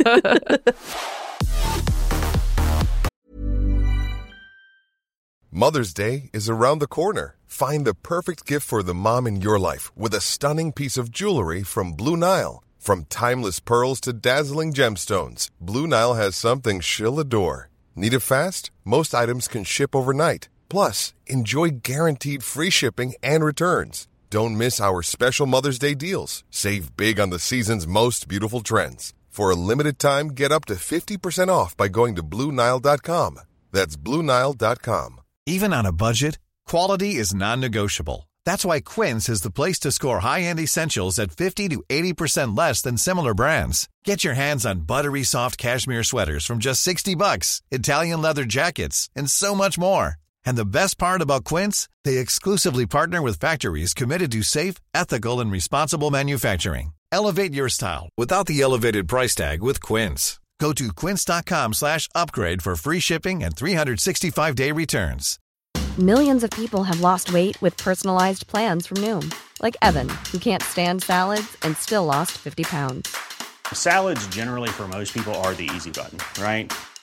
Mother's 5.53 5.93
Day 5.95 6.31
is 6.33 6.49
around 6.49 6.81
the 6.81 6.87
corner. 6.87 7.35
Find 7.47 7.85
the 7.85 7.95
perfect 7.95 8.51
gift 8.51 8.67
for 8.67 8.83
the 8.83 8.95
mom 8.95 9.27
in 9.27 9.43
your 9.43 9.59
life 9.59 9.91
with 9.97 10.15
a 10.15 10.21
stunning 10.21 10.73
piece 10.73 11.01
of 11.01 11.11
jewelry 11.11 11.65
from 11.65 11.93
Blue 11.93 12.17
Nile. 12.17 12.63
From 12.79 13.05
timeless 13.05 13.61
pearls 13.61 14.01
to 14.01 14.13
dazzling 14.13 14.73
gemstones, 14.73 15.51
Blue 15.61 15.87
Nile 15.87 16.15
has 16.15 16.37
something 16.37 16.81
she'll 16.81 17.21
adore. 17.21 17.69
Need 17.97 18.15
it 18.15 18.21
fast? 18.21 18.71
Most 18.85 19.15
items 19.15 19.49
can 19.49 19.65
ship 19.65 19.95
overnight. 19.95 20.49
Plus, 20.69 21.13
enjoy 21.27 21.71
guaranteed 21.83 22.43
free 22.45 22.71
shipping 22.71 23.15
and 23.23 23.45
returns. 23.45 24.07
Don't 24.31 24.57
miss 24.57 24.81
our 24.81 25.03
special 25.03 25.47
Mother's 25.47 25.81
Day 25.81 25.95
deals. 25.95 26.45
Save 26.51 26.97
big 26.97 27.19
on 27.19 27.31
the 27.31 27.41
season's 27.41 27.85
most 27.85 28.29
beautiful 28.29 28.61
trends. 28.61 29.13
For 29.29 29.51
a 29.51 29.57
limited 29.57 29.99
time, 29.99 30.29
get 30.29 30.53
up 30.53 30.67
to 30.67 30.75
50% 30.75 31.49
off 31.49 31.77
by 31.77 31.89
going 31.89 32.15
to 32.15 32.23
BlueNile.com. 32.23 33.41
That's 33.73 33.97
BlueNile.com. 33.97 35.21
Even 35.47 35.73
on 35.73 35.85
a 35.85 35.91
budget, 35.91 36.39
quality 36.65 37.17
is 37.17 37.35
non-negotiable. 37.35 38.29
That's 38.45 38.65
why 38.65 38.81
Quince 38.81 39.29
is 39.29 39.41
the 39.43 39.51
place 39.51 39.81
to 39.81 39.91
score 39.91 40.21
high-end 40.21 40.61
essentials 40.61 41.19
at 41.19 41.33
50 41.33 41.69
to 41.71 41.83
80% 41.89 42.57
less 42.57 42.83
than 42.83 42.99
similar 42.99 43.35
brands. 43.35 43.89
Get 44.05 44.23
your 44.23 44.35
hands 44.35 44.65
on 44.65 44.83
buttery 44.83 45.25
soft 45.25 45.59
cashmere 45.59 46.05
sweaters 46.05 46.47
from 46.47 46.59
just 46.59 46.83
60 46.83 47.17
bucks, 47.17 47.63
Italian 47.73 48.23
leather 48.23 48.45
jackets, 48.45 49.11
and 49.17 49.29
so 49.29 49.57
much 49.57 49.77
more. 49.77 50.19
And 50.45 50.57
the 50.57 50.65
best 50.65 50.99
part 50.99 51.23
about 51.23 51.45
Quince, 51.45 51.89
they 52.05 52.19
exclusively 52.19 52.87
partner 52.87 53.23
with 53.23 53.41
factories 53.41 53.95
committed 53.95 54.31
to 54.33 54.43
safe, 54.43 54.75
ethical, 54.95 55.41
and 55.41 55.51
responsible 55.51 56.11
manufacturing. 56.11 56.93
Elevate 57.13 57.55
your 57.55 57.69
style 57.69 58.09
without 58.17 58.47
the 58.47 58.61
elevated 58.61 59.09
price 59.09 59.35
tag 59.35 59.63
with 59.63 59.81
Quince. 59.83 60.41
Go 60.61 60.73
to 60.75 60.93
quince.com 60.93 61.73
slash 61.73 62.07
upgrade 62.15 62.63
for 62.63 62.77
free 62.77 63.01
shipping 63.01 63.43
and 63.43 63.57
365-day 63.57 64.73
returns. 64.73 65.39
Millions 65.99 66.45
of 66.45 66.51
people 66.51 66.85
have 66.85 67.01
lost 67.01 67.33
weight 67.33 67.61
with 67.63 67.77
personalized 67.79 68.47
plans 68.47 68.87
from 68.87 68.99
Noom, 68.99 69.35
like 69.63 69.77
Evan, 69.81 70.09
who 70.31 70.39
can't 70.39 70.63
stand 70.63 71.03
salads 71.03 71.57
and 71.63 71.77
still 71.79 72.05
lost 72.05 72.33
50 72.33 72.65
pounds. 72.65 73.17
Salads, 73.73 74.27
generally, 74.29 74.69
for 74.69 74.87
most 74.87 75.15
people, 75.15 75.35
are 75.37 75.55
the 75.55 75.69
easy 75.75 75.91
button, 75.91 76.19
right? 76.43 76.71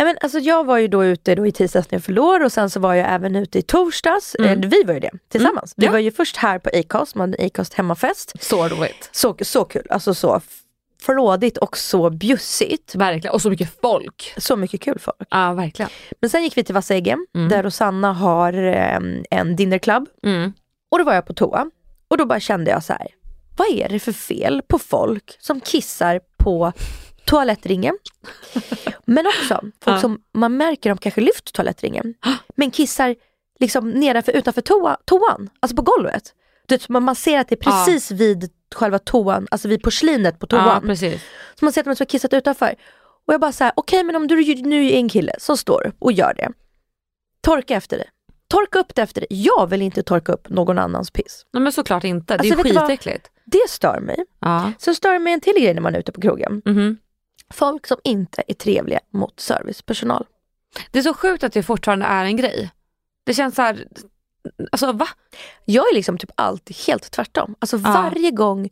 Ja, 0.00 0.06
men 0.06 0.16
alltså 0.20 0.38
jag 0.38 0.64
var 0.64 0.78
ju 0.78 0.88
då 0.88 1.04
ute 1.04 1.34
då 1.34 1.46
i 1.46 1.52
tisdags 1.52 1.90
när 1.90 1.96
jag 1.96 2.04
förlor 2.04 2.44
och 2.44 2.52
sen 2.52 2.70
så 2.70 2.80
var 2.80 2.94
jag 2.94 3.08
även 3.14 3.36
ute 3.36 3.58
i 3.58 3.62
torsdags. 3.62 4.36
Mm. 4.38 4.50
Eh, 4.62 4.68
vi 4.70 4.82
var 4.84 4.94
ju 4.94 5.00
det 5.00 5.10
tillsammans. 5.28 5.74
Vi 5.76 5.86
Ja. 5.86 5.92
var 5.92 5.98
ju 5.98 6.12
först 6.12 6.36
här 6.36 6.58
på 6.58 6.70
Acast, 6.74 7.14
man 7.14 7.30
hade 7.32 7.46
Acast 7.46 7.74
hemmafest. 7.74 8.32
Så 8.44 8.68
roligt. 8.68 9.08
Så, 9.12 9.36
så 9.40 9.64
kul, 9.64 9.86
alltså 9.90 10.14
så 10.14 10.40
flådigt 11.02 11.58
och 11.58 11.76
så 11.78 12.10
bjussigt. 12.10 12.94
Verkligen. 12.94 13.34
Och 13.34 13.42
så 13.42 13.50
mycket 13.50 13.80
folk. 13.80 14.34
Så 14.36 14.56
mycket 14.56 14.80
kul 14.80 14.98
folk. 14.98 15.16
Ja, 15.30 15.52
verkligen. 15.52 15.90
Men 16.20 16.30
sen 16.30 16.42
gick 16.42 16.56
vi 16.56 16.64
till 16.64 16.74
Vassa 16.74 16.94
Eggen 16.94 17.26
där 17.50 17.62
Rosanna 17.62 18.12
har 18.12 18.52
eh, 18.52 18.98
en 19.30 19.56
dinnerklubb. 19.56 20.06
Mm. 20.22 20.52
Och 20.90 20.98
då 20.98 21.04
var 21.04 21.14
jag 21.14 21.26
på 21.26 21.34
toa 21.34 21.70
och 22.08 22.18
då 22.18 22.26
bara 22.26 22.40
kände 22.40 22.70
jag 22.70 22.84
så 22.84 22.92
här. 22.92 23.06
Vad 23.56 23.68
är 23.68 23.88
det 23.88 23.98
för 23.98 24.12
fel 24.12 24.62
på 24.68 24.78
folk 24.78 25.36
som 25.40 25.60
kissar 25.60 26.20
på 26.38 26.72
toalettringen? 27.30 27.98
Men 29.04 29.26
också 29.26 29.60
folk 29.84 30.00
som 30.00 30.20
man 30.34 30.56
märker 30.56 30.90
de 30.90 30.98
kanske 30.98 31.20
lyft 31.20 31.52
toalettringen 31.52 32.14
men 32.56 32.70
kissar 32.70 33.16
liksom 33.60 33.90
nedanför 33.90 34.32
utanför 34.32 34.60
toa, 34.60 34.96
toan, 35.04 35.50
alltså 35.60 35.76
på 35.76 35.82
golvet. 35.82 36.34
Man, 36.88 37.02
man 37.02 37.14
ser 37.16 37.38
att 37.38 37.48
det 37.48 37.54
är 37.54 37.70
precis 37.70 38.10
vid 38.10 38.50
själva 38.74 38.98
toan, 38.98 39.46
alltså 39.50 39.68
vid 39.68 39.82
porslinet 39.82 40.38
på 40.38 40.46
toan. 40.46 40.64
Så 41.58 41.64
man 41.64 41.72
ser 41.72 41.80
att 41.80 41.84
de 41.84 41.90
har 41.98 42.04
kissat 42.04 42.32
utanför. 42.32 42.74
Och 43.26 43.34
jag 43.34 43.40
bara 43.40 43.52
såhär, 43.52 43.72
okej 43.76 44.04
men 44.04 44.16
om 44.16 44.26
du 44.26 44.54
nu 44.62 44.86
är 44.86 44.92
en 44.92 45.08
kille 45.08 45.32
som 45.38 45.56
står 45.56 45.86
upp 45.86 45.96
och 45.98 46.12
gör 46.12 46.34
det. 46.34 46.52
Torka 47.40 47.76
efter 47.76 47.98
det. 47.98 48.06
Torka 48.48 48.78
upp 48.78 48.94
det 48.94 49.02
efter 49.02 49.20
det. 49.20 49.26
Jag 49.30 49.66
vill 49.66 49.82
inte 49.82 50.02
torka 50.02 50.32
upp 50.32 50.48
någon 50.48 50.78
annans 50.78 51.10
piss. 51.10 51.46
Nej, 51.52 51.62
men 51.62 51.72
såklart 51.72 52.04
inte. 52.04 52.36
Det 52.36 52.40
Alltså, 52.40 52.68
är 52.68 52.86
skitäckligt. 52.86 53.30
Det 53.44 53.68
stör 53.68 54.00
mig. 54.00 54.24
Ja. 54.40 54.72
Så 54.78 54.94
stör 54.94 55.18
mig 55.18 55.32
en 55.32 55.40
till 55.40 55.54
grej 55.54 55.74
när 55.74 55.80
man 55.80 55.94
är 55.94 55.98
ute 55.98 56.12
på 56.12 56.20
krogen. 56.20 56.62
Mhm. 56.64 56.98
Folk 57.54 57.86
som 57.86 57.96
inte 58.04 58.42
är 58.48 58.54
trevliga 58.54 59.00
mot 59.12 59.40
servicepersonal. 59.40 60.26
Det 60.90 60.98
är 60.98 61.02
så 61.02 61.14
sjukt 61.14 61.44
att 61.44 61.52
det 61.52 61.62
fortfarande 61.62 62.06
är 62.06 62.24
en 62.24 62.36
grej. 62.36 62.70
Det 63.24 63.34
känns 63.34 63.54
så 63.54 63.62
här, 63.62 63.86
alltså 64.72 64.92
va? 64.92 65.08
Jag 65.64 65.90
är 65.90 65.94
liksom 65.94 66.18
typ 66.18 66.30
alltid 66.34 66.76
helt 66.86 67.10
tvärtom. 67.10 67.54
Alltså 67.58 67.76
varje 67.76 68.30
gång 68.30 68.68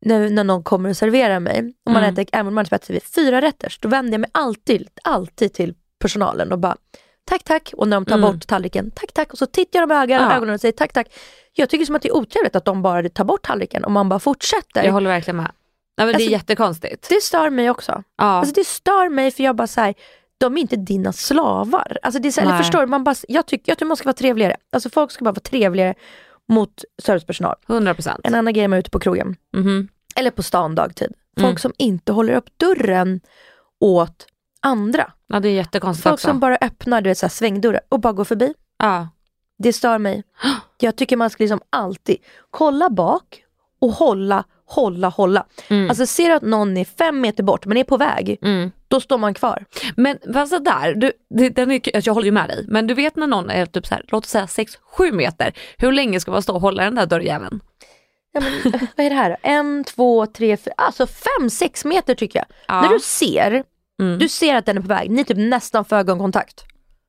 när, 0.00 0.30
när 0.30 0.44
någon 0.44 0.62
kommer 0.62 0.88
och 0.90 0.96
serverar 0.96 1.40
mig, 1.40 1.58
om 1.60 1.92
man 1.92 2.02
Mm. 2.04 2.12
äter, 2.14 2.26
även 2.32 2.46
om 2.48 2.54
man 2.54 2.64
äter 2.70 3.00
fyra 3.00 3.40
rätters, 3.40 3.78
då 3.78 3.88
vänder 3.88 4.12
jag 4.12 4.20
mig 4.20 4.30
alltid, 4.32 4.88
alltid 5.04 5.52
till 5.52 5.74
personalen 5.98 6.52
och 6.52 6.58
bara 6.58 6.76
tack 7.24 7.44
tack 7.44 7.70
och 7.76 7.88
när 7.88 7.96
de 7.96 8.04
tar 8.04 8.16
Mm. 8.18 8.32
bort 8.32 8.46
tallriken, 8.46 8.90
tack 8.90 9.12
tack 9.12 9.32
och 9.32 9.38
så 9.38 9.46
tittar 9.46 9.78
jag 9.80 9.88
dem 9.88 9.96
i 9.98 10.00
ögonen, 10.02 10.28
Ja. 10.30 10.36
ögonen 10.36 10.54
och 10.54 10.60
säger 10.60 10.72
tack 10.72 10.92
tack. 10.92 11.14
Jag 11.52 11.68
tycker 11.68 11.84
som 11.84 11.94
att 11.96 12.02
det 12.02 12.08
är 12.08 12.16
otrevligt 12.16 12.56
att 12.56 12.64
de 12.64 12.82
bara 12.82 13.08
tar 13.08 13.24
bort 13.24 13.42
tallriken 13.46 13.84
och 13.84 13.90
man 13.92 14.08
bara 14.08 14.18
fortsätter. 14.20 14.84
Jag 14.84 14.92
håller 14.92 15.10
verkligen 15.10 15.36
med. 15.36 15.52
Nej, 15.96 16.06
men 16.06 16.06
det 16.06 16.12
är 16.12 16.14
Alltså, 16.14 16.30
jättekonstigt. 16.30 17.08
Det 17.08 17.22
stör 17.22 17.50
mig 17.50 17.70
också. 17.70 18.02
Ja. 18.16 18.24
Alltså 18.24 18.54
det 18.54 18.64
stör 18.66 19.08
mig 19.08 19.30
för 19.30 19.42
jag 19.44 19.56
bara 19.56 19.66
såhär, 19.66 19.94
de 20.38 20.56
är 20.56 20.60
inte 20.60 20.76
dina 20.76 21.12
slavar. 21.12 21.98
Alltså 22.02 22.20
det 22.20 22.28
är 22.28 22.32
så 22.32 22.40
eller 22.40 22.58
förstår 22.58 22.80
du, 22.80 22.86
man 22.86 23.04
bara, 23.04 23.14
jag, 23.28 23.46
tycker, 23.46 23.70
jag 23.70 23.78
tycker 23.78 23.86
man 23.86 23.96
ska 23.96 24.04
vara 24.06 24.14
trevligare. 24.14 24.56
Alltså 24.72 24.90
folk 24.90 25.10
ska 25.10 25.24
bara 25.24 25.32
vara 25.32 25.40
trevligare 25.40 25.94
mot 26.48 26.84
servicepersonal. 27.02 27.54
100 27.68 27.94
procent. 27.94 28.20
En 28.24 28.34
annan 28.34 28.52
grej 28.52 28.64
är 28.64 28.68
man 28.68 28.76
är 28.76 28.80
ute 28.80 28.90
på 28.90 29.00
krogen. 29.00 29.36
Mhm. 29.56 29.88
Eller 30.16 30.30
på 30.30 30.42
stan 30.42 30.74
dagtid. 30.74 31.12
Folk 31.36 31.48
Mm. 31.50 31.58
som 31.58 31.72
inte 31.78 32.12
håller 32.12 32.32
upp 32.34 32.58
dörren 32.58 33.20
åt 33.80 34.26
andra. 34.60 35.12
Ja, 35.26 35.40
det 35.40 35.48
är 35.48 35.52
jättekonstigt 35.52 36.02
Folk 36.02 36.14
också. 36.14 36.28
som 36.28 36.40
bara 36.40 36.56
öppnar 36.60 37.00
du 37.00 37.10
vet, 37.10 37.18
så 37.18 37.26
här, 37.26 37.30
svängdörrar 37.30 37.80
och 37.88 38.00
bara 38.00 38.12
går 38.12 38.24
förbi. 38.24 38.54
Ja. 38.78 39.08
Det 39.58 39.72
stör 39.72 39.98
mig. 39.98 40.24
Jag 40.80 40.96
tycker 40.96 41.16
man 41.16 41.30
ska 41.30 41.42
liksom 41.44 41.60
alltid 41.70 42.16
kolla 42.50 42.90
bak 42.90 43.44
och 43.80 43.90
hålla, 43.92 44.44
hålla, 44.66 45.08
hålla. 45.08 45.46
Mm. 45.68 45.88
Alltså 45.90 46.06
ser 46.06 46.28
du 46.28 46.34
att 46.34 46.42
någon 46.42 46.76
är 46.76 46.84
fem 46.84 47.20
meter 47.20 47.42
bort 47.42 47.66
men 47.66 47.76
är 47.76 47.84
på 47.84 47.96
väg, 47.96 48.38
Mm. 48.42 48.70
då 48.88 49.00
står 49.00 49.18
man 49.18 49.34
kvar. 49.34 49.64
Men 49.96 50.18
vad 50.26 50.48
så 50.48 50.58
där, 50.58 50.94
du, 50.94 51.12
det, 51.30 51.48
den 51.48 51.70
är, 51.70 51.74
alltså 51.96 52.08
jag 52.08 52.14
håller 52.14 52.26
ju 52.26 52.32
med 52.32 52.48
dig, 52.48 52.64
men 52.68 52.86
du 52.86 52.94
vet 52.94 53.16
när 53.16 53.26
någon 53.26 53.50
är 53.50 53.66
typ 53.66 53.86
så 53.86 53.94
här, 53.94 54.04
låt 54.08 54.24
oss 54.24 54.30
säga 54.30 54.46
6-7 54.46 55.12
meter, 55.12 55.52
hur 55.78 55.92
länge 55.92 56.20
ska 56.20 56.30
man 56.30 56.42
stå 56.42 56.54
och 56.54 56.60
hålla 56.60 56.84
den 56.84 56.94
där 56.94 57.06
dörrjäveln? 57.06 57.60
Ja, 58.32 58.40
men, 58.40 58.72
vad 58.96 59.06
är 59.06 59.10
det 59.10 59.16
här 59.16 59.30
då? 59.30 59.36
En, 59.42 59.84
två, 59.84 60.26
tre, 60.26 60.56
fyra, 60.56 60.74
alltså 60.76 61.06
fem, 61.06 61.50
sex 61.50 61.84
meter 61.84 62.14
tycker 62.14 62.38
jag. 62.38 62.46
Ja. 62.68 62.80
När 62.82 62.88
du 62.88 63.00
ser, 63.00 63.64
Mm. 64.00 64.18
du 64.18 64.28
ser 64.28 64.54
att 64.54 64.66
den 64.66 64.76
är 64.76 64.80
på 64.80 64.88
väg, 64.88 65.10
ni 65.10 65.20
är 65.20 65.24
typ 65.24 65.36
nästan 65.36 65.84
får 65.84 65.96
ögonkontakt. 65.96 66.64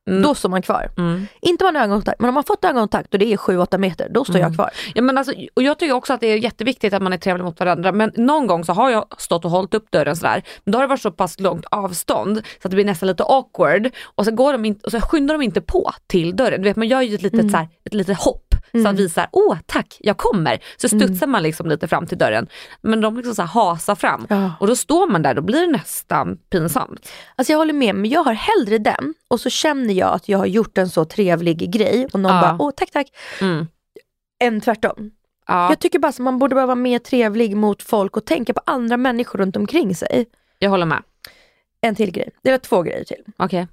Mm. 0.07 0.21
Då 0.21 0.35
står 0.35 0.49
man 0.49 0.61
kvar. 0.61 0.91
Mm. 0.97 1.27
Inte 1.41 1.63
man 1.63 1.75
ögonkontakt, 1.75 2.19
men 2.19 2.29
om 2.29 2.33
man 2.33 2.43
fått 2.43 2.65
ögonkontakt 2.65 3.13
och 3.13 3.19
det 3.19 3.33
är 3.33 3.37
7-8 3.37 3.77
meter, 3.77 4.09
då 4.09 4.25
står 4.25 4.37
jag 4.37 4.55
kvar. 4.55 4.69
Ja, 4.95 5.01
men 5.01 5.17
alltså, 5.17 5.33
och 5.53 5.63
jag 5.63 5.79
tycker 5.79 5.93
också 5.93 6.13
att 6.13 6.21
det 6.21 6.27
är 6.27 6.37
jätteviktigt 6.37 6.93
att 6.93 7.01
man 7.01 7.13
är 7.13 7.17
trevlig 7.17 7.43
mot 7.43 7.59
varandra 7.59 7.91
men 7.91 8.11
någon 8.15 8.47
gång 8.47 8.65
så 8.65 8.73
har 8.73 8.89
jag 8.89 9.05
stått 9.17 9.45
och 9.45 9.51
hållit 9.51 9.73
upp 9.73 9.91
dörren 9.91 10.15
sådär 10.15 10.43
men 10.63 10.71
då 10.71 10.77
har 10.77 10.83
det 10.83 10.87
varit 10.87 11.01
så 11.01 11.11
pass 11.11 11.39
långt 11.39 11.65
avstånd 11.71 12.37
så 12.37 12.67
att 12.67 12.71
det 12.71 12.75
blir 12.75 12.85
nästan 12.85 13.07
lite 13.07 13.23
awkward 13.23 13.89
och 14.03 14.25
så, 14.25 14.31
går 14.31 14.51
de 14.51 14.65
in, 14.65 14.79
och 14.83 14.91
så 14.91 15.01
skyndar 15.01 15.35
de 15.35 15.41
inte 15.41 15.61
på 15.61 15.91
till 16.07 16.35
dörren. 16.35 16.61
Du 16.61 16.69
vet 16.69 16.77
man 16.77 16.87
gör 16.87 17.01
ju 17.01 17.15
ett 17.15 17.21
litet, 17.21 17.51
så 17.51 17.57
här, 17.57 17.67
ett 17.85 17.93
litet 17.93 18.17
hopp 18.17 18.44
så 18.71 18.87
att 18.87 18.95
visar 18.95 19.27
åh 19.31 19.57
tack 19.65 19.97
jag 19.99 20.17
kommer. 20.17 20.59
Så 20.77 20.89
studsar 20.89 21.27
man 21.27 21.43
liksom 21.43 21.67
lite 21.69 21.87
fram 21.87 22.07
till 22.07 22.17
dörren 22.17 22.47
men 22.81 23.01
de 23.01 23.15
liksom 23.17 23.35
så 23.35 23.41
här 23.41 23.49
hasar 23.49 23.95
fram 23.95 24.25
Ja. 24.29 24.51
och 24.59 24.67
då 24.67 24.75
står 24.75 25.07
man 25.07 25.21
där 25.21 25.33
då 25.33 25.41
blir 25.41 25.61
det 25.61 25.71
nästan 25.71 26.37
pinsamt. 26.49 27.09
Alltså 27.35 27.53
jag 27.53 27.57
håller 27.57 27.73
med, 27.73 27.95
men 27.95 28.09
jag 28.09 28.23
har 28.23 28.33
hellre 28.33 28.77
den 28.77 29.13
och 29.27 29.39
så 29.39 29.49
känner 29.49 29.93
jag 29.93 30.13
att 30.13 30.29
jag 30.29 30.37
har 30.37 30.45
gjort 30.45 30.77
en 30.77 30.89
så 30.89 31.05
trevlig 31.05 31.71
grej 31.71 32.07
och 32.13 32.19
någon 32.19 32.35
Ja. 32.35 32.41
bara, 32.41 32.55
åh 32.59 32.71
tack 32.75 32.91
tack, 32.91 33.07
Mm. 33.41 33.67
än 34.43 34.61
tvärtom. 34.61 35.11
Ja, 35.47 35.69
Jag 35.69 35.79
tycker 35.79 35.99
bara 35.99 36.07
att 36.07 36.19
man 36.19 36.39
borde 36.39 36.55
bara 36.55 36.65
vara 36.65 36.75
mer 36.75 36.99
trevlig 36.99 37.55
mot 37.57 37.83
folk 37.83 38.17
och 38.17 38.25
tänka 38.25 38.53
på 38.53 38.61
andra 38.65 38.97
människor 38.97 39.39
runt 39.39 39.55
omkring 39.55 39.95
sig. 39.95 40.25
jag 40.59 40.69
håller 40.69 40.85
med. 40.85 41.03
En 41.81 41.95
till 41.95 42.11
grej, 42.11 42.29
det 42.41 42.49
är 42.51 42.57
två 42.57 42.81
grejer 42.81 43.03
till. 43.03 43.23
Okej. 43.37 43.67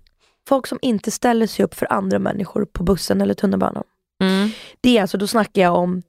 Folk 0.49 0.67
som 0.67 0.79
inte 0.83 1.11
ställer 1.11 1.47
sig 1.47 1.65
upp 1.65 1.75
för 1.75 1.93
andra 1.93 2.19
människor 2.19 2.65
på 2.65 2.83
bussen 2.83 3.21
eller 3.21 3.35
tunnelbanan. 3.35 3.85
Mm. 4.23 4.49
Det 4.81 4.99
är 4.99 5.03
alltså, 5.03 5.19
då 5.19 5.27
snackar 5.27 5.63
jag 5.63 5.75
om 5.75 6.03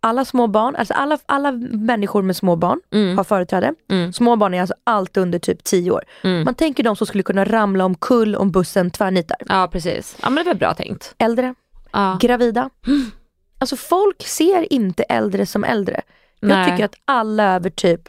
alla 0.00 0.24
små 0.24 0.46
barn, 0.46 0.76
alltså 0.76 0.94
alla, 0.94 1.18
alla 1.26 1.52
människor 1.72 2.22
med 2.22 2.36
små 2.36 2.56
barn 2.56 2.80
Mm. 2.92 3.16
har 3.16 3.24
företräde. 3.24 3.74
Mm. 3.90 4.12
Små 4.12 4.36
barn 4.36 4.54
är 4.54 4.60
alltså 4.60 4.74
allt 4.84 5.16
under 5.16 5.38
typ 5.38 5.64
10 5.64 5.90
år. 5.90 6.04
Mm. 6.24 6.44
Man 6.44 6.54
tänker 6.54 6.82
de 6.82 6.96
som 6.96 7.06
skulle 7.06 7.22
kunna 7.22 7.44
ramla 7.44 7.84
omkull 7.84 8.36
om 8.36 8.50
bussen 8.50 8.90
tvärnitar. 8.90 9.36
Ja 9.48 9.68
precis. 9.72 10.16
Ja 10.22 10.30
men 10.30 10.44
det 10.44 10.50
var 10.50 10.54
bra 10.58 10.74
tänkt. 10.74 11.14
Äldre, 11.18 11.54
Ja. 11.92 12.18
gravida, 12.20 12.70
alltså 13.58 13.76
folk 13.76 14.26
ser 14.26 14.72
inte 14.72 15.02
äldre 15.02 15.46
som 15.46 15.64
äldre. 15.64 16.00
Jag 16.40 16.48
Nej. 16.48 16.70
tycker 16.70 16.84
att 16.84 16.94
alla 17.04 17.54
över 17.54 17.70
typ 17.70 18.08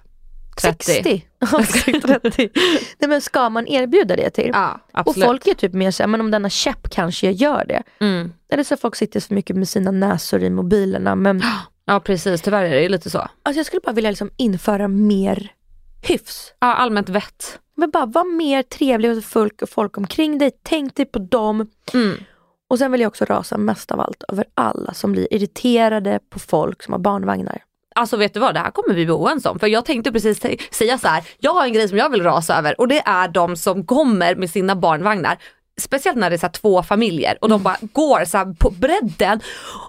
30. 0.61 0.83
60, 0.85 1.25
Ja, 1.39 1.59
exakt, 1.61 2.01
30. 2.23 2.49
Nej, 2.99 3.09
men 3.09 3.21
ska 3.21 3.49
man 3.49 3.67
erbjuda 3.67 4.15
det 4.15 4.29
till? 4.29 4.49
Ja, 4.53 4.79
Och 4.93 4.99
absolut. 4.99 5.25
folk 5.27 5.47
är 5.47 5.53
typ 5.53 5.73
mer 5.73 5.91
såhär, 5.91 6.07
men 6.07 6.21
om 6.21 6.31
denna 6.31 6.49
käpp 6.49 6.89
kanske 6.89 7.25
jag 7.25 7.33
gör 7.35 7.65
det. 7.65 7.83
Mm. 7.99 8.33
Eller 8.51 8.63
så 8.63 8.77
folk 8.77 8.95
sitter 8.95 9.19
för 9.19 9.35
mycket 9.35 9.55
med 9.55 9.69
sina 9.69 9.91
näsor 9.91 10.43
i 10.43 10.49
mobilerna. 10.49 11.15
Men 11.15 11.41
Ja 11.85 11.99
precis, 11.99 12.41
tyvärr 12.41 12.63
är 12.63 12.69
det 12.69 12.81
ju 12.81 12.89
lite 12.89 13.09
så. 13.09 13.17
alltså, 13.19 13.59
jag 13.59 13.65
skulle 13.65 13.81
bara 13.85 13.93
vilja 13.93 14.09
liksom 14.09 14.29
införa 14.37 14.87
mer 14.87 15.51
hyfs. 16.07 16.53
Ja, 16.59 16.73
allmänt 16.73 17.09
vett. 17.09 17.59
Men 17.77 17.89
bara 17.91 18.05
var 18.05 18.35
mer 18.37 18.63
trevlig 18.63 19.17
och 19.17 19.23
folk, 19.23 19.61
och 19.61 19.69
folk 19.69 19.97
omkring 19.97 20.37
dig. 20.37 20.51
Tänk 20.63 20.95
dig 20.95 21.05
på 21.05 21.19
dem. 21.19 21.67
Mm. 21.93 22.17
Och 22.69 22.79
sen 22.79 22.91
vill 22.91 23.01
jag 23.01 23.07
också 23.07 23.25
rasa 23.25 23.57
mest 23.57 23.91
av 23.91 23.99
allt 23.99 24.23
över 24.27 24.45
alla 24.55 24.93
som 24.93 25.11
blir 25.11 25.33
irriterade 25.33 26.19
på 26.29 26.39
folk 26.39 26.83
som 26.83 26.91
har 26.93 26.99
barnvagnar. 26.99 27.61
Alltså 27.95 28.17
vet 28.17 28.33
du 28.33 28.39
vad, 28.39 28.53
det 28.53 28.59
här 28.59 28.71
kommer 28.71 28.93
vi 28.93 29.05
bli 29.05 29.13
oense 29.13 29.49
om. 29.49 29.59
För 29.59 29.67
jag 29.67 29.85
tänkte 29.85 30.11
precis 30.11 30.39
sä- 30.43 30.57
säga 30.73 30.97
så 30.97 31.07
här. 31.07 31.23
jag 31.39 31.53
har 31.53 31.63
en 31.65 31.73
grej 31.73 31.87
som 31.89 31.97
jag 31.97 32.09
vill 32.09 32.23
rasa 32.23 32.57
över 32.57 32.79
och 32.81 32.87
det 32.87 32.99
är 33.05 33.27
de 33.27 33.55
som 33.55 33.85
kommer 33.85 34.35
med 34.35 34.49
sina 34.49 34.75
barnvagnar. 34.75 35.37
Speciellt 35.81 36.17
när 36.17 36.29
det 36.29 36.35
är 36.35 36.37
så 36.37 36.49
två 36.49 36.83
familjer 36.83 37.37
och 37.41 37.49
de 37.49 37.63
bara 37.63 37.77
går 37.93 38.25
så 38.25 38.53
på 38.59 38.69
bredden. 38.69 39.39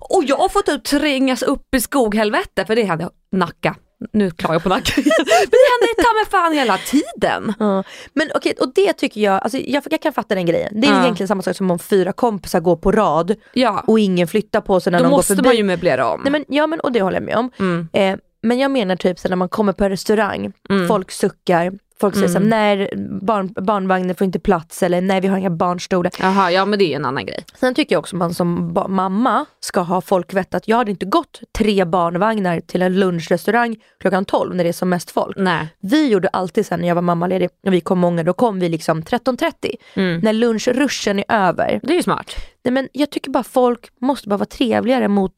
Och 0.00 0.24
jag 0.24 0.52
får 0.52 0.62
typ 0.62 0.84
trängas 0.84 1.42
upp 1.42 1.74
i 1.74 1.80
skoghelvete 1.80 2.64
för 2.64 2.76
det 2.76 2.82
hände 2.82 3.08
Nacka. 3.32 3.76
Nu 4.12 4.30
klagar 4.30 4.54
jag 4.54 4.62
på 4.62 4.68
Nacka. 4.68 4.92
Men 4.96 5.04
det 5.50 5.58
händer 5.70 6.02
ta 6.02 6.14
mig 6.14 6.26
fan 6.30 6.52
hela 6.52 6.78
tiden. 6.78 7.54
Ja. 7.58 7.84
Men 8.12 8.30
okej, 8.34 8.54
och 8.60 8.72
det 8.74 8.92
tycker 8.92 9.20
jag, 9.20 9.42
alltså 9.42 9.58
jag, 9.58 9.82
jag 9.90 10.00
kan 10.02 10.12
fatta 10.12 10.34
den 10.34 10.46
grejen. 10.46 10.80
Det 10.80 10.86
är 10.88 10.92
Ja. 10.92 11.02
egentligen 11.02 11.28
samma 11.28 11.42
sak 11.42 11.56
som 11.56 11.70
om 11.70 11.78
fyra 11.78 12.12
kompisar 12.12 12.60
går 12.60 12.76
på 12.76 12.92
rad 12.92 13.34
Ja, 13.52 13.84
och 13.86 13.98
ingen 13.98 14.26
flyttar 14.28 14.60
på 14.60 14.80
sig 14.80 14.90
när 14.90 14.98
då 14.98 15.04
de 15.04 15.10
går 15.10 15.16
måste 15.18 15.34
förbi. 15.36 15.48
man 15.48 15.56
ju 15.56 15.64
möblera 15.64 16.08
om. 16.10 16.20
Nej, 16.24 16.32
men, 16.32 16.44
ja 16.48 16.66
men 16.66 16.80
och 16.80 16.92
det 16.92 17.02
håller 17.02 17.16
jag 17.16 17.24
med 17.24 17.36
om. 17.36 17.50
Mm. 17.58 17.88
Eh, 17.92 18.16
men 18.42 18.58
jag 18.58 18.70
menar 18.70 18.96
typ 18.96 19.18
så 19.18 19.28
när 19.28 19.36
man 19.36 19.48
kommer 19.48 19.72
på 19.72 19.84
en 19.84 19.90
restaurang, 19.90 20.52
Mm. 20.70 20.88
folk 20.88 21.10
suckar, 21.10 21.72
folk 22.00 22.14
säger 22.14 22.36
Mm. 22.36 22.52
här, 22.52 22.76
nej 22.76 22.90
barn, 23.22 23.52
barnvagnen 23.56 24.16
får 24.16 24.24
inte 24.24 24.38
plats 24.38 24.82
eller 24.82 25.00
nej 25.00 25.20
vi 25.20 25.28
har 25.28 25.38
inga 25.38 25.50
barnstolar. 25.50 26.12
Jaha, 26.20 26.50
ja 26.52 26.64
men 26.64 26.78
det 26.78 26.84
är 26.92 26.96
en 26.96 27.04
annan 27.04 27.26
grej. 27.26 27.44
Sen 27.60 27.74
tycker 27.74 27.94
jag 27.94 28.00
också 28.00 28.16
man 28.16 28.34
som 28.34 28.72
mamma 28.88 29.46
ska 29.60 29.80
ha 29.80 30.00
folkvett 30.00 30.54
att 30.54 30.68
jag 30.68 30.76
hade 30.76 30.90
inte 30.90 31.06
gått 31.06 31.40
tre 31.58 31.84
barnvagnar 31.84 32.60
till 32.60 32.82
en 32.82 33.00
lunchrestaurang 33.00 33.76
klockan 34.00 34.24
12 34.24 34.54
när 34.54 34.64
det 34.64 34.70
är 34.70 34.72
som 34.72 34.88
mest 34.88 35.10
folk. 35.10 35.36
Nej. 35.36 35.68
Vi 35.80 36.08
gjorde 36.08 36.28
alltid 36.28 36.66
sen 36.66 36.80
när 36.80 36.88
jag 36.88 36.94
var 36.94 37.02
mammaledig, 37.02 37.48
när 37.64 37.72
vi 37.72 37.80
kom 37.80 37.98
många, 37.98 38.22
då 38.22 38.32
kom 38.32 38.60
vi 38.60 38.68
liksom 38.68 39.02
13.30. 39.02 39.74
Mm. 39.94 40.20
När 40.20 40.32
lunchruschen 40.32 41.18
är 41.18 41.24
över. 41.28 41.80
Det 41.82 41.92
är 41.92 41.96
ju 41.96 42.02
smart. 42.02 42.30
Nej, 42.64 42.72
men 42.72 42.88
jag 42.92 43.10
tycker 43.10 43.30
bara 43.30 43.42
folk 43.42 43.88
måste 44.00 44.28
bara 44.28 44.36
vara 44.36 44.46
trevligare 44.46 45.08
mot 45.08 45.32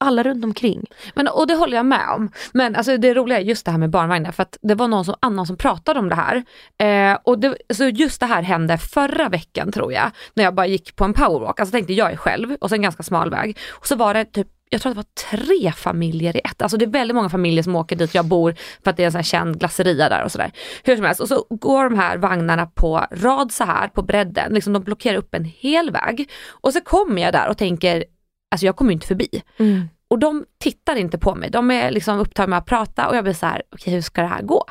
alla 0.00 0.22
runt 0.22 0.44
omkring. 0.44 0.84
Men, 1.14 1.28
och 1.28 1.46
det 1.46 1.54
håller 1.54 1.76
jag 1.76 1.86
med 1.86 2.08
om. 2.14 2.30
Men 2.52 2.76
alltså, 2.76 2.96
det 2.96 3.14
roliga 3.14 3.38
är 3.38 3.42
just 3.42 3.64
det 3.64 3.70
här 3.70 3.78
med 3.78 3.90
barnvagnar 3.90 4.32
för 4.32 4.42
att 4.42 4.58
det 4.62 4.74
var 4.74 4.88
någon 4.88 5.04
som, 5.04 5.14
annan 5.20 5.46
som 5.46 5.56
pratade 5.56 6.00
om 6.00 6.08
det 6.08 6.14
här. 6.14 6.44
Eh, 6.78 7.18
och 7.22 7.38
det, 7.38 7.56
så 7.74 7.84
just 7.84 8.20
det 8.20 8.26
här 8.26 8.42
hände 8.42 8.78
förra 8.78 9.28
veckan 9.28 9.72
tror 9.72 9.92
jag. 9.92 10.10
När 10.34 10.44
jag 10.44 10.54
bara 10.54 10.66
gick 10.66 10.96
på 10.96 11.04
en 11.04 11.12
powerwalk. 11.12 11.60
Alltså 11.60 11.72
tänkte 11.72 11.92
jag 11.92 12.12
är 12.12 12.16
själv 12.16 12.56
och 12.60 12.68
så 12.68 12.74
en 12.74 12.82
ganska 12.82 13.02
smal 13.02 13.30
väg. 13.30 13.58
Och 13.70 13.86
så 13.86 13.96
var 13.96 14.14
det 14.14 14.24
typ 14.24 14.48
jag 14.74 14.82
tror 14.82 14.90
att 14.90 14.96
det 14.96 15.04
var 15.26 15.38
tre 15.38 15.72
familjer 15.72 16.36
i 16.36 16.40
ett. 16.44 16.62
Alltså 16.62 16.76
det 16.76 16.84
är 16.84 16.90
väldigt 16.90 17.14
många 17.14 17.28
familjer 17.28 17.62
som 17.62 17.76
åker 17.76 17.96
dit 17.96 18.14
jag 18.14 18.24
bor 18.24 18.54
för 18.84 18.90
att 18.90 18.96
det 18.96 19.02
är 19.02 19.06
en 19.06 19.12
sån 19.12 19.18
här 19.18 19.22
känd 19.22 19.58
glasseria 19.58 20.08
där 20.08 20.24
och 20.24 20.32
sådär. 20.32 20.52
Hur 20.82 20.96
som 20.96 21.04
helst, 21.04 21.20
och 21.20 21.28
så 21.28 21.46
går 21.50 21.84
de 21.84 21.98
här 21.98 22.16
vagnarna 22.16 22.66
på 22.66 23.06
rad 23.10 23.52
så 23.52 23.64
här 23.64 23.88
på 23.88 24.02
bredden, 24.02 24.54
liksom 24.54 24.72
de 24.72 24.82
blockerar 24.82 25.16
upp 25.16 25.34
en 25.34 25.44
hel 25.44 25.90
väg. 25.90 26.30
Och 26.48 26.72
så 26.72 26.80
kommer 26.80 27.22
jag 27.22 27.32
där 27.32 27.48
och 27.48 27.58
tänker, 27.58 28.04
alltså 28.54 28.66
jag 28.66 28.76
kommer 28.76 28.92
inte 28.92 29.06
förbi. 29.06 29.42
Och 30.08 30.18
de 30.18 30.44
tittar 30.58 30.96
inte 30.96 31.18
på 31.18 31.34
mig, 31.34 31.50
de 31.50 31.70
är 31.70 31.90
liksom 31.90 32.18
upptagna 32.18 32.50
med 32.50 32.58
att 32.58 32.66
prata 32.66 33.08
och 33.08 33.16
jag 33.16 33.24
blir 33.24 33.34
så 33.34 33.46
här, 33.46 33.62
okej 33.74 33.94
hur 33.94 34.00
ska 34.00 34.20
det 34.22 34.28
här 34.28 34.42
gå? 34.42 34.64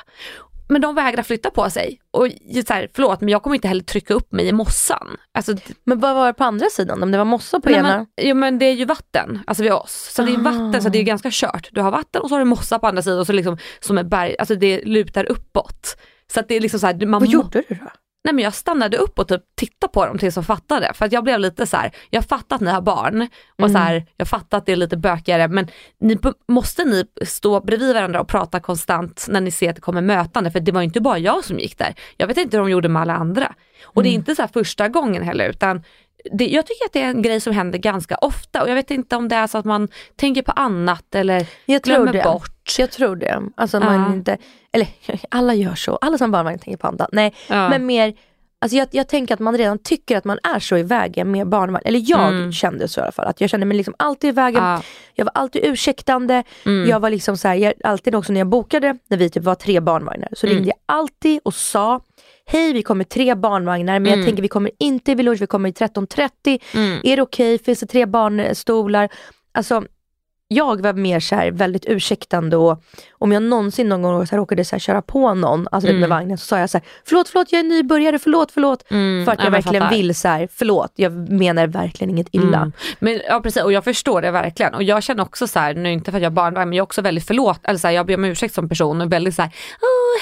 Men 0.68 0.82
de 0.82 0.96
vägrar 0.96 1.24
flytta 1.24 1.50
på 1.50 1.70
sig. 1.70 2.00
Och 2.12 2.28
så 2.68 2.74
här, 2.74 2.90
förlåt 2.94 3.22
men 3.22 3.30
jag 3.30 3.44
kommer 3.44 3.56
inte 3.56 3.68
heller 3.68 3.84
trycka 3.84 4.14
upp 4.14 4.32
mig 4.32 4.48
i 4.48 4.52
mossan. 4.52 5.08
Alltså, 5.34 5.56
Men 5.84 6.00
vad 6.00 6.16
var 6.16 6.28
det 6.28 6.34
på 6.34 6.44
andra 6.44 6.66
sidan? 6.70 7.04
Om 7.04 7.12
det 7.12 7.18
var 7.18 7.26
mossa 7.26 7.60
på 7.60 7.70
nej, 7.70 7.80
ena? 7.80 7.98
men, 7.98 8.08
jo 8.28 8.36
men 8.36 8.60
det 8.60 8.66
är 8.66 8.74
ju 8.74 8.86
vatten, 8.86 9.40
alltså 9.48 9.64
vid 9.64 9.72
oss. 9.74 10.10
Så 10.16 10.22
det 10.22 10.32
är 10.34 10.38
Ah. 10.40 10.42
vatten 10.42 10.82
så 10.82 10.90
det 10.90 11.00
är 11.00 11.04
ganska 11.04 11.30
kört. 11.32 11.70
Du 11.72 11.82
har 11.82 11.92
vatten 11.92 12.22
och 12.22 12.30
så 12.30 12.36
har 12.36 12.40
du 12.40 12.46
mossa 12.46 12.80
på 12.80 12.88
andra 12.88 13.02
sidan 13.02 13.20
och 13.20 13.28
så 13.28 13.34
liksom 13.34 13.58
som 13.80 13.98
ett 13.98 14.08
berg, 14.08 14.36
alltså 14.40 14.56
det 14.56 14.82
lutar 14.86 15.32
uppåt. 15.32 15.98
Så 16.34 16.40
att 16.40 16.48
det 16.48 16.56
är 16.56 16.62
liksom 16.62 16.80
så 16.80 16.88
här, 16.88 17.06
man 17.06 17.20
Vad 17.20 17.30
gjorde 17.30 17.64
du 17.70 17.76
då? 17.76 17.90
Nej 18.24 18.34
men 18.34 18.44
jag 18.44 18.54
stannade 18.54 18.98
upp 18.98 19.20
och 19.20 19.28
typ 19.28 19.42
tittade 19.56 19.94
på 19.94 20.06
dem 20.06 20.18
tills 20.18 20.36
jag 20.36 20.46
fattade. 20.46 20.92
För 20.94 21.06
att 21.06 21.12
jag 21.12 21.24
blev 21.24 21.40
lite 21.40 21.68
så 21.68 21.78
här, 21.78 21.92
jag 22.10 22.26
fattar 22.26 22.56
att 22.56 22.62
ni 22.62 22.72
har 22.72 22.82
barn 22.82 23.28
och 23.62 23.72
så 23.72 23.78
här, 23.78 24.06
jag 24.18 24.28
fattar 24.28 24.58
att 24.58 24.66
det 24.66 24.72
är 24.72 24.76
lite 24.76 24.98
bökigare 24.98 25.48
men 25.48 25.68
ni, 26.00 26.18
måste 26.48 26.86
ni 26.86 27.06
stå 27.26 27.60
bredvid 27.62 27.94
varandra 27.94 28.22
och 28.22 28.28
prata 28.28 28.60
konstant 28.60 29.26
när 29.30 29.42
ni 29.42 29.52
ser 29.52 29.70
att 29.70 29.76
det 29.76 29.82
kommer 29.82 30.02
mötande? 30.02 30.52
För 30.52 30.60
det 30.60 30.72
var 30.72 30.82
ju 30.82 30.86
inte 30.86 31.02
bara 31.02 31.18
jag 31.18 31.44
som 31.44 31.60
gick 31.60 31.78
där. 31.78 31.96
Jag 32.18 32.28
vet 32.28 32.38
inte 32.38 32.58
hur 32.58 32.64
de 32.64 32.72
gjorde 32.72 32.90
med 32.90 33.02
alla 33.02 33.16
andra. 33.16 33.54
Och 33.86 34.04
det 34.04 34.10
är 34.10 34.14
inte 34.14 34.36
så 34.36 34.48
första 34.48 34.88
gången 34.88 35.24
heller 35.24 35.50
utan 35.50 35.84
det, 36.32 36.48
jag 36.48 36.66
tycker 36.68 36.86
att 36.86 36.94
det 36.94 37.02
är 37.02 37.10
en 37.10 37.22
grej 37.22 37.40
som 37.42 37.54
händer 37.54 37.80
ganska 37.80 38.16
ofta 38.16 38.64
och 38.64 38.70
jag 38.70 38.76
vet 38.76 38.92
inte 38.92 39.16
om 39.16 39.28
det 39.28 39.36
är 39.36 39.48
så 39.48 39.58
att 39.58 39.66
man 39.66 39.88
tänker 40.16 40.42
på 40.42 40.52
annat 40.52 41.16
eller 41.16 41.48
Jag 41.66 41.84
tror 41.84 41.96
glömmer 41.96 42.14
det. 42.14 42.24
bort. 42.24 42.76
Jag 42.78 42.92
tror 42.92 43.16
det. 43.16 43.42
Alltså 43.56 43.80
man 43.80 44.14
inte, 44.14 44.38
eller 44.74 44.88
alla 45.30 45.54
gör 45.54 45.76
så, 45.76 45.96
alla 45.96 46.18
som 46.18 46.32
barnvagn 46.32 46.60
tänker 46.60 46.78
på 46.78 46.88
annat. 46.88 47.10
Nej, 47.12 47.34
Ja. 47.50 47.70
men 47.70 47.86
mer, 47.86 48.14
alltså 48.62 48.78
jag, 48.78 48.88
jag 48.92 49.08
tänker 49.08 49.34
att 49.34 49.40
man 49.40 49.58
redan 49.58 49.78
tycker 49.80 50.18
att 50.18 50.26
man 50.26 50.40
är 50.56 50.60
så 50.60 50.78
i 50.78 50.84
vägen 50.84 51.32
med 51.32 51.48
barnvagn. 51.48 51.84
Eller 51.86 52.02
jag 52.06 52.28
Mm. 52.30 52.52
kände 52.52 52.88
så 52.88 53.00
i 53.00 53.04
alla 53.04 53.12
fall, 53.12 53.26
att 53.26 53.42
jag 53.42 53.50
kände 53.50 53.66
mig 53.66 53.78
liksom 53.78 53.94
alltid 53.98 54.28
i 54.28 54.32
vägen. 54.32 54.64
Ja. 54.64 54.82
Jag 55.14 55.26
var 55.26 55.32
alltid 55.36 55.62
ursäktande. 55.66 56.44
Mm. 56.66 56.90
Jag 56.90 57.00
var 57.00 57.10
liksom 57.10 57.38
så 57.38 57.48
här, 57.48 57.56
jag, 57.56 57.74
alltid 57.84 58.16
också 58.16 58.34
när 58.34 58.40
jag 58.40 58.48
bokade, 58.48 58.98
när 59.08 59.18
vi 59.18 59.30
typ 59.30 59.44
var 59.44 59.56
tre 59.56 59.80
barnvagnar, 59.80 60.30
så 60.34 60.46
Mm. 60.48 60.56
ringde 60.56 60.70
jag 60.70 60.98
alltid 60.98 61.40
och 61.46 61.54
sa 61.54 62.02
Hej 62.46 62.74
vi 62.74 62.84
kommer 62.84 63.04
tre 63.04 63.36
barnvagnar 63.36 64.00
men 64.00 64.06
jag 64.10 64.14
Mm. 64.14 64.26
tänker 64.26 64.42
vi 64.42 64.48
kommer 64.48 64.72
inte 64.80 65.16
vid 65.16 65.26
lunch, 65.26 65.42
vi 65.42 65.48
kommer 65.48 65.70
i 65.70 65.72
13.30. 65.72 66.60
Mm. 66.74 67.00
Är 67.04 67.16
det 67.16 67.22
okej? 67.22 67.60
Finns 67.60 67.80
det 67.80 67.86
tre 67.86 68.06
barnstolar? 68.06 69.10
Alltså 69.52 69.84
jag 70.48 70.82
var 70.82 70.94
mer 70.94 71.20
så 71.20 71.36
här 71.36 71.52
väldigt 71.52 71.86
ursäktande 71.86 72.58
och 72.58 72.84
om 73.24 73.32
jag 73.32 73.44
någonsin 73.44 73.90
någon 73.90 74.02
gång 74.02 74.28
så 74.28 74.32
här 74.32 74.38
råkade 74.38 74.66
så 74.66 74.76
här 74.76 74.80
köra 74.80 75.02
på 75.02 75.34
någon, 75.34 75.68
alltså 75.72 75.90
Mm. 75.90 76.00
med 76.00 76.10
vagnen, 76.10 76.38
så 76.38 76.46
sa 76.46 76.60
jag 76.60 76.70
så 76.70 76.78
här, 76.78 76.88
förlåt, 77.06 77.30
förlåt, 77.30 77.52
jag 77.52 77.60
är 77.60 77.64
nybörjare, 77.64 78.20
förlåt, 78.20 78.52
förlåt. 78.52 78.92
Mm. 78.92 79.26
För 79.26 79.32
att 79.32 79.40
Ja, 79.40 79.44
jag 79.46 79.52
men 79.52 79.62
verkligen 79.62 79.84
fattar. 79.84 79.96
vill 79.98 80.16
så 80.16 80.28
här, 80.28 80.48
förlåt, 80.54 80.92
jag 80.96 81.32
menar 81.32 81.68
verkligen 81.68 82.10
inget 82.10 82.28
illa. 82.32 82.58
Mm. 82.58 82.72
Men 83.00 83.22
ja 83.28 83.40
precis 83.42 83.64
och 83.64 83.72
jag 83.74 83.84
förstår 83.84 84.22
det 84.22 84.32
verkligen 84.32 84.74
och 84.74 84.84
jag 84.84 85.04
känner 85.04 85.24
också 85.24 85.48
så 85.48 85.60
här, 85.60 85.74
nu 85.74 85.92
inte 85.92 86.12
för 86.12 86.18
att 86.18 86.24
jag 86.24 86.30
är 86.32 86.36
barnvagn 86.36 86.70
men 86.70 86.76
jag 86.78 86.82
är 86.84 86.86
också 86.86 87.02
väldigt 87.02 87.28
förlåt, 87.28 87.60
eller 87.64 87.80
så 87.80 87.88
här, 87.88 87.94
jag 87.96 88.06
ber 88.06 88.16
om 88.16 88.26
ursäkt 88.26 88.54
som 88.56 88.70
person 88.70 89.02
och 89.02 89.14
väldigt 89.14 89.36
så 89.36 89.42
här, 89.42 89.52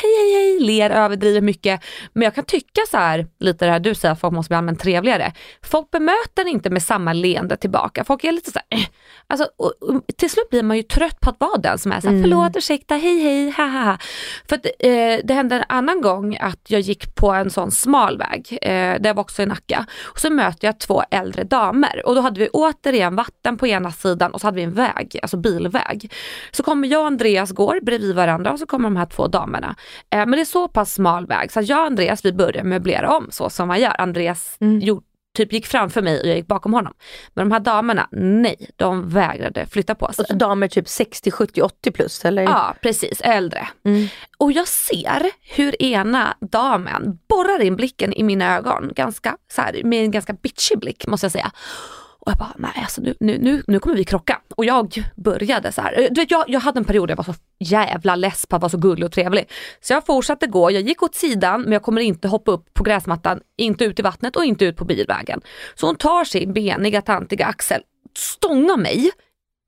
hej 0.01 0.11
hej 0.17 0.33
hej, 0.33 0.59
ler, 0.59 0.89
överdriver 0.89 1.41
mycket. 1.41 1.81
Men 2.13 2.23
jag 2.23 2.35
kan 2.35 2.43
tycka 2.45 2.81
så 2.91 2.97
här, 2.97 3.27
lite 3.39 3.65
det 3.65 3.71
här 3.71 3.79
du 3.79 3.95
säger 3.95 4.11
att 4.13 4.19
folk 4.19 4.33
måste 4.33 4.49
bli 4.49 4.57
allmänt 4.57 4.79
trevligare. 4.79 5.33
Folk 5.63 5.91
bemöter 5.91 6.47
inte 6.47 6.69
med 6.69 6.83
samma 6.83 7.13
leende 7.13 7.57
tillbaka, 7.57 8.03
folk 8.03 8.23
är 8.23 8.31
lite 8.31 8.51
så 8.51 8.59
här, 8.69 8.79
eh. 8.79 8.85
alltså, 9.27 9.47
och, 9.57 9.73
och, 9.89 10.01
till 10.17 10.29
slut 10.29 10.49
blir 10.49 10.63
man 10.63 10.77
ju 10.77 10.83
trött 10.83 11.19
på 11.19 11.29
att 11.29 11.39
vara 11.39 11.57
den 11.57 11.77
som 11.79 11.91
är 11.91 12.01
så 12.01 12.07
här, 12.07 12.11
Mm. 12.11 12.23
förlåt, 12.23 12.55
ursäkta, 12.57 12.90
hej 12.95 13.19
hej, 13.19 13.49
haha. 13.49 13.97
För 14.49 14.55
att, 14.55 14.65
eh, 14.65 15.19
det 15.23 15.33
hände 15.33 15.55
en 15.55 15.63
annan 15.69 16.01
gång 16.01 16.37
att 16.39 16.59
jag 16.67 16.81
gick 16.81 17.15
på 17.15 17.31
en 17.31 17.49
sån 17.49 17.71
smal 17.71 18.17
väg, 18.17 18.57
eh, 18.61 19.01
det 19.01 19.13
var 19.13 19.21
också 19.21 19.41
i 19.41 19.45
Nacka, 19.45 19.85
och 20.03 20.19
så 20.19 20.29
möter 20.29 20.67
jag 20.67 20.79
två 20.79 21.03
äldre 21.11 21.43
damer 21.43 22.01
och 22.05 22.15
då 22.15 22.21
hade 22.21 22.39
vi 22.39 22.49
återigen 22.49 23.15
vatten 23.15 23.57
på 23.57 23.67
ena 23.67 23.91
sidan 23.91 24.31
och 24.31 24.41
så 24.41 24.47
hade 24.47 24.55
vi 24.55 24.63
en 24.63 24.73
väg, 24.73 25.19
alltså 25.21 25.37
bilväg. 25.37 26.11
Så 26.51 26.63
kommer 26.63 26.87
jag 26.87 27.01
och 27.01 27.07
Andreas 27.07 27.51
går 27.51 27.79
bredvid 27.81 28.15
varandra 28.15 28.51
och 28.51 28.59
så 28.59 28.65
kommer 28.65 28.89
de 28.89 28.95
här 28.95 29.05
två 29.05 29.27
damerna. 29.27 29.75
Eh, 30.09 30.17
men 30.19 30.31
det 30.31 30.41
är 30.41 30.45
så 30.45 30.67
pass 30.67 30.93
smal 30.93 31.25
väg 31.25 31.51
så 31.51 31.61
jag 31.63 31.79
och 31.79 31.85
Andreas 31.85 32.25
vi 32.25 32.33
börjar 32.33 32.63
möblera 32.63 33.17
om 33.17 33.27
så 33.31 33.49
som 33.49 33.67
man 33.67 33.79
gör. 33.79 34.01
Andreas 34.01 34.57
Mm. 34.61 34.79
gjorde 34.79 35.10
typ 35.37 35.53
gick 35.53 35.67
framför 35.67 36.01
mig 36.01 36.21
och 36.21 36.27
jag 36.27 36.35
gick 36.35 36.47
bakom 36.47 36.73
honom. 36.73 36.93
Men 37.33 37.49
de 37.49 37.53
här 37.53 37.59
damerna, 37.59 38.07
nej, 38.11 38.69
de 38.75 39.09
vägrade 39.09 39.65
flytta 39.65 39.95
på 39.95 40.13
sig. 40.13 40.25
Och 40.29 40.37
damer 40.37 40.67
typ 40.67 40.87
60, 40.87 41.31
70, 41.31 41.61
80 41.61 41.91
plus 41.91 42.25
eller? 42.25 42.43
Ja, 42.43 42.75
precis, 42.81 43.21
äldre. 43.21 43.67
Mm. 43.85 44.07
Och 44.37 44.51
jag 44.51 44.67
ser 44.67 45.31
hur 45.55 45.81
ena 45.81 46.37
damen 46.39 47.19
borrar 47.29 47.61
in 47.61 47.75
blicken 47.75 48.13
i 48.13 48.23
mina 48.23 48.57
ögon, 48.57 48.91
ganska, 48.95 49.37
så 49.51 49.61
här, 49.61 49.81
med 49.83 50.03
en 50.03 50.11
ganska 50.11 50.33
bitchig 50.33 50.79
blick 50.79 51.07
måste 51.07 51.25
jag 51.25 51.31
säga. 51.31 51.51
Och 52.25 52.31
jag 52.31 52.37
bara, 52.37 52.53
nej 52.57 52.71
alltså 52.75 53.01
nu, 53.01 53.15
nu, 53.19 53.37
nu, 53.37 53.63
nu 53.67 53.79
kommer 53.79 53.95
vi 53.95 54.03
krocka. 54.03 54.41
Och 54.55 54.65
jag 54.65 55.03
började 55.15 55.71
så 55.71 55.81
här. 55.81 56.07
Du 56.11 56.21
vet, 56.21 56.31
jag, 56.31 56.45
jag 56.47 56.59
hade 56.59 56.79
en 56.79 56.85
period 56.85 57.07
där 57.07 57.11
jag 57.11 57.17
var 57.17 57.33
så 57.33 57.39
jävla 57.59 58.15
less 58.15 58.45
på 58.45 58.55
att 58.55 58.61
vara 58.61 58.69
så 58.69 58.77
gullig 58.77 59.05
och 59.05 59.11
trevlig. 59.11 59.49
Så 59.81 59.93
jag 59.93 60.05
fortsatte 60.05 60.47
gå, 60.47 60.71
jag 60.71 60.81
gick 60.81 61.03
åt 61.03 61.15
sidan 61.15 61.61
men 61.61 61.71
jag 61.71 61.83
kommer 61.83 62.01
inte 62.01 62.27
hoppa 62.27 62.51
upp 62.51 62.73
på 62.73 62.83
gräsmattan, 62.83 63.39
inte 63.57 63.85
ut 63.85 63.99
i 63.99 64.01
vattnet 64.01 64.35
och 64.35 64.45
inte 64.45 64.65
ut 64.65 64.77
på 64.77 64.85
bilvägen. 64.85 65.41
Så 65.75 65.85
hon 65.85 65.95
tar 65.95 66.23
sin 66.23 66.53
beniga 66.53 67.01
tantiga 67.01 67.45
axel, 67.45 67.81
stångar 68.17 68.77
mig 68.77 69.11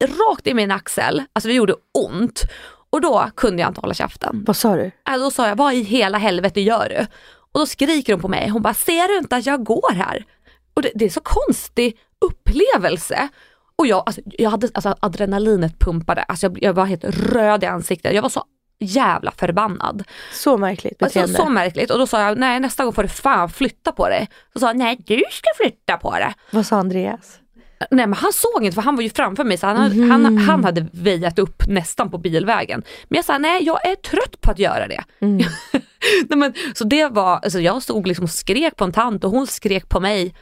rakt 0.04 0.48
i 0.48 0.54
min 0.54 0.72
axel, 0.72 1.24
alltså 1.34 1.48
det 1.48 1.54
gjorde 1.54 1.76
ont. 1.94 2.42
Och 2.90 3.02
då 3.02 3.30
kunde 3.36 3.62
jag 3.62 3.70
inte 3.70 3.82
hålla 3.82 3.94
käften. 3.94 4.44
Vad 4.48 4.56
sa 4.56 4.76
du? 4.76 4.92
Äh, 5.10 5.18
Då 5.20 5.32
sa 5.32 5.48
jag, 5.48 5.56
vad 5.56 5.74
i 5.74 5.82
hela 5.84 6.18
helvete 6.18 6.62
gör 6.62 6.90
du? 6.90 7.08
Och 7.54 7.60
då 7.60 7.66
skriker 7.66 8.14
hon 8.14 8.22
på 8.22 8.28
mig, 8.28 8.50
hon 8.50 8.62
bara, 8.62 8.74
ser 8.74 9.08
du 9.08 9.18
inte 9.18 9.36
att 9.36 9.46
jag 9.46 9.64
går 9.64 9.94
här? 9.94 10.26
Och 10.74 10.82
det, 10.82 10.92
det 10.96 11.06
är 11.06 11.10
så 11.10 11.22
konstig 11.24 11.98
upplevelse. 12.28 13.28
Och 13.76 13.88
jag, 13.88 14.04
alltså, 14.06 14.22
jag 14.26 14.50
hade, 14.50 14.70
alltså 14.74 14.96
adrenalinet 15.00 15.80
pumpade, 15.80 16.24
alltså 16.24 16.46
jag, 16.46 16.58
jag 16.64 16.74
var 16.74 16.86
helt 16.86 17.04
röd 17.04 17.64
i 17.64 17.68
ansiktet. 17.68 18.14
Jag 18.16 18.22
var 18.22 18.30
så 18.30 18.44
jävla 18.80 19.32
förbannad. 19.32 20.04
Så 20.34 20.58
märkligt 20.58 21.04
Alltså, 21.04 21.20
beteende. 21.20 21.40
så 21.40 21.50
märkligt 21.50 21.92
och 21.92 22.00
då 22.00 22.08
sa 22.08 22.22
jag 22.22 22.38
nej 22.38 22.60
nästa 22.60 22.84
gång 22.84 22.94
får 22.94 23.04
du 23.04 23.10
fan 23.10 23.50
flytta 23.50 23.92
på 23.92 24.10
dig. 24.10 24.30
Så 24.54 24.60
sa 24.60 24.68
jag 24.68 24.78
nej 24.78 24.98
du 25.08 25.24
ska 25.32 25.50
flytta 25.64 25.98
på 25.98 26.12
dig. 26.12 26.34
Vad 26.52 26.66
sa 26.66 26.78
Andreas? 26.78 27.40
Nej 27.92 28.08
men 28.08 28.14
han 28.14 28.34
såg 28.34 28.64
inte 28.64 28.76
för 28.76 28.82
han 28.82 28.96
var 28.96 29.04
ju 29.04 29.10
framför 29.10 29.44
mig 29.44 29.58
så 29.58 29.68
han, 29.68 29.78
hade- 29.78 30.06
han, 30.14 30.38
han 30.38 30.64
hade 30.64 30.88
väjat 30.92 31.40
upp 31.40 31.64
nästan 31.68 32.12
på 32.12 32.18
bilvägen. 32.18 32.84
Men 33.08 33.16
jag 33.16 33.26
sa 33.26 33.38
nej 33.38 33.64
jag 33.64 33.86
är 33.86 33.96
trött 33.96 34.42
på 34.42 34.52
att 34.52 34.60
göra 34.60 34.88
det. 34.88 35.04
nej, 36.30 36.38
men, 36.38 36.54
så 36.76 36.84
det 36.84 37.08
var, 37.08 37.36
alltså, 37.36 37.60
jag 37.60 37.84
stod 37.84 38.08
liksom 38.08 38.24
och 38.24 38.30
skrek 38.30 38.76
på 38.76 38.84
en 38.84 38.92
tant 38.92 39.24
och 39.24 39.32
hon 39.32 39.48
skrek 39.48 39.90
på 39.90 40.00
mig. 40.00 40.36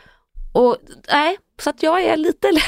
Och 0.52 0.78
nej, 1.12 1.38
så 1.60 1.70
att 1.70 1.84
jag 1.84 2.02
är 2.04 2.18
lite, 2.18 2.48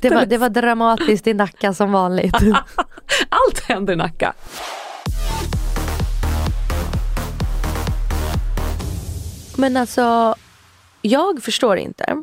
Det 0.00 0.10
var, 0.10 0.26
det 0.26 0.38
var 0.38 0.48
dramatiskt 0.48 1.26
i 1.26 1.34
Nacka 1.34 1.74
som 1.74 1.92
vanligt. 1.92 2.34
allt 3.28 3.60
händer 3.68 3.92
i 3.92 3.96
Nacka. 3.96 4.34
Men 9.56 9.76
alltså, 9.76 10.34
jag 11.02 11.42
förstår 11.42 11.76
inte 11.76 12.16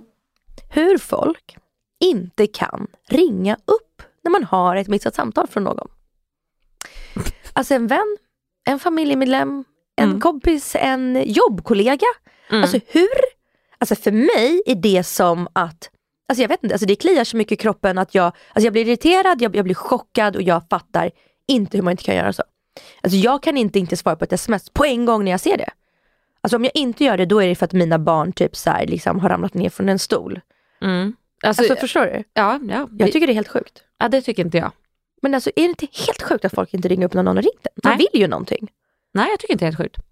hur 0.69 0.97
folk 0.97 1.57
inte 1.99 2.47
kan 2.47 2.87
ringa 3.09 3.55
upp 3.55 4.01
när 4.23 4.31
man 4.31 4.43
har 4.43 4.75
ett 4.75 4.87
missat 4.87 5.15
samtal 5.15 5.47
från 5.47 5.63
någon. 5.63 5.87
Alltså 7.53 7.73
en 7.73 7.87
vän, 7.87 8.17
en 8.67 8.79
familjemedlem, 8.79 9.63
en 9.95 10.09
Mm. 10.09 10.19
kompis, 10.21 10.75
en 10.79 11.23
jobbkollega. 11.25 12.05
Mm. 12.49 12.61
Alltså 12.63 12.79
hur? 12.87 13.38
Alltså 13.79 13.95
för 13.95 14.11
mig 14.11 14.61
är 14.65 14.75
det 14.75 15.03
som 15.03 15.47
att, 15.53 15.89
alltså 16.29 16.41
jag 16.41 16.49
vet 16.49 16.63
inte, 16.63 16.75
alltså 16.75 16.87
det 16.87 16.95
kliar 16.95 17.23
så 17.23 17.37
mycket 17.37 17.51
i 17.51 17.55
kroppen 17.55 17.97
att 17.97 18.15
jag, 18.15 18.25
alltså 18.25 18.65
jag 18.65 18.73
blir 18.73 18.87
irriterad, 18.87 19.41
jag, 19.41 19.55
jag 19.55 19.65
blir 19.65 19.75
chockad 19.75 20.35
och 20.35 20.41
jag 20.41 20.61
fattar 20.69 21.11
inte 21.47 21.77
hur 21.77 21.83
man 21.83 21.91
inte 21.91 22.03
kan 22.03 22.15
göra 22.15 22.33
så. 22.33 22.43
Alltså 23.01 23.17
jag 23.17 23.43
kan 23.43 23.57
inte 23.57 23.79
inte 23.79 23.97
svara 23.97 24.15
på 24.15 24.23
ett 24.23 24.33
sms 24.33 24.69
på 24.69 24.85
en 24.85 25.05
gång 25.05 25.23
när 25.23 25.31
jag 25.31 25.39
ser 25.39 25.57
det. 25.57 25.69
Alltså 26.41 26.55
om 26.57 26.63
jag 26.63 26.71
inte 26.75 27.03
gör 27.03 27.17
det 27.17 27.25
då 27.25 27.41
är 27.43 27.47
det 27.47 27.55
för 27.55 27.65
att 27.65 27.73
mina 27.73 27.99
barn 27.99 28.31
typ 28.33 28.55
så 28.55 28.69
här, 28.69 28.85
liksom 28.87 29.19
har 29.19 29.29
ramlat 29.29 29.53
ner 29.53 29.69
från 29.69 29.89
en 29.89 29.99
stol. 29.99 30.41
Mm. 30.81 31.13
Alltså, 31.43 31.61
Alltså 31.63 31.75
förstår 31.75 32.05
du? 32.05 32.23
ja, 32.33 32.59
ja, 32.69 32.87
Jag 32.99 33.11
tycker 33.11 33.27
det 33.27 33.33
är 33.33 33.35
helt 33.35 33.47
sjukt. 33.47 33.83
ja, 33.99 34.09
det 34.09 34.21
tycker 34.21 34.45
inte 34.45 34.57
jag. 34.57 34.71
Men 35.21 35.33
alltså 35.33 35.49
är 35.55 35.61
det 35.61 35.69
inte 35.69 35.87
helt 36.07 36.21
sjukt 36.23 36.45
att 36.45 36.53
folk 36.55 36.73
inte 36.73 36.87
ringer 36.87 37.05
upp 37.05 37.13
när 37.13 37.23
någon 37.23 37.35
har 37.35 37.43
ringt 37.43 37.67
en? 37.75 37.89
Man 37.89 37.97
vill 37.97 38.07
ju 38.21 38.27
någonting. 38.27 38.71
Nej 39.13 39.29
jag 39.29 39.39
tycker 39.39 39.53
inte 39.53 39.65
det 39.65 39.67
är 39.67 39.71
helt 39.71 39.77
sjukt. 39.93 40.08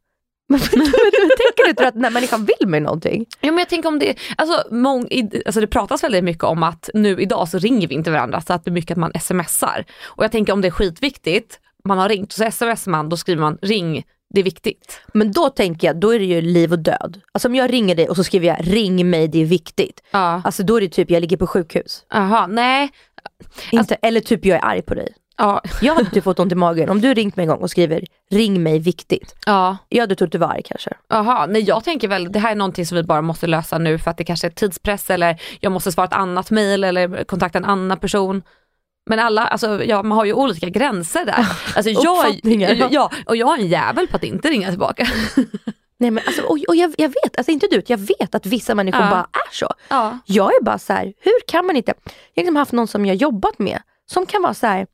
Men, 0.49 0.59
men, 0.71 0.79
men 0.79 1.29
tänker 1.37 1.63
du 1.63 1.69
inte 1.69 1.87
att 1.87 1.93
den 1.93 2.03
här 2.03 2.11
människan 2.11 2.45
vill 2.45 2.67
mig 2.67 2.79
någonting? 2.79 3.25
Ja, 3.41 3.51
men 3.51 3.57
jag 3.57 3.69
tänker 3.69 3.89
om 3.89 3.99
det, 3.99 4.15
alltså, 4.37 4.75
mång, 4.75 5.07
alltså 5.45 5.61
det 5.61 5.67
pratas 5.67 6.03
väldigt 6.03 6.23
mycket 6.23 6.43
om 6.43 6.63
att 6.63 6.89
nu 6.93 7.21
idag 7.21 7.47
så 7.49 7.57
ringer 7.57 7.87
vi 7.87 7.95
inte 7.95 8.11
varandra 8.11 8.41
så 8.41 8.53
att 8.53 8.65
det 8.65 8.69
är 8.69 8.73
mycket 8.73 8.91
att 8.91 8.97
man 8.97 9.11
smsar. 9.21 9.85
Och 10.03 10.23
jag 10.23 10.31
tänker 10.31 10.53
om 10.53 10.61
det 10.61 10.67
är 10.67 10.71
skitviktigt, 10.71 11.59
man 11.83 11.97
har 11.97 12.09
ringt 12.09 12.27
och 12.27 12.33
så 12.33 12.51
smsar 12.51 12.91
man, 12.91 13.09
då 13.09 13.17
skriver 13.17 13.41
man 13.41 13.57
ring, 13.61 14.03
det 14.33 14.39
är 14.39 14.43
viktigt. 14.43 15.01
Men 15.13 15.31
då 15.31 15.49
tänker 15.49 15.87
jag, 15.87 15.99
då 15.99 16.13
är 16.13 16.19
det 16.19 16.25
ju 16.25 16.41
liv 16.41 16.71
och 16.71 16.79
död. 16.79 17.21
Alltså 17.31 17.47
om 17.47 17.55
jag 17.55 17.73
ringer 17.73 17.95
dig 17.95 18.09
och 18.09 18.15
så 18.15 18.23
skriver 18.23 18.47
jag 18.47 18.57
ring 18.59 19.09
mig, 19.09 19.27
det 19.27 19.41
är 19.41 19.45
viktigt. 19.45 20.03
Ja. 20.11 20.41
Alltså 20.43 20.63
då 20.63 20.77
är 20.77 20.81
det 20.81 20.89
typ 20.89 21.11
jag 21.11 21.21
ligger 21.21 21.37
på 21.37 21.47
sjukhus. 21.47 22.05
Jaha, 22.09 22.47
nej. 22.47 22.89
Inte, 23.71 23.95
eller 23.95 24.19
typ 24.19 24.45
jag 24.45 24.57
är 24.57 24.65
arg 24.65 24.81
på 24.81 24.95
dig. 24.95 25.13
Ja, 25.37 25.61
Jag 25.81 25.93
hade 25.95 26.09
typ 26.09 26.23
fått 26.23 26.39
ont 26.39 26.51
i 26.51 26.55
magen 26.55 26.89
om 26.89 27.01
du 27.01 27.13
ringt 27.13 27.35
mig 27.35 27.43
en 27.43 27.49
gång 27.49 27.59
och 27.61 27.69
skriver 27.71 28.03
ring 28.31 28.63
mig 28.63 28.79
viktigt. 28.79 29.35
ja. 29.45 29.77
Jag 29.89 30.03
hade 30.03 30.15
trott 30.15 30.31
du 30.31 30.37
var 30.37 30.47
arg 30.47 30.61
kanske. 30.65 30.89
Jaha, 31.09 31.45
nej 31.45 31.61
jag 31.61 31.83
tänker 31.83 32.07
väl 32.07 32.31
det 32.31 32.39
här 32.39 32.51
är 32.51 32.55
någonting 32.55 32.85
som 32.85 32.95
vi 32.95 33.03
bara 33.03 33.21
måste 33.21 33.47
lösa 33.47 33.77
nu 33.77 33.99
för 33.99 34.11
att 34.11 34.17
det 34.17 34.23
kanske 34.23 34.47
är 34.47 34.51
tidspress 34.51 35.09
eller 35.09 35.41
jag 35.59 35.71
måste 35.71 35.91
svara 35.91 36.07
ett 36.07 36.13
annat 36.13 36.51
mail 36.51 36.83
eller 36.83 37.23
kontakta 37.23 37.57
en 37.57 37.65
annan 37.65 37.99
person. 37.99 38.41
Men 39.09 39.19
alla, 39.19 39.47
alltså 39.47 39.83
ja, 39.83 40.03
man 40.03 40.17
har 40.17 40.25
ju 40.25 40.33
olika 40.33 40.69
gränser 40.69 41.25
där. 41.25 41.45
Alltså 41.75 41.89
jag, 41.91 42.39
ja, 42.91 43.11
och 43.25 43.35
jag 43.35 43.57
är 43.59 43.61
en 43.61 43.67
jävel 43.67 44.07
på 44.07 44.15
att 44.15 44.23
inte 44.23 44.49
ringa 44.49 44.69
tillbaka. 44.69 45.07
Nej 45.99 46.11
men 46.11 46.23
alltså, 46.27 46.41
och, 46.41 46.57
och 46.67 46.75
jag, 46.75 46.93
jag 46.97 47.09
vet, 47.09 47.37
alltså 47.37 47.51
inte 47.51 47.67
du, 47.71 47.81
jag 47.87 47.97
vet 47.97 48.35
att 48.35 48.45
vissa 48.45 48.75
människor 48.75 49.01
Ja. 49.01 49.09
bara 49.09 49.27
är 49.33 49.53
så. 49.53 49.73
Ja. 49.89 50.17
Jag 50.25 50.51
är 50.55 50.63
bara 50.63 50.79
så 50.79 50.93
här, 50.93 51.13
hur 51.19 51.47
kan 51.47 51.65
man 51.65 51.75
inte? 51.75 51.93
Jag 52.33 52.41
har 52.41 52.45
liksom 52.45 52.55
haft 52.55 52.71
någon 52.71 52.87
som 52.87 53.05
jag 53.05 53.15
jobbat 53.15 53.59
med 53.59 53.79
som 54.05 54.25
kan 54.25 54.41
vara 54.41 54.53
så 54.53 54.67
här, 54.67 54.87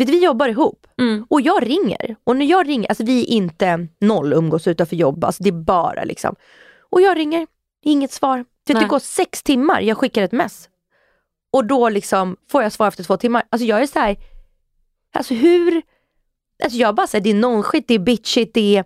vet 0.00 0.06
du, 0.08 0.12
vi 0.12 0.24
jobbar 0.24 0.48
ihop 0.48 0.86
Mm. 1.00 1.26
och 1.30 1.40
jag 1.40 1.66
ringer. 1.66 2.16
Och 2.24 2.36
när 2.36 2.46
jag 2.46 2.68
ringer, 2.68 2.88
alltså 2.88 3.04
vi 3.04 3.22
är 3.22 3.26
inte 3.28 3.86
noll 4.00 4.32
umgås 4.32 4.66
utanför 4.66 4.96
jobb, 4.96 5.24
alltså 5.24 5.42
det 5.42 5.48
är 5.48 5.64
bara 5.64 6.04
liksom. 6.04 6.34
Och 6.90 7.00
jag 7.00 7.16
ringer, 7.18 7.46
inget 7.84 8.12
svar. 8.12 8.38
Det, 8.66 8.72
det 8.72 8.78
Nej. 8.80 8.88
går 8.88 8.98
sex 8.98 9.42
timmar, 9.42 9.80
jag 9.80 9.98
skickar 9.98 10.22
ett 10.22 10.32
mess. 10.32 10.68
Och 11.52 11.64
då 11.64 11.88
liksom 11.88 12.36
får 12.50 12.62
jag 12.62 12.72
svar 12.72 12.88
efter 12.88 13.04
två 13.04 13.16
timmar. 13.16 13.42
Alltså 13.50 13.66
jag 13.66 13.82
är 13.82 13.86
så 13.86 13.98
här, 13.98 14.16
alltså 15.14 15.34
hur, 15.34 15.82
alltså 16.64 16.78
jag 16.78 16.94
bara 16.94 17.06
säger 17.06 17.24
det 17.24 17.30
är 17.30 17.34
nonskit, 17.34 17.84
det 17.88 17.94
är 17.94 17.98
bitchigt, 17.98 18.54
det 18.54 18.76
är 18.76 18.84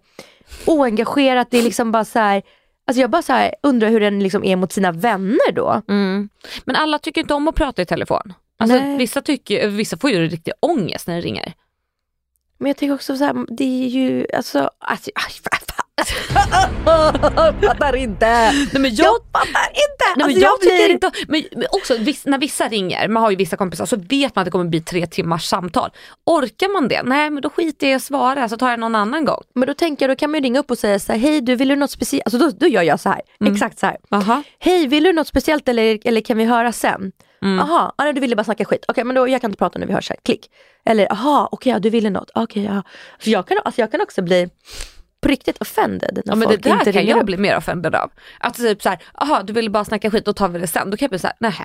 oengagerat, 0.66 1.50
det 1.50 1.58
är 1.58 1.62
liksom 1.62 1.92
bara 1.92 2.04
så 2.04 2.18
här. 2.18 2.42
Alltså 2.86 3.00
jag 3.00 3.10
bara 3.10 3.22
så 3.22 3.50
undrar 3.62 3.88
hur 3.88 4.00
den 4.00 4.22
liksom 4.22 4.44
är 4.44 4.56
mot 4.56 4.72
sina 4.72 4.92
vänner 4.92 5.52
då. 5.52 5.82
Mm. 5.88 6.28
Men 6.64 6.76
alla 6.76 6.98
tycker 6.98 7.20
inte 7.20 7.34
om 7.34 7.48
att 7.48 7.54
prata 7.54 7.82
i 7.82 7.86
telefon. 7.86 8.32
Alltså, 8.64 8.78
Nej. 8.78 8.98
vissa, 8.98 9.22
tycker, 9.22 9.68
vissa 9.68 9.96
får 9.96 10.10
ju 10.10 10.28
riktig 10.28 10.52
ångest 10.60 11.06
när 11.06 11.14
det 11.14 11.20
ringer. 11.20 11.54
Men 12.58 12.68
jag 12.68 12.76
tänker 12.76 12.94
också 12.94 13.16
så 13.16 13.24
här, 13.24 13.46
det 13.56 13.84
är 13.84 13.88
ju 13.88 14.26
alltså, 14.34 14.70
alltså 14.78 15.10
fattar 17.66 17.96
inte. 17.96 18.26
Nej, 18.26 18.68
men 18.72 18.94
jag, 18.94 19.06
Jag 19.06 19.16
fattar 19.32 19.68
inte. 19.70 20.04
nej, 20.06 20.14
men 20.16 20.24
alltså, 20.24 20.40
jag, 20.40 20.50
jag 20.50 20.60
tycker 20.60 20.76
blir... 20.76 20.90
inte, 20.90 21.10
men, 21.28 21.44
men 21.52 21.66
också 21.70 21.96
viss, 21.98 22.26
när 22.26 22.38
vissa 22.38 22.68
ringer, 22.68 23.08
man 23.08 23.22
har 23.22 23.30
ju 23.30 23.36
vissa 23.36 23.56
kompisar, 23.56 23.86
så 23.86 23.96
vet 23.96 24.34
man 24.34 24.42
att 24.42 24.44
det 24.44 24.50
kommer 24.50 24.64
bli 24.64 24.80
tre 24.80 25.06
timmars 25.06 25.44
samtal. 25.44 25.90
Orkar 26.26 26.72
man 26.72 26.88
det? 26.88 27.02
Nej 27.02 27.30
men 27.30 27.42
då 27.42 27.50
skiter 27.50 27.86
jag 27.86 27.92
i 27.92 27.96
att 27.96 28.02
svara 28.02 28.48
så 28.48 28.56
tar 28.56 28.70
jag 28.70 28.80
någon 28.80 28.94
annan 28.94 29.24
gång. 29.24 29.42
Men 29.54 29.66
då 29.68 29.74
tänker 29.74 30.08
jag, 30.08 30.16
då 30.16 30.18
kan 30.18 30.30
man 30.30 30.40
ju 30.40 30.44
ringa 30.44 30.60
upp 30.60 30.70
och 30.70 30.78
säga 30.78 30.98
så 30.98 31.12
här, 31.12 31.18
hej 31.18 31.40
du 31.40 31.56
vill 31.56 31.68
du 31.68 31.76
något 31.76 31.90
speciellt? 31.90 32.24
Alltså 32.26 32.38
då, 32.38 32.50
då 32.50 32.66
gör 32.66 32.82
jag 32.82 33.00
så 33.00 33.08
här, 33.08 33.20
exakt 33.46 33.78
så 33.78 33.86
här. 33.86 33.96
Aha. 34.10 34.42
Hej 34.58 34.86
vill 34.86 35.04
du 35.04 35.12
något 35.12 35.28
speciellt 35.28 35.68
eller, 35.68 35.98
eller 36.04 36.20
kan 36.20 36.38
vi 36.38 36.44
höra 36.44 36.72
sen? 36.72 37.12
Mm. 37.42 37.60
Ah, 37.60 37.92
nej, 37.98 38.12
du 38.12 38.20
ville 38.20 38.36
bara 38.36 38.44
snacka 38.44 38.64
skit. 38.64 38.84
Okej 38.88 39.04
men 39.04 39.14
då 39.14 39.28
jag 39.28 39.40
kan 39.40 39.50
inte 39.50 39.58
prata 39.58 39.78
när 39.78 39.86
vi 39.86 39.92
hörs 39.92 40.08
här, 40.10 40.18
klick. 40.22 40.50
Eller 40.84 41.06
jaha, 41.10 41.48
okej 41.52 41.72
ja, 41.72 41.78
du 41.78 41.90
ville 41.90 42.10
något. 42.10 42.30
Okej 42.34 42.64
ja. 42.64 42.82
Så 43.18 43.30
jag 43.30 43.48
kan, 43.48 43.58
alltså, 43.64 43.80
jag 43.80 43.90
kan 43.90 44.00
också 44.00 44.22
bli 44.22 44.48
på 45.24 45.28
riktigt 45.28 45.58
offended 45.60 46.10
när 46.14 46.32
Ja, 46.32 46.34
men 46.36 46.40
det 46.40 46.46
folk 46.54 46.62
där 46.62 46.72
inte 46.72 46.92
kan 46.92 47.06
jag 47.06 47.18
upp. 47.18 47.26
bli 47.26 47.36
mer 47.36 47.56
offended 47.56 47.94
av. 47.94 48.10
Att 48.40 48.54
typ 48.56 48.82
såhär, 48.82 48.98
jaha 49.20 49.42
du 49.42 49.52
ville 49.52 49.70
bara 49.70 49.84
snacka 49.84 50.10
skit, 50.10 50.24
då 50.24 50.32
tar 50.32 50.48
vi 50.48 50.58
det 50.58 50.66
sen. 50.66 50.90
Då 50.90 50.96
kan 50.96 51.04
jag 51.06 51.10
bli 51.10 51.18
såhär, 51.18 51.36
nähä. 51.40 51.64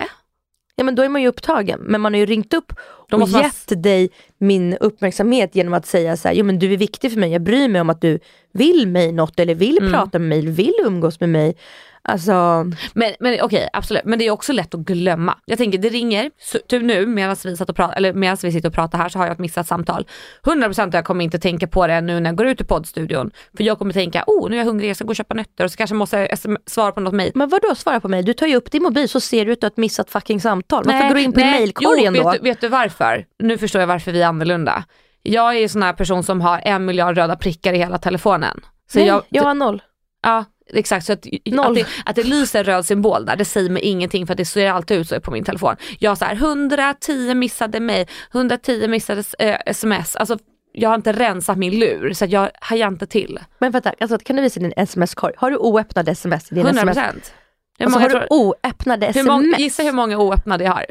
Ja 0.76 0.84
men 0.84 0.94
då 0.94 1.02
är 1.02 1.08
man 1.08 1.22
ju 1.22 1.28
upptagen. 1.28 1.80
Men 1.80 2.00
man 2.00 2.12
har 2.14 2.18
ju 2.18 2.26
ringt 2.26 2.54
upp 2.54 2.72
och 3.12 3.18
måste 3.18 3.36
man- 3.36 3.42
gett 3.44 3.82
dig 3.82 4.10
min 4.38 4.76
uppmärksamhet 4.76 5.54
genom 5.54 5.74
att 5.74 5.86
säga 5.86 6.16
så 6.16 6.28
här, 6.28 6.34
jo 6.34 6.44
men 6.44 6.58
du 6.58 6.72
är 6.72 6.76
viktig 6.76 7.12
för 7.12 7.20
mig, 7.20 7.32
jag 7.32 7.42
bryr 7.42 7.68
mig 7.68 7.80
om 7.80 7.90
att 7.90 8.00
du 8.00 8.18
vill 8.52 8.88
mig 8.88 9.12
något 9.12 9.38
eller 9.40 9.54
vill 9.54 9.78
Mm. 9.78 9.90
prata 9.92 10.18
med 10.18 10.28
mig, 10.28 10.46
vill 10.46 10.74
umgås 10.84 11.20
med 11.20 11.28
mig. 11.28 11.56
Alltså, 12.02 12.66
Men, 12.94 13.14
men 13.20 13.40
okej, 13.42 13.68
absolut. 13.72 14.04
Men 14.04 14.18
det 14.18 14.26
är 14.26 14.30
också 14.30 14.52
lätt 14.52 14.74
att 14.74 14.80
glömma. 14.80 15.38
Jag 15.44 15.58
tänker, 15.58 15.78
det 15.78 15.88
ringer, 15.88 16.30
typ 16.68 16.82
nu 16.82 17.06
medan 17.06 17.36
vi, 17.44 17.56
satt 17.56 17.68
och 17.68 17.76
prat, 17.76 17.92
eller 17.96 18.12
medan 18.12 18.36
vi 18.42 18.52
sitter 18.52 18.68
och 18.68 18.74
pratar 18.74 18.98
här 18.98 19.08
så 19.08 19.18
har 19.18 19.26
jag 19.26 19.32
ett 19.32 19.38
missat 19.38 19.66
samtal. 19.66 20.06
100% 20.42 20.88
att 20.88 20.94
jag 20.94 21.04
kommer 21.04 21.24
inte 21.24 21.38
tänka 21.38 21.66
på 21.66 21.86
det 21.86 22.00
nu 22.00 22.20
när 22.20 22.30
jag 22.30 22.36
går 22.36 22.46
ut 22.46 22.60
i 22.60 22.64
poddstudion. 22.64 23.30
För 23.56 23.64
jag 23.64 23.78
kommer 23.78 23.92
tänka, 23.92 24.24
oh 24.26 24.50
nu 24.50 24.56
är 24.56 24.58
jag 24.58 24.66
hungrig, 24.66 24.88
jag 24.88 24.96
ska 24.96 25.04
gå 25.04 25.10
och 25.10 25.16
köpa 25.16 25.34
nötter 25.34 25.64
och 25.64 25.70
så 25.70 25.76
kanske 25.76 25.94
måste 25.94 26.16
jag 26.16 26.28
sm- 26.30 26.58
svara 26.66 26.92
på 26.92 27.00
något 27.00 27.14
mejl. 27.14 27.32
men 27.34 27.48
vadå 27.48 27.74
svara 27.74 28.00
på 28.00 28.08
mig? 28.08 28.22
Du 28.22 28.32
tar 28.32 28.46
ju 28.46 28.56
upp 28.56 28.70
din 28.70 28.82
mobil 28.82 29.08
så 29.08 29.20
ser 29.20 29.46
du 29.46 29.52
att 29.52 29.60
du 29.60 29.64
har 29.64 29.70
ett 29.70 29.76
missat 29.76 30.10
fucking 30.10 30.40
samtal. 30.40 30.84
Varför 30.86 31.08
går 31.08 31.14
du 31.14 31.22
in 31.22 31.32
på 31.32 31.40
jo, 31.80 31.90
då? 31.96 32.30
Vet 32.30 32.42
du, 32.42 32.48
vet 32.48 32.60
du 32.60 32.68
varför? 32.68 33.24
Nu 33.38 33.58
förstår 33.58 33.80
jag 33.80 33.86
varför 33.86 34.12
vi 34.12 34.22
är 34.22 34.26
annorlunda. 34.26 34.84
Jag 35.22 35.56
är 35.56 35.62
en 35.62 35.68
sån 35.68 35.82
här 35.82 35.92
person 35.92 36.22
som 36.22 36.40
har 36.40 36.60
en 36.64 36.84
miljard 36.84 37.16
röda 37.18 37.36
prickar 37.36 37.72
i 37.72 37.78
hela 37.78 37.98
telefonen. 37.98 38.60
Så 38.92 38.98
Nej, 38.98 39.08
jag, 39.08 39.22
jag 39.28 39.42
har 39.42 39.54
noll. 39.54 39.82
Ja 40.22 40.44
exakt, 40.72 41.06
så 41.06 41.12
att, 41.12 41.26
att, 41.58 41.74
det, 41.74 41.86
att 42.04 42.16
det 42.16 42.22
lyser 42.22 42.58
en 42.58 42.64
röd 42.64 42.86
symbol 42.86 43.26
där, 43.26 43.36
det 43.36 43.44
säger 43.44 43.70
mig 43.70 43.82
ingenting 43.82 44.26
för 44.26 44.34
att 44.34 44.38
det 44.38 44.44
ser 44.44 44.70
alltid 44.70 44.96
ut 44.98 45.08
så 45.08 45.20
på 45.20 45.30
min 45.30 45.44
telefon. 45.44 45.76
Jag 45.98 46.18
så 46.18 46.24
här 46.24 46.34
110 46.34 47.34
missade 47.34 47.80
mejl, 47.80 48.06
110 48.34 48.88
missade 48.88 49.24
eh, 49.38 49.56
sms, 49.66 50.16
alltså 50.16 50.38
jag 50.72 50.88
har 50.88 50.94
inte 50.96 51.12
rensat 51.12 51.58
min 51.58 51.78
lur 51.78 52.12
så 52.12 52.24
jag 52.28 52.50
hajar 52.60 52.88
inte 52.88 53.06
till. 53.06 53.38
Men 53.58 53.72
vänta, 53.72 53.92
alltså, 54.00 54.18
kan 54.18 54.36
du 54.36 54.42
visa 54.42 54.60
din 54.60 54.72
sms-korg? 54.76 55.34
Har 55.36 55.50
du 55.50 55.56
oöppnade 55.56 56.10
sms 56.10 56.52
i 56.52 56.54
din 56.54 56.66
100 56.66 56.80
sms? 56.82 56.96
procent. 56.96 57.32
Hur 57.78 57.84
Alltså, 57.86 57.98
många 58.00 58.12
har 58.14 58.20
du? 58.20 58.26
oöppnade 58.30 59.06
Hur 59.06 59.10
sms? 59.10 59.26
många, 59.26 59.58
gissa 59.58 59.82
hur 59.82 59.92
många 59.92 60.18
oöppnade 60.18 60.64
jag 60.64 60.72
har. 60.72 60.86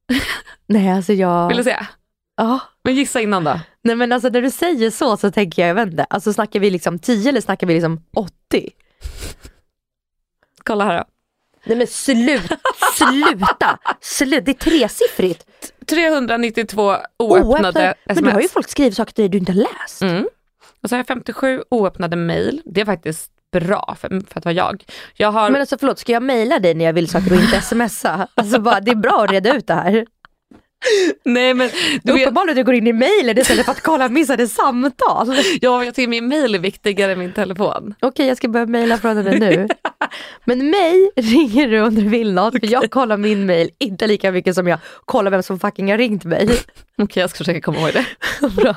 Nej 0.66 0.90
alltså 0.90 1.12
jag... 1.12 1.48
Vill 1.48 1.56
du 1.56 1.64
se? 1.64 1.76
Ja. 2.36 2.60
Men 2.84 2.94
gissa 2.94 3.20
innan 3.20 3.44
då. 3.44 3.60
Nej 3.84 3.96
men 3.96 4.12
alltså 4.12 4.28
när 4.28 4.42
du 4.42 4.50
säger 4.50 4.90
så 4.90 5.16
så 5.16 5.30
tänker 5.30 5.62
jag, 5.62 5.68
jag 5.68 5.74
vet 5.74 5.92
inte, 5.92 6.04
alltså 6.04 6.32
snackar 6.32 6.60
vi 6.60 6.70
liksom 6.70 6.98
10 6.98 7.28
eller 7.28 7.40
snackar 7.40 7.66
vi 7.66 7.74
liksom 7.74 8.00
80? 8.16 8.70
Kolla 10.64 10.84
här 10.84 10.98
då. 10.98 11.04
Nej 11.64 11.76
men 11.76 11.86
slut, 11.86 12.52
sluta, 12.94 13.78
sluta, 14.00 14.40
det 14.40 14.50
är 14.50 14.54
tresiffrigt. 14.54 15.46
392 15.86 16.96
oöppnade 17.18 17.94
Men 18.04 18.16
sms. 18.16 18.28
då 18.28 18.34
har 18.36 18.40
ju 18.40 18.48
folk 18.48 18.68
skrivit 18.68 18.96
saker 18.96 19.12
till 19.12 19.22
dig 19.22 19.28
du 19.28 19.38
inte 19.38 19.52
har 19.52 19.56
läst. 19.56 20.02
Mm. 20.02 20.26
Och 20.82 20.88
så 20.88 20.94
har 20.94 20.98
jag 20.98 21.06
57 21.06 21.62
oöppnade 21.70 22.16
mail. 22.16 22.62
Det 22.64 22.80
är 22.80 22.84
faktiskt 22.84 23.30
bra 23.52 23.96
för, 24.00 24.08
för 24.08 24.38
att 24.38 24.44
vara 24.44 24.54
jag. 24.54 24.84
Jag 25.14 25.32
har, 25.32 25.50
Men 25.50 25.60
alltså 25.60 25.78
förlåt, 25.78 25.98
ska 25.98 26.12
jag 26.12 26.22
mejla 26.22 26.58
dig 26.58 26.74
när 26.74 26.84
jag 26.84 26.92
vill 26.92 27.08
saker 27.10 27.32
och 27.32 27.40
inte 27.40 27.60
smsa? 27.60 28.28
Alltså 28.34 28.60
bara, 28.60 28.80
det 28.80 28.90
är 28.90 28.96
bra 28.96 29.24
att 29.24 29.30
reda 29.30 29.56
ut 29.56 29.66
det 29.66 29.74
här. 29.74 30.06
nej 31.24 31.54
men 31.54 31.70
du 32.02 32.12
Uppenbarligen 32.12 32.56
du 32.56 32.64
går 32.64 32.74
in 32.74 32.86
i 32.86 32.92
mejlen 32.92 33.38
istället 33.38 33.64
för 33.64 33.72
att 33.72 33.82
kolla 33.82 34.08
missade 34.08 34.48
samtal. 34.48 35.36
ja, 35.60 35.84
jag 35.84 35.94
tycker 35.94 36.08
min 36.08 36.28
mail 36.28 36.54
är 36.54 36.58
viktigare 36.58 37.12
än 37.12 37.18
min 37.18 37.32
telefon. 37.32 37.94
Okej, 38.00 38.26
jag 38.26 38.36
ska 38.36 38.48
börja 38.48 38.66
mejla 38.66 38.98
från 38.98 39.22
med 39.22 39.40
nu. 39.40 39.68
Men 40.44 40.70
mig 40.70 41.10
ringer 41.16 41.68
du 41.68 41.80
om 41.80 41.94
du 41.94 42.08
vill 42.08 42.32
något, 42.32 42.60
för 42.60 42.72
jag 42.72 42.90
kollar 42.90 43.16
min 43.16 43.46
mejl 43.46 43.70
inte 43.78 44.06
lika 44.06 44.32
mycket 44.32 44.54
som 44.54 44.66
jag 44.68 44.78
kollar 45.04 45.30
vem 45.30 45.42
som 45.42 45.58
fucking 45.58 45.90
har 45.90 45.98
ringt 45.98 46.24
mig. 46.24 46.48
Okej 46.98 47.20
jag 47.20 47.30
ska 47.30 47.36
försöka 47.36 47.60
komma 47.60 47.78
ihåg 47.78 47.92
det. 47.92 48.06
Bra. 48.56 48.76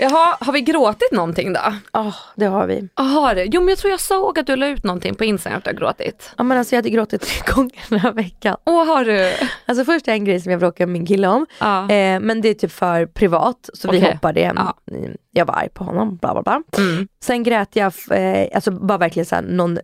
Jaha, 0.00 0.36
har 0.40 0.52
vi 0.52 0.60
gråtit 0.60 1.12
någonting 1.12 1.52
då? 1.52 1.60
Ja, 1.92 2.14
det 2.36 2.44
har 2.46 2.66
vi. 2.66 2.88
Har 2.94 3.34
du? 3.34 3.44
Jo 3.44 3.60
men 3.60 3.68
jag 3.68 3.78
tror 3.78 3.90
jag 3.90 4.00
såg 4.00 4.38
att 4.38 4.46
du 4.46 4.56
la 4.56 4.66
ut 4.66 4.84
någonting 4.84 5.14
på 5.14 5.24
Instagram 5.24 5.58
att 5.58 5.64
du 5.64 5.70
har 5.70 5.74
gråtit. 5.76 6.30
Ja, 6.38 6.44
men 6.44 6.58
alltså 6.58 6.74
jag 6.74 6.78
hade 6.78 6.90
gråtit 6.90 7.20
tre 7.20 7.42
gånger 7.54 7.84
den 7.88 7.98
här 7.98 8.12
veckan. 8.12 8.56
Åh 8.66 8.86
har 8.86 9.04
du? 9.04 9.32
Alltså 9.66 9.84
först 9.84 10.08
är 10.08 10.12
en 10.12 10.24
grej 10.24 10.40
som 10.40 10.50
jag 10.52 10.60
bråkade 10.60 10.86
med 10.86 10.92
min 10.92 11.06
kille 11.06 11.28
om, 11.28 11.46
Ja. 11.60 11.82
eh, 11.90 12.20
men 12.20 12.40
det 12.40 12.48
är 12.48 12.54
typ 12.54 12.72
för 12.72 13.06
privat, 13.06 13.70
så 13.74 13.90
vi 13.90 13.98
Okej. 13.98 14.12
hoppade. 14.12 14.40
Ja. 14.40 14.74
Mm, 14.90 15.16
Jag 15.32 15.46
var 15.46 15.54
arg 15.54 15.68
på 15.68 15.84
honom, 15.84 16.16
bla 16.16 16.32
bla 16.32 16.42
bla. 16.42 16.62
Mm. 16.84 17.08
Sen 17.24 17.42
grät 17.42 17.76
jag, 17.76 17.92
eh, 18.10 18.48
alltså 18.54 18.70
bara 18.70 18.98
verkligen 18.98 19.26
såhär, 19.26 19.42
någon 19.42 19.78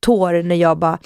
tår 0.00 0.42
när 0.42 0.56
jag 0.56 0.78
bara 0.78 0.98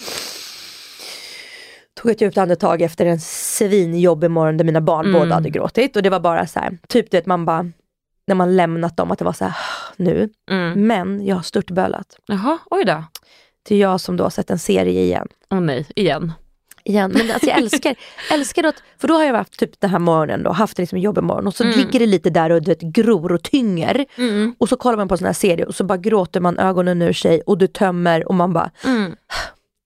tog 2.03 2.11
ett 2.11 2.21
djupt 2.21 2.39
andetag 2.39 2.83
efter 2.83 3.07
en 3.07 3.21
svinjobbig 3.21 4.31
morgon 4.31 4.57
där 4.57 4.65
mina 4.65 4.81
barn 4.81 5.07
Mm. 5.07 5.21
båda 5.21 5.35
hade 5.35 5.51
gråtit. 5.51 5.97
Och 5.97 6.03
det 6.03 6.11
var 6.11 6.21
bara 6.21 6.47
så 6.47 6.61
här, 6.61 6.79
typ 6.89 7.11
det 7.11 7.19
att 7.19 7.27
man 7.27 7.45
bara, 7.45 7.71
när 8.27 8.35
man 8.35 8.57
lämnat 8.57 8.97
dem, 8.97 9.11
att 9.11 9.19
det 9.19 9.25
var 9.25 9.33
så 9.33 9.45
här, 9.45 9.55
nu. 9.97 10.29
Mm. 10.51 10.87
Men 10.87 11.27
jag 11.27 11.37
har 11.37 11.43
störtbölat. 11.43 12.17
Jaha, 12.27 12.59
oj 12.71 12.85
då. 12.85 13.05
Det 13.69 13.75
är 13.75 13.79
jag 13.79 14.01
som 14.01 14.17
då 14.17 14.25
har 14.25 14.31
sett 14.31 14.51
en 14.51 14.59
serie 14.59 15.03
igen. 15.03 15.29
Åh 15.51 15.61
nej, 15.61 15.87
igen. 15.97 16.33
igen. 16.85 17.11
Men 17.15 17.31
alltså 17.31 17.47
jag 17.49 17.59
älskar, 17.59 17.95
älskar 18.33 18.65
att, 18.65 18.83
för 18.99 19.09
då 19.09 19.15
har 19.15 19.25
jag 19.25 19.35
haft 19.35 19.59
typ 19.59 19.81
den 19.81 19.91
här 19.91 19.99
morgonen 19.99 20.43
då, 20.43 20.51
haft 20.53 20.79
liksom 20.79 20.99
jobbig 20.99 21.23
morgon 21.23 21.47
och 21.47 21.55
så 21.55 21.65
Mm. 21.65 21.79
ligger 21.79 21.99
det 21.99 22.07
lite 22.07 22.31
där 22.31 22.51
och 22.51 22.63
du 22.63 22.71
vet, 22.71 22.81
gror 22.81 23.33
och 23.33 23.43
tynger. 23.43 24.05
Mm. 24.17 24.55
Och 24.59 24.69
så 24.69 24.77
kollar 24.77 24.97
man 24.97 25.09
på 25.09 25.15
en 25.15 25.19
sån 25.19 25.27
här 25.27 25.33
serie 25.33 25.65
och 25.67 25.75
så 25.75 25.85
bara 25.85 25.99
gråter 25.99 26.41
man 26.41 26.59
ögonen 26.59 27.03
ur 27.03 27.13
sig 27.13 27.41
och 27.41 27.59
du 27.59 27.67
tömmer 27.67 28.29
och 28.29 28.35
man 28.35 28.53
bara, 28.53 28.71
Mm. 28.85 29.17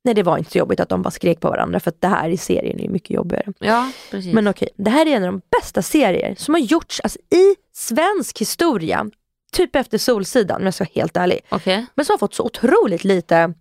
Nej 0.05 0.15
det 0.15 0.23
var 0.23 0.39
inte 0.39 0.51
så 0.51 0.59
jobbigt 0.59 0.81
att 0.81 0.89
de 0.89 1.03
bara 1.03 1.11
skrek 1.11 1.41
på 1.41 1.51
varandra 1.51 1.81
för 1.81 1.91
att 1.91 2.01
det 2.01 2.09
här 2.09 2.29
i 2.29 2.37
serien 2.37 2.79
är 2.79 2.83
ju 2.83 2.91
mycket 2.91 3.11
jobbigare. 3.11 3.53
Ja, 3.59 3.91
precis. 4.11 4.35
Men 4.35 4.49
okej, 4.49 4.69
det 4.77 4.91
här 4.91 5.07
är 5.07 5.11
en 5.17 5.25
av 5.25 5.33
de 5.33 5.43
bästa 5.61 5.83
serier 5.83 6.35
som 6.39 6.55
har 6.55 6.61
gjorts 6.61 7.01
alltså, 7.01 7.19
i 7.19 7.57
svensk 7.73 8.41
historia. 8.41 9.11
Typ 9.53 9.77
efter 9.77 9.99
Solsidan 9.99 10.61
om 10.61 10.65
jag 10.65 10.75
ska 10.75 10.85
vara 10.85 10.93
helt 10.95 11.17
ärlig. 11.17 11.41
Okej. 11.49 11.87
Men 11.95 12.05
som 12.05 12.13
har 12.13 12.19
fått 12.19 12.35
så 12.35 12.45
otroligt 12.45 13.05
lite 13.05 13.55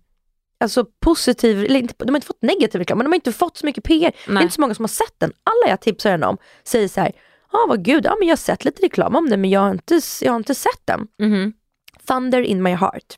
Alltså 0.62 0.84
positiv, 1.00 1.64
eller 1.64 1.80
inte, 1.80 1.94
de 1.98 2.08
har 2.08 2.16
inte 2.16 2.26
fått 2.26 2.42
negativ 2.42 2.78
reklam 2.78 2.98
men 2.98 3.04
de 3.04 3.08
har 3.10 3.14
inte 3.14 3.32
fått 3.32 3.56
så 3.56 3.66
mycket 3.66 3.84
PR. 3.84 3.98
Det 4.00 4.30
är 4.30 4.34
Nej. 4.34 4.42
inte 4.42 4.54
så 4.54 4.60
många 4.60 4.74
som 4.74 4.82
har 4.82 4.88
sett 4.88 5.14
den. 5.18 5.32
Alla 5.44 5.70
jag 5.70 5.80
tipsar 5.80 6.10
den 6.10 6.22
om 6.22 6.36
säger 6.64 6.88
så 6.88 7.00
här, 7.00 7.12
ja 7.52 7.58
ah, 7.58 7.66
vad 7.68 7.84
gud, 7.84 8.06
ja, 8.06 8.16
men 8.18 8.28
jag 8.28 8.32
har 8.32 8.36
sett 8.38 8.64
lite 8.64 8.82
reklam 8.82 9.16
om 9.16 9.30
den 9.30 9.40
men 9.40 9.50
jag 9.50 9.60
har 9.60 9.70
inte, 9.70 10.00
jag 10.20 10.32
har 10.32 10.36
inte 10.36 10.54
sett 10.54 10.80
den. 10.84 11.06
Mhm. 11.18 11.52
Thunder 12.06 12.42
in 12.42 12.62
my 12.62 12.74
heart. 12.74 13.16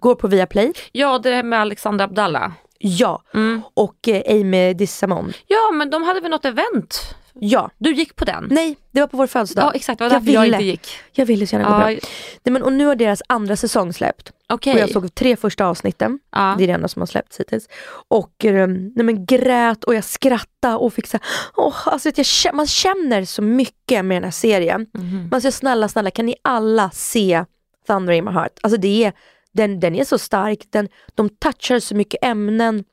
Går 0.00 0.14
på 0.14 0.28
Viaplay. 0.28 0.72
Ja, 0.92 1.18
det 1.18 1.34
här 1.34 1.42
med 1.42 1.60
Alexandra 1.60 2.04
Abdallah. 2.04 2.50
Ja. 2.78 3.22
Mm. 3.34 3.62
Och 3.74 4.08
eh, 4.08 4.22
Amy 4.40 4.74
Dissamon. 4.74 5.32
Ja, 5.46 5.70
men 5.72 5.90
de 5.90 6.02
hade 6.02 6.20
väl 6.20 6.30
något 6.30 6.44
event? 6.44 7.14
Ja. 7.40 7.70
Du 7.78 7.92
gick 7.94 8.16
på 8.16 8.24
den? 8.24 8.48
Nej, 8.50 8.76
det 8.90 9.00
var 9.00 9.06
på 9.08 9.16
vår 9.16 9.26
födelsedag. 9.26 9.64
Ja, 9.64 9.72
exakt. 9.72 9.98
Det 9.98 10.04
var 10.04 10.10
Jag 10.12 10.22
därför 10.22 10.32
jag, 10.32 10.42
ville. 10.42 10.56
inte 10.56 10.64
gick. 10.66 10.88
Jag 11.12 11.26
ville 11.26 11.46
så 11.46 11.56
gärna 11.56 11.68
gå 11.68 11.74
på 11.74 11.86
den. 11.86 11.98
Nej, 12.42 12.52
men, 12.52 12.62
och 12.62 12.72
nu 12.72 12.86
har 12.86 12.94
deras 12.94 13.22
andra 13.26 13.56
säsong 13.56 13.92
släppt. 13.92 14.32
Okej. 14.48 14.72
Och 14.74 14.78
jag 14.80 14.90
såg 14.90 15.14
tre 15.14 15.36
första 15.36 15.66
avsnitten. 15.66 16.18
Ja. 16.32 16.54
Det 16.58 16.64
är 16.64 16.66
det 16.66 16.72
enda 16.72 16.88
som 16.88 17.02
har 17.02 17.06
släppts 17.06 17.40
hittills. 17.40 17.68
Och 18.08 18.44
eh, 18.44 18.66
nej, 18.68 19.04
men 19.04 19.26
grät 19.26 19.84
och 19.84 19.94
jag 19.94 20.04
skrattade 20.04 20.76
och 20.76 20.92
fick 20.92 21.06
så 21.06 21.18
åh, 21.56 21.74
alltså, 21.84 22.10
jag, 22.16 22.54
man 22.54 22.66
känner 22.66 23.24
så 23.24 23.42
mycket 23.42 24.04
med 24.04 24.16
den 24.16 24.24
här 24.24 24.30
serien. 24.30 24.86
Mhm. 24.94 25.28
Man 25.30 25.40
säger 25.40 25.52
snälla, 25.52 25.88
snälla 25.88 26.10
kan 26.10 26.26
ni 26.26 26.34
alla 26.42 26.90
se 26.90 27.44
Thunder 27.86 28.12
in 28.12 28.24
my 28.24 28.30
heart? 28.30 28.58
Alltså 28.62 28.80
det 28.80 29.04
är, 29.04 29.12
den, 29.54 29.80
den 29.80 29.94
är 29.94 30.04
så 30.04 30.18
stark, 30.18 30.58
den, 30.70 30.88
de 31.14 31.28
touchar 31.28 31.78
så 31.80 31.94
mycket 31.94 32.24
ämnen. 32.24 32.84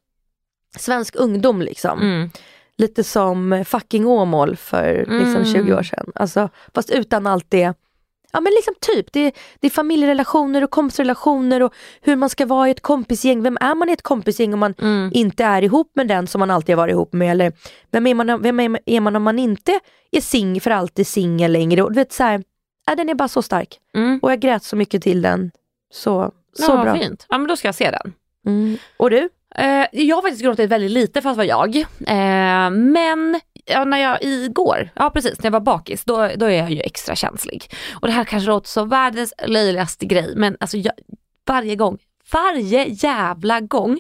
Svensk 0.78 1.16
ungdom 1.16 1.62
liksom. 1.62 2.02
Mm. 2.02 2.30
Lite 2.78 3.04
som 3.04 3.64
fucking 3.68 4.06
Åmål 4.08 4.56
för 4.56 4.98
liksom, 4.98 5.36
Mm. 5.36 5.46
20 5.46 5.74
år 5.74 5.84
sedan. 5.84 6.12
Alltså, 6.16 6.50
fast 6.74 6.90
utan 6.90 7.28
allt 7.28 7.46
det 7.50 7.74
Ja 8.32 8.42
men 8.42 8.54
liksom 8.54 8.74
typ, 8.82 9.12
det 9.14 9.20
är, 9.20 9.32
det 9.60 9.68
är 9.68 9.72
familjerelationer 9.72 10.64
och 10.64 10.70
kompisrelationer 10.72 11.64
och 11.64 11.74
hur 12.02 12.16
man 12.16 12.30
ska 12.30 12.46
vara 12.46 12.68
i 12.68 12.72
ett 12.72 12.82
kompisgäng. 12.82 13.42
Vem 13.44 13.58
är 13.62 13.76
man 13.76 13.90
i 13.90 13.92
ett 13.92 14.02
kompisgäng 14.02 14.54
om 14.54 14.60
man 14.60 14.74
Mm. 14.82 15.12
inte 15.14 15.44
är 15.44 15.62
ihop 15.62 15.92
med 15.96 16.08
den 16.08 16.28
som 16.28 16.40
man 16.40 16.52
alltid 16.52 16.76
har 16.76 16.84
varit 16.84 16.92
ihop 16.92 17.14
med? 17.14 17.32
Eller 17.32 17.54
vem 17.92 18.08
är 18.08 18.14
man, 18.14 18.42
vem 18.42 18.60
är, 18.60 18.80
är 18.86 19.00
man 19.00 19.16
om 19.16 19.24
man 19.24 19.40
inte 19.40 19.80
är 20.12 20.22
sing 20.22 20.62
för 20.62 20.72
alltid 20.72 21.08
singel 21.08 21.52
längre? 21.52 21.84
Och, 21.84 21.92
du 21.92 21.96
vet, 22.00 22.14
så 22.14 22.24
här, 22.24 22.44
ja, 22.86 22.96
den 22.96 23.10
är 23.10 23.14
bara 23.14 23.28
så 23.28 23.42
stark. 23.42 23.80
Mm. 23.94 24.20
Och 24.22 24.32
jag 24.32 24.40
grät 24.40 24.64
så 24.64 24.76
mycket 24.76 25.04
till 25.04 25.22
den. 25.22 25.52
Så, 25.94 26.32
så 26.60 26.72
ja, 26.72 26.84
bra. 26.84 26.98
fint. 26.98 27.26
Ja, 27.30 27.38
men 27.38 27.48
då 27.48 27.56
ska 27.56 27.68
jag 27.68 27.76
se 27.76 27.92
den. 27.92 28.14
Mm. 28.48 28.78
Och 28.98 29.10
du? 29.10 29.30
Eh, 29.56 29.86
jag 29.92 30.16
har 30.16 30.22
faktiskt 30.22 30.44
gråtit 30.44 30.70
väldigt 30.72 30.92
lite 30.92 31.22
för 31.22 31.30
att 31.30 31.38
vara 31.38 31.48
jag. 31.48 31.76
Eh, 32.08 32.70
men 32.70 33.40
ja, 33.66 33.86
när 33.86 33.98
jag 33.98 34.24
igår, 34.24 34.90
ja 34.96 35.10
precis, 35.10 35.40
när 35.40 35.46
jag 35.46 35.52
var 35.52 35.60
bakis, 35.60 36.04
då, 36.04 36.30
då 36.36 36.46
är 36.46 36.58
jag 36.58 36.72
ju 36.72 36.82
extra 36.82 37.16
känslig. 37.16 37.72
Och 37.94 38.08
det 38.08 38.14
här 38.14 38.24
kanske 38.24 38.50
låter 38.50 38.68
så 38.68 38.84
världens 38.84 39.34
löjligaste 39.48 40.06
grej, 40.06 40.34
men 40.36 40.58
alltså 40.60 40.78
jag, 40.78 40.94
varje 41.48 41.76
gång 41.76 41.98
varje 42.32 42.86
jävla 42.86 43.60
gång 43.60 44.00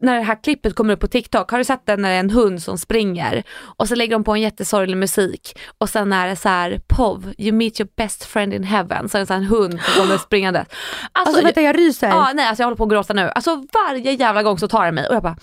när 0.00 0.16
det 0.16 0.22
här 0.22 0.42
klippet 0.42 0.74
kommer 0.74 0.94
upp 0.94 1.00
på 1.00 1.08
TikTok, 1.08 1.50
har 1.50 1.58
du 1.58 1.64
sett 1.64 1.86
den 1.86 2.02
när 2.02 2.08
det 2.08 2.14
är 2.14 2.20
en 2.20 2.30
hund 2.30 2.62
som 2.62 2.78
springer 2.78 3.42
och 3.76 3.88
så 3.88 3.94
lägger 3.94 4.12
de 4.12 4.24
på 4.24 4.32
en 4.34 4.40
jättesorglig 4.40 4.96
musik 4.96 5.58
och 5.78 5.88
sen 5.88 6.12
är 6.12 6.26
det 6.28 6.36
så 6.36 6.48
här 6.48 6.80
POV, 6.88 7.34
you 7.38 7.52
meet 7.52 7.80
your 7.80 7.88
best 7.96 8.24
friend 8.24 8.54
in 8.54 8.64
heaven, 8.64 9.08
så 9.08 9.18
är 9.18 9.20
det 9.20 9.26
så 9.26 9.34
en 9.34 9.44
hund 9.44 9.80
som 9.80 10.02
kommer 10.02 10.18
springande. 10.18 10.60
Alltså, 10.60 10.74
Alltså 11.12 11.44
vänta 11.44 11.60
jag 11.60 11.78
ryser. 11.78 12.08
Ja, 12.08 12.30
nej 12.34 12.46
alltså 12.46 12.62
jag 12.62 12.66
håller 12.66 12.76
på 12.76 12.84
att 12.84 12.90
gråta 12.90 13.14
nu. 13.14 13.30
Alltså 13.34 13.64
varje 13.72 14.12
jävla 14.12 14.42
gång 14.42 14.58
så 14.58 14.68
tar 14.68 14.86
det 14.86 14.92
mig 14.92 15.08
och 15.08 15.14
jag 15.14 15.22
bara, 15.22 15.36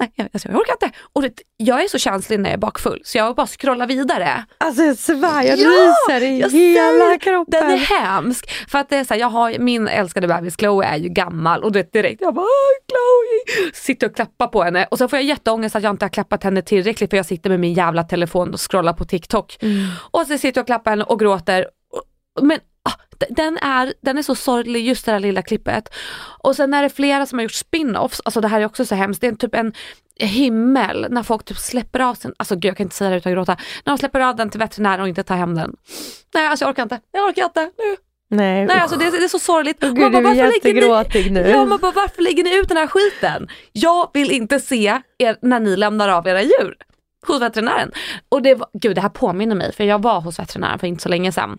nej 0.00 0.12
jag, 0.14 0.28
alltså, 0.32 0.48
jag 0.48 0.56
orkar 0.60 0.72
inte. 0.72 0.90
Och 1.12 1.22
det, 1.22 1.32
jag 1.56 1.84
är 1.84 1.88
så 1.88 1.98
känslig 1.98 2.40
när 2.40 2.50
jag 2.50 2.54
är 2.54 2.58
bakfull 2.58 3.00
så 3.04 3.18
jag 3.18 3.36
bara 3.36 3.46
scrollar 3.46 3.86
vidare. 3.86 4.44
Alltså 4.58 4.82
jag 4.82 4.98
svär, 4.98 5.42
jag 5.42 5.58
Ja, 5.58 5.94
ryser 6.08 6.22
i 6.26 6.40
jag 6.40 6.50
hela 6.50 7.18
kroppen. 7.18 7.60
Den 7.60 7.70
är 7.70 7.76
hemsk. 7.76 8.50
För 8.68 8.78
att 8.78 8.88
det 8.88 8.96
är 8.96 9.04
så 9.04 9.14
här, 9.14 9.20
jag 9.20 9.28
har, 9.28 9.58
min 9.58 9.88
älskade 9.88 10.28
bebis 10.28 10.56
Chloe 10.56 10.86
är 10.86 10.96
ju 10.96 11.08
gammal 11.08 11.64
och 11.64 11.72
du 11.72 11.78
vet 11.78 11.92
direkt 11.92 12.20
jag 12.20 12.34
bara 12.34 12.42
"Åh, 12.42 12.48
Chloe, 12.90 13.70
sitter 13.74 14.06
och 14.06 14.14
klappar 14.16 14.46
på 14.46 14.62
henne 14.62 14.86
och 14.90 14.98
så 14.98 15.08
får 15.08 15.16
jag 15.16 15.24
jätteångest 15.26 15.76
att 15.76 15.82
jag 15.82 15.90
inte 15.90 16.04
har 16.04 16.10
klappat 16.10 16.44
henne 16.44 16.62
tillräckligt 16.62 17.10
för 17.10 17.16
jag 17.16 17.26
sitter 17.26 17.50
med 17.50 17.60
min 17.60 17.74
jävla 17.74 18.02
telefon 18.04 18.52
och 18.54 18.70
scrollar 18.70 18.92
på 18.92 19.04
TikTok. 19.04 19.56
Mm. 19.60 19.86
Och 20.10 20.20
så 20.26 20.38
sitter 20.38 20.58
jag 20.58 20.62
och 20.62 20.66
klappar 20.66 20.90
henne 20.90 21.04
och 21.04 21.18
gråter. 21.20 21.66
Men 22.42 22.58
den 23.30 23.58
är, 23.58 23.94
den 24.02 24.18
är 24.18 24.22
så 24.22 24.34
sorglig 24.34 24.86
just 24.88 25.06
det 25.06 25.12
här 25.12 25.20
lilla 25.20 25.42
klippet. 25.42 25.88
Och 26.42 26.56
sen 26.56 26.74
är 26.74 26.82
det 26.82 26.90
flera 26.90 27.26
som 27.26 27.38
har 27.38 27.42
gjort 27.42 27.52
spin-offs, 27.52 28.20
alltså 28.24 28.40
det 28.40 28.48
här 28.48 28.60
är 28.60 28.64
också 28.66 28.84
så 28.84 28.94
hemskt, 28.94 29.20
det 29.20 29.26
är 29.26 29.32
typ 29.34 29.54
en 29.54 29.72
himmel 30.20 31.06
när 31.10 31.22
folk 31.22 31.44
typ 31.44 31.58
släpper 31.58 32.00
av 32.00 32.14
sin, 32.14 32.32
alltså 32.36 32.54
gud 32.54 32.64
jag 32.64 32.76
kan 32.76 32.84
inte 32.84 32.96
säga 32.96 33.10
det 33.10 33.16
utan 33.16 33.32
att 33.32 33.36
gråta, 33.36 33.56
när 33.84 33.92
de 33.92 33.98
släpper 33.98 34.20
av 34.20 34.36
den 34.36 34.50
till 34.50 34.60
veterinären 34.60 35.00
och 35.00 35.08
inte 35.08 35.22
tar 35.22 35.36
hem 35.36 35.54
den. 35.54 35.76
Nej 36.34 36.46
alltså 36.46 36.64
jag 36.64 36.70
orkar 36.70 36.82
inte, 36.82 37.00
jag 37.12 37.28
orkar 37.28 37.44
inte 37.44 37.60
nu. 37.78 37.96
Nej, 38.30 38.66
Nej 38.66 38.80
alltså 38.80 38.98
det, 38.98 39.04
är- 39.06 39.10
det 39.10 39.24
är 39.24 39.28
så 39.28 39.38
sorgligt. 39.38 39.82
Man 39.82 39.94
gud, 39.94 40.12
du 40.12 40.18
är 40.18 40.22
"Varför 40.22 40.42
ni-" 40.42 40.50
nu. 41.30 41.40
Ja 41.50 41.64
man 41.64 41.78
bara 41.80 41.92
varför 41.92 42.22
lägger 42.22 42.44
ni 42.44 42.58
ut 42.58 42.68
den 42.68 42.76
här 42.76 42.86
skiten? 42.86 43.48
Jag 43.72 44.10
vill 44.14 44.30
inte 44.30 44.60
se 44.60 45.00
er 45.18 45.36
när 45.42 45.60
ni 45.60 45.76
lämnar 45.76 46.08
av 46.08 46.28
era 46.28 46.42
djur 46.42 46.74
hos 47.26 47.42
veterinären. 47.42 47.90
Och 48.28 48.42
det 48.42 48.54
var, 48.54 48.68
gud 48.72 48.94
det 48.96 49.00
här 49.00 49.08
påminner 49.08 49.54
mig 49.56 49.72
för 49.72 49.84
jag 49.84 50.02
var 50.02 50.20
hos 50.20 50.38
veterinären 50.38 50.78
för 50.78 50.86
inte 50.86 51.02
så 51.02 51.08
länge 51.08 51.32
sedan. 51.32 51.58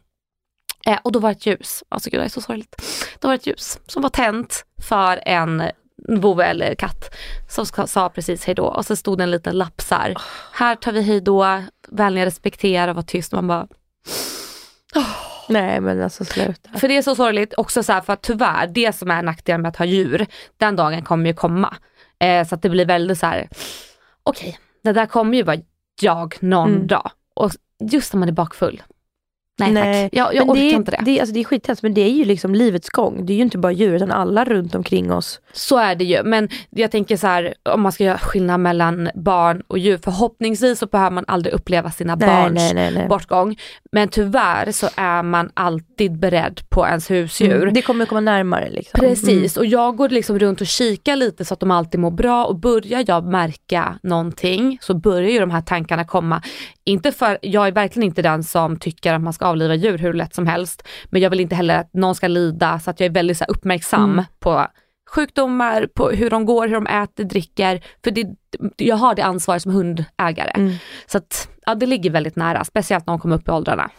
Eh, 0.86 1.00
och 1.04 1.12
då 1.12 1.20
var 1.20 1.30
det 1.30 1.36
ett 1.36 1.46
ljus, 1.46 1.84
alltså 1.90 2.10
gud 2.10 2.20
det 2.20 2.26
är 2.26 2.30
så 2.30 2.42
sorgligt. 2.42 2.76
Då 3.20 3.28
var 3.28 3.34
det 3.34 3.42
ett 3.42 3.48
ljus 3.48 3.80
som 3.88 4.02
var 4.02 4.10
tänt 4.10 4.66
för 4.82 5.20
en 5.26 5.64
vovve 6.08 6.46
eller 6.46 6.76
katt 6.76 7.16
som 7.50 7.66
ska, 7.66 7.88
sa 7.88 8.10
precis 8.10 8.46
hejdå 8.46 8.66
och 8.66 8.86
så 8.86 8.96
stod 8.96 9.18
det 9.18 9.24
en 9.24 9.32
liten 9.32 9.58
lapp 9.58 9.82
så 9.82 9.96
här. 9.96 10.16
Här 10.52 10.76
tar 10.76 10.92
vi 10.92 11.02
hejdå, 11.02 11.64
vänligen 11.88 12.26
respektera, 12.26 12.94
var 12.94 13.02
tyst. 13.02 13.32
Man 13.32 13.48
bara, 13.48 13.68
Nej 15.50 15.82
men 15.82 16.02
alltså 16.04 16.26
sluta. 16.26 16.70
För 16.80 16.88
det 16.88 16.98
är 16.98 17.02
så 17.02 17.16
sorgligt 17.16 17.54
också 17.58 17.84
så 17.84 17.94
här, 17.94 18.02
för 18.02 18.14
att 18.14 18.22
tyvärr, 18.22 18.68
det 18.68 18.96
som 18.96 19.12
är 19.12 19.24
nackdelen 19.24 19.62
med 19.62 19.70
att 19.70 19.78
ha 19.78 19.86
djur, 19.86 20.26
den 20.58 20.76
dagen 20.76 21.04
kommer 21.04 21.26
ju 21.30 21.34
komma. 21.34 21.76
Eh, 22.20 22.48
så 22.48 22.56
att 22.56 22.62
det 22.62 22.70
blir 22.70 22.86
väldigt 22.86 23.20
så 23.20 23.26
här, 23.26 23.48
okej, 24.24 24.60
det 24.84 24.94
där 24.94 25.06
kommer 25.06 25.38
ju 25.38 25.44
vara 25.44 25.58
jag 26.02 26.36
någon 26.40 26.70
Mm. 26.76 26.88
dag. 26.88 27.12
Och 27.34 27.52
just 27.92 28.14
när 28.14 28.20
man 28.20 28.30
är 28.30 28.34
bakfull, 28.34 28.84
Nej, 29.58 30.04
tack. 30.04 30.20
Jag, 30.20 30.36
jag 30.36 30.50
orkar 30.50 30.62
det, 30.62 30.70
är- 30.72 30.74
inte 30.76 30.92
det. 30.92 31.02
Det, 31.06 31.20
alltså 31.20 31.34
det 31.34 31.40
är 31.40 31.44
skithemskt 31.44 31.84
men 31.84 31.94
det 31.94 32.02
är 32.02 32.10
ju 32.10 32.26
liksom 32.26 32.56
livets 32.56 32.90
gång. 32.90 33.26
Det 33.26 33.34
är 33.34 33.36
ju 33.36 33.42
inte 33.42 33.58
bara 33.58 33.72
djur 33.72 33.94
utan 33.96 34.12
alla 34.12 34.46
runt 34.46 34.76
omkring 34.76 35.12
oss. 35.12 35.40
Så 35.54 35.78
är 35.78 35.96
det 35.96 36.04
ju. 36.06 36.24
Men 36.24 36.50
jag 36.70 36.92
tänker 36.92 37.18
så 37.18 37.28
här, 37.28 37.54
om 37.70 37.82
man 37.82 37.92
ska 37.92 38.04
göra 38.04 38.18
skillnad 38.18 38.60
mellan 38.60 39.10
barn 39.16 39.64
och 39.68 39.78
djur. 39.78 40.00
Förhoppningsvis 40.04 40.80
så 40.80 40.86
behöver 40.86 41.12
man 41.12 41.26
aldrig 41.28 41.54
uppleva 41.56 41.92
sina 41.92 42.16
Nej, 42.16 42.28
barns 42.28 42.56
nej, 42.56 42.74
nej, 42.74 42.92
nej. 42.96 43.08
bortgång. 43.08 43.56
Men 43.92 44.08
tyvärr 44.08 44.72
så 44.72 44.88
är 44.96 45.24
man 45.24 45.50
alltid 45.54 46.20
beredd 46.20 46.62
på 46.70 46.86
ens 46.88 47.12
husdjur. 47.12 47.62
Mm, 47.62 47.74
Det 47.74 47.82
kommer 47.82 48.06
komma 48.06 48.22
närmare. 48.22 48.70
Liksom. 48.70 49.00
Precis, 49.00 49.58
och 49.58 49.66
jag 49.66 49.96
går 49.98 50.10
liksom 50.10 50.40
runt 50.40 50.62
och 50.62 50.68
kikar 50.68 51.16
lite 51.16 51.46
så 51.46 51.54
att 51.54 51.60
de 51.60 51.72
alltid 51.72 52.00
mår 52.00 52.12
bra 52.12 52.46
och 52.46 52.56
börjar 52.56 53.04
jag 53.08 53.26
märka 53.26 54.00
någonting 54.04 54.78
så 54.82 54.94
börjar 54.94 55.30
ju 55.30 55.40
de 55.40 55.52
här 55.52 55.62
tankarna 55.62 56.04
komma. 56.06 56.42
Inte 56.84 57.12
för, 57.12 57.38
jag 57.42 57.68
är 57.68 57.72
verkligen 57.72 58.08
inte 58.08 58.22
den 58.22 58.44
som 58.44 58.80
tycker 58.80 59.14
att 59.14 59.22
man 59.22 59.34
ska 59.34 59.45
avliva 59.46 59.76
djur 59.76 59.98
hur 59.98 60.14
lätt 60.14 60.36
som 60.36 60.48
helst, 60.48 60.88
men 61.06 61.22
jag 61.22 61.30
vill 61.30 61.40
inte 61.40 61.56
heller 61.56 61.80
att 61.80 61.94
någon 61.94 62.16
ska 62.16 62.28
lida 62.28 62.80
så 62.80 62.90
att 62.90 63.00
jag 63.00 63.06
är 63.08 63.14
väldigt 63.14 63.38
så 63.38 63.46
uppmärksam 63.48 64.12
Mm. 64.12 64.26
på 64.40 64.68
sjukdomar, 65.10 65.88
på 65.96 66.10
hur 66.10 66.30
de 66.30 66.46
går, 66.46 66.68
hur 66.68 66.76
de 66.76 66.88
äter, 66.88 67.24
dricker. 67.24 67.84
För 68.04 68.12
det, 68.12 68.28
jag 68.78 68.96
har 68.96 69.16
det 69.16 69.22
ansvaret 69.22 69.62
som 69.62 69.72
hundägare. 69.72 70.52
Mm. 70.56 70.74
Så 71.08 71.18
att, 71.18 71.50
ja, 71.66 71.76
det 71.76 71.86
ligger 71.86 72.10
väldigt 72.10 72.36
nära, 72.36 72.64
speciellt 72.64 73.08
när 73.08 73.14
de 73.14 73.20
kommer 73.20 73.36
upp 73.36 73.48
i 73.48 73.52
åldrarna. 73.52 73.90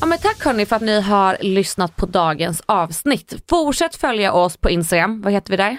Ja, 0.00 0.06
men 0.06 0.18
tack 0.18 0.44
hörni 0.44 0.66
för 0.66 0.76
att 0.76 0.82
ni 0.82 1.00
har 1.00 1.36
lyssnat 1.40 1.96
på 1.96 2.06
dagens 2.06 2.62
avsnitt. 2.66 3.34
Fortsätt 3.50 3.96
följa 3.96 4.32
oss 4.32 4.56
på 4.56 4.70
Instagram, 4.70 5.22
vad 5.22 5.32
heter 5.32 5.50
vi 5.50 5.56
där? 5.56 5.76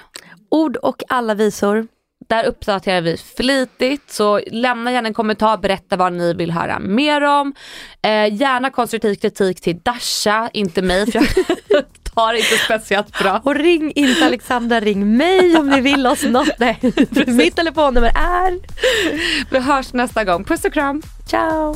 Ord 0.52 0.78
och 0.78 1.04
alla 1.10 1.34
visor. 1.36 1.88
Där 2.28 2.44
uppdaterar 2.44 3.02
vi 3.02 3.18
flitigt, 3.18 4.12
så 4.12 4.42
lämna 4.48 4.92
gärna 4.92 5.08
en 5.08 5.14
kommentar, 5.14 5.58
berätta 5.58 5.96
vad 5.96 6.14
ni 6.14 6.34
vill 6.34 6.52
höra 6.52 6.80
mer 6.80 7.22
om. 7.22 7.54
Eh, 8.02 8.34
gärna 8.34 8.70
konstruktiv 8.70 9.16
kritik 9.16 9.62
till 9.62 9.80
Dasha, 9.80 10.50
inte 10.54 10.82
mig 10.82 11.12
för 11.12 11.20
jag 11.68 11.84
tar 12.16 12.34
inte 12.34 12.58
speciellt 12.66 13.20
bra. 13.20 13.42
Och 13.44 13.56
ring 13.56 13.92
inte 13.96 14.26
Alexandra, 14.26 14.80
ring 14.80 15.18
mig 15.18 15.58
om 15.58 15.70
ni 15.70 15.82
vill 15.82 16.08
oss 16.08 16.24
något. 16.24 16.60
Nej. 16.60 16.80
Mitt 17.28 17.56
telefonnummer 17.56 18.12
är... 18.16 18.60
Vi 19.52 19.60
hörs 19.60 19.94
nästa 19.94 20.24
gång, 20.24 20.44
puss 20.44 20.66
och 20.66 20.74
kram. 20.74 21.02
Ciao! 21.26 21.76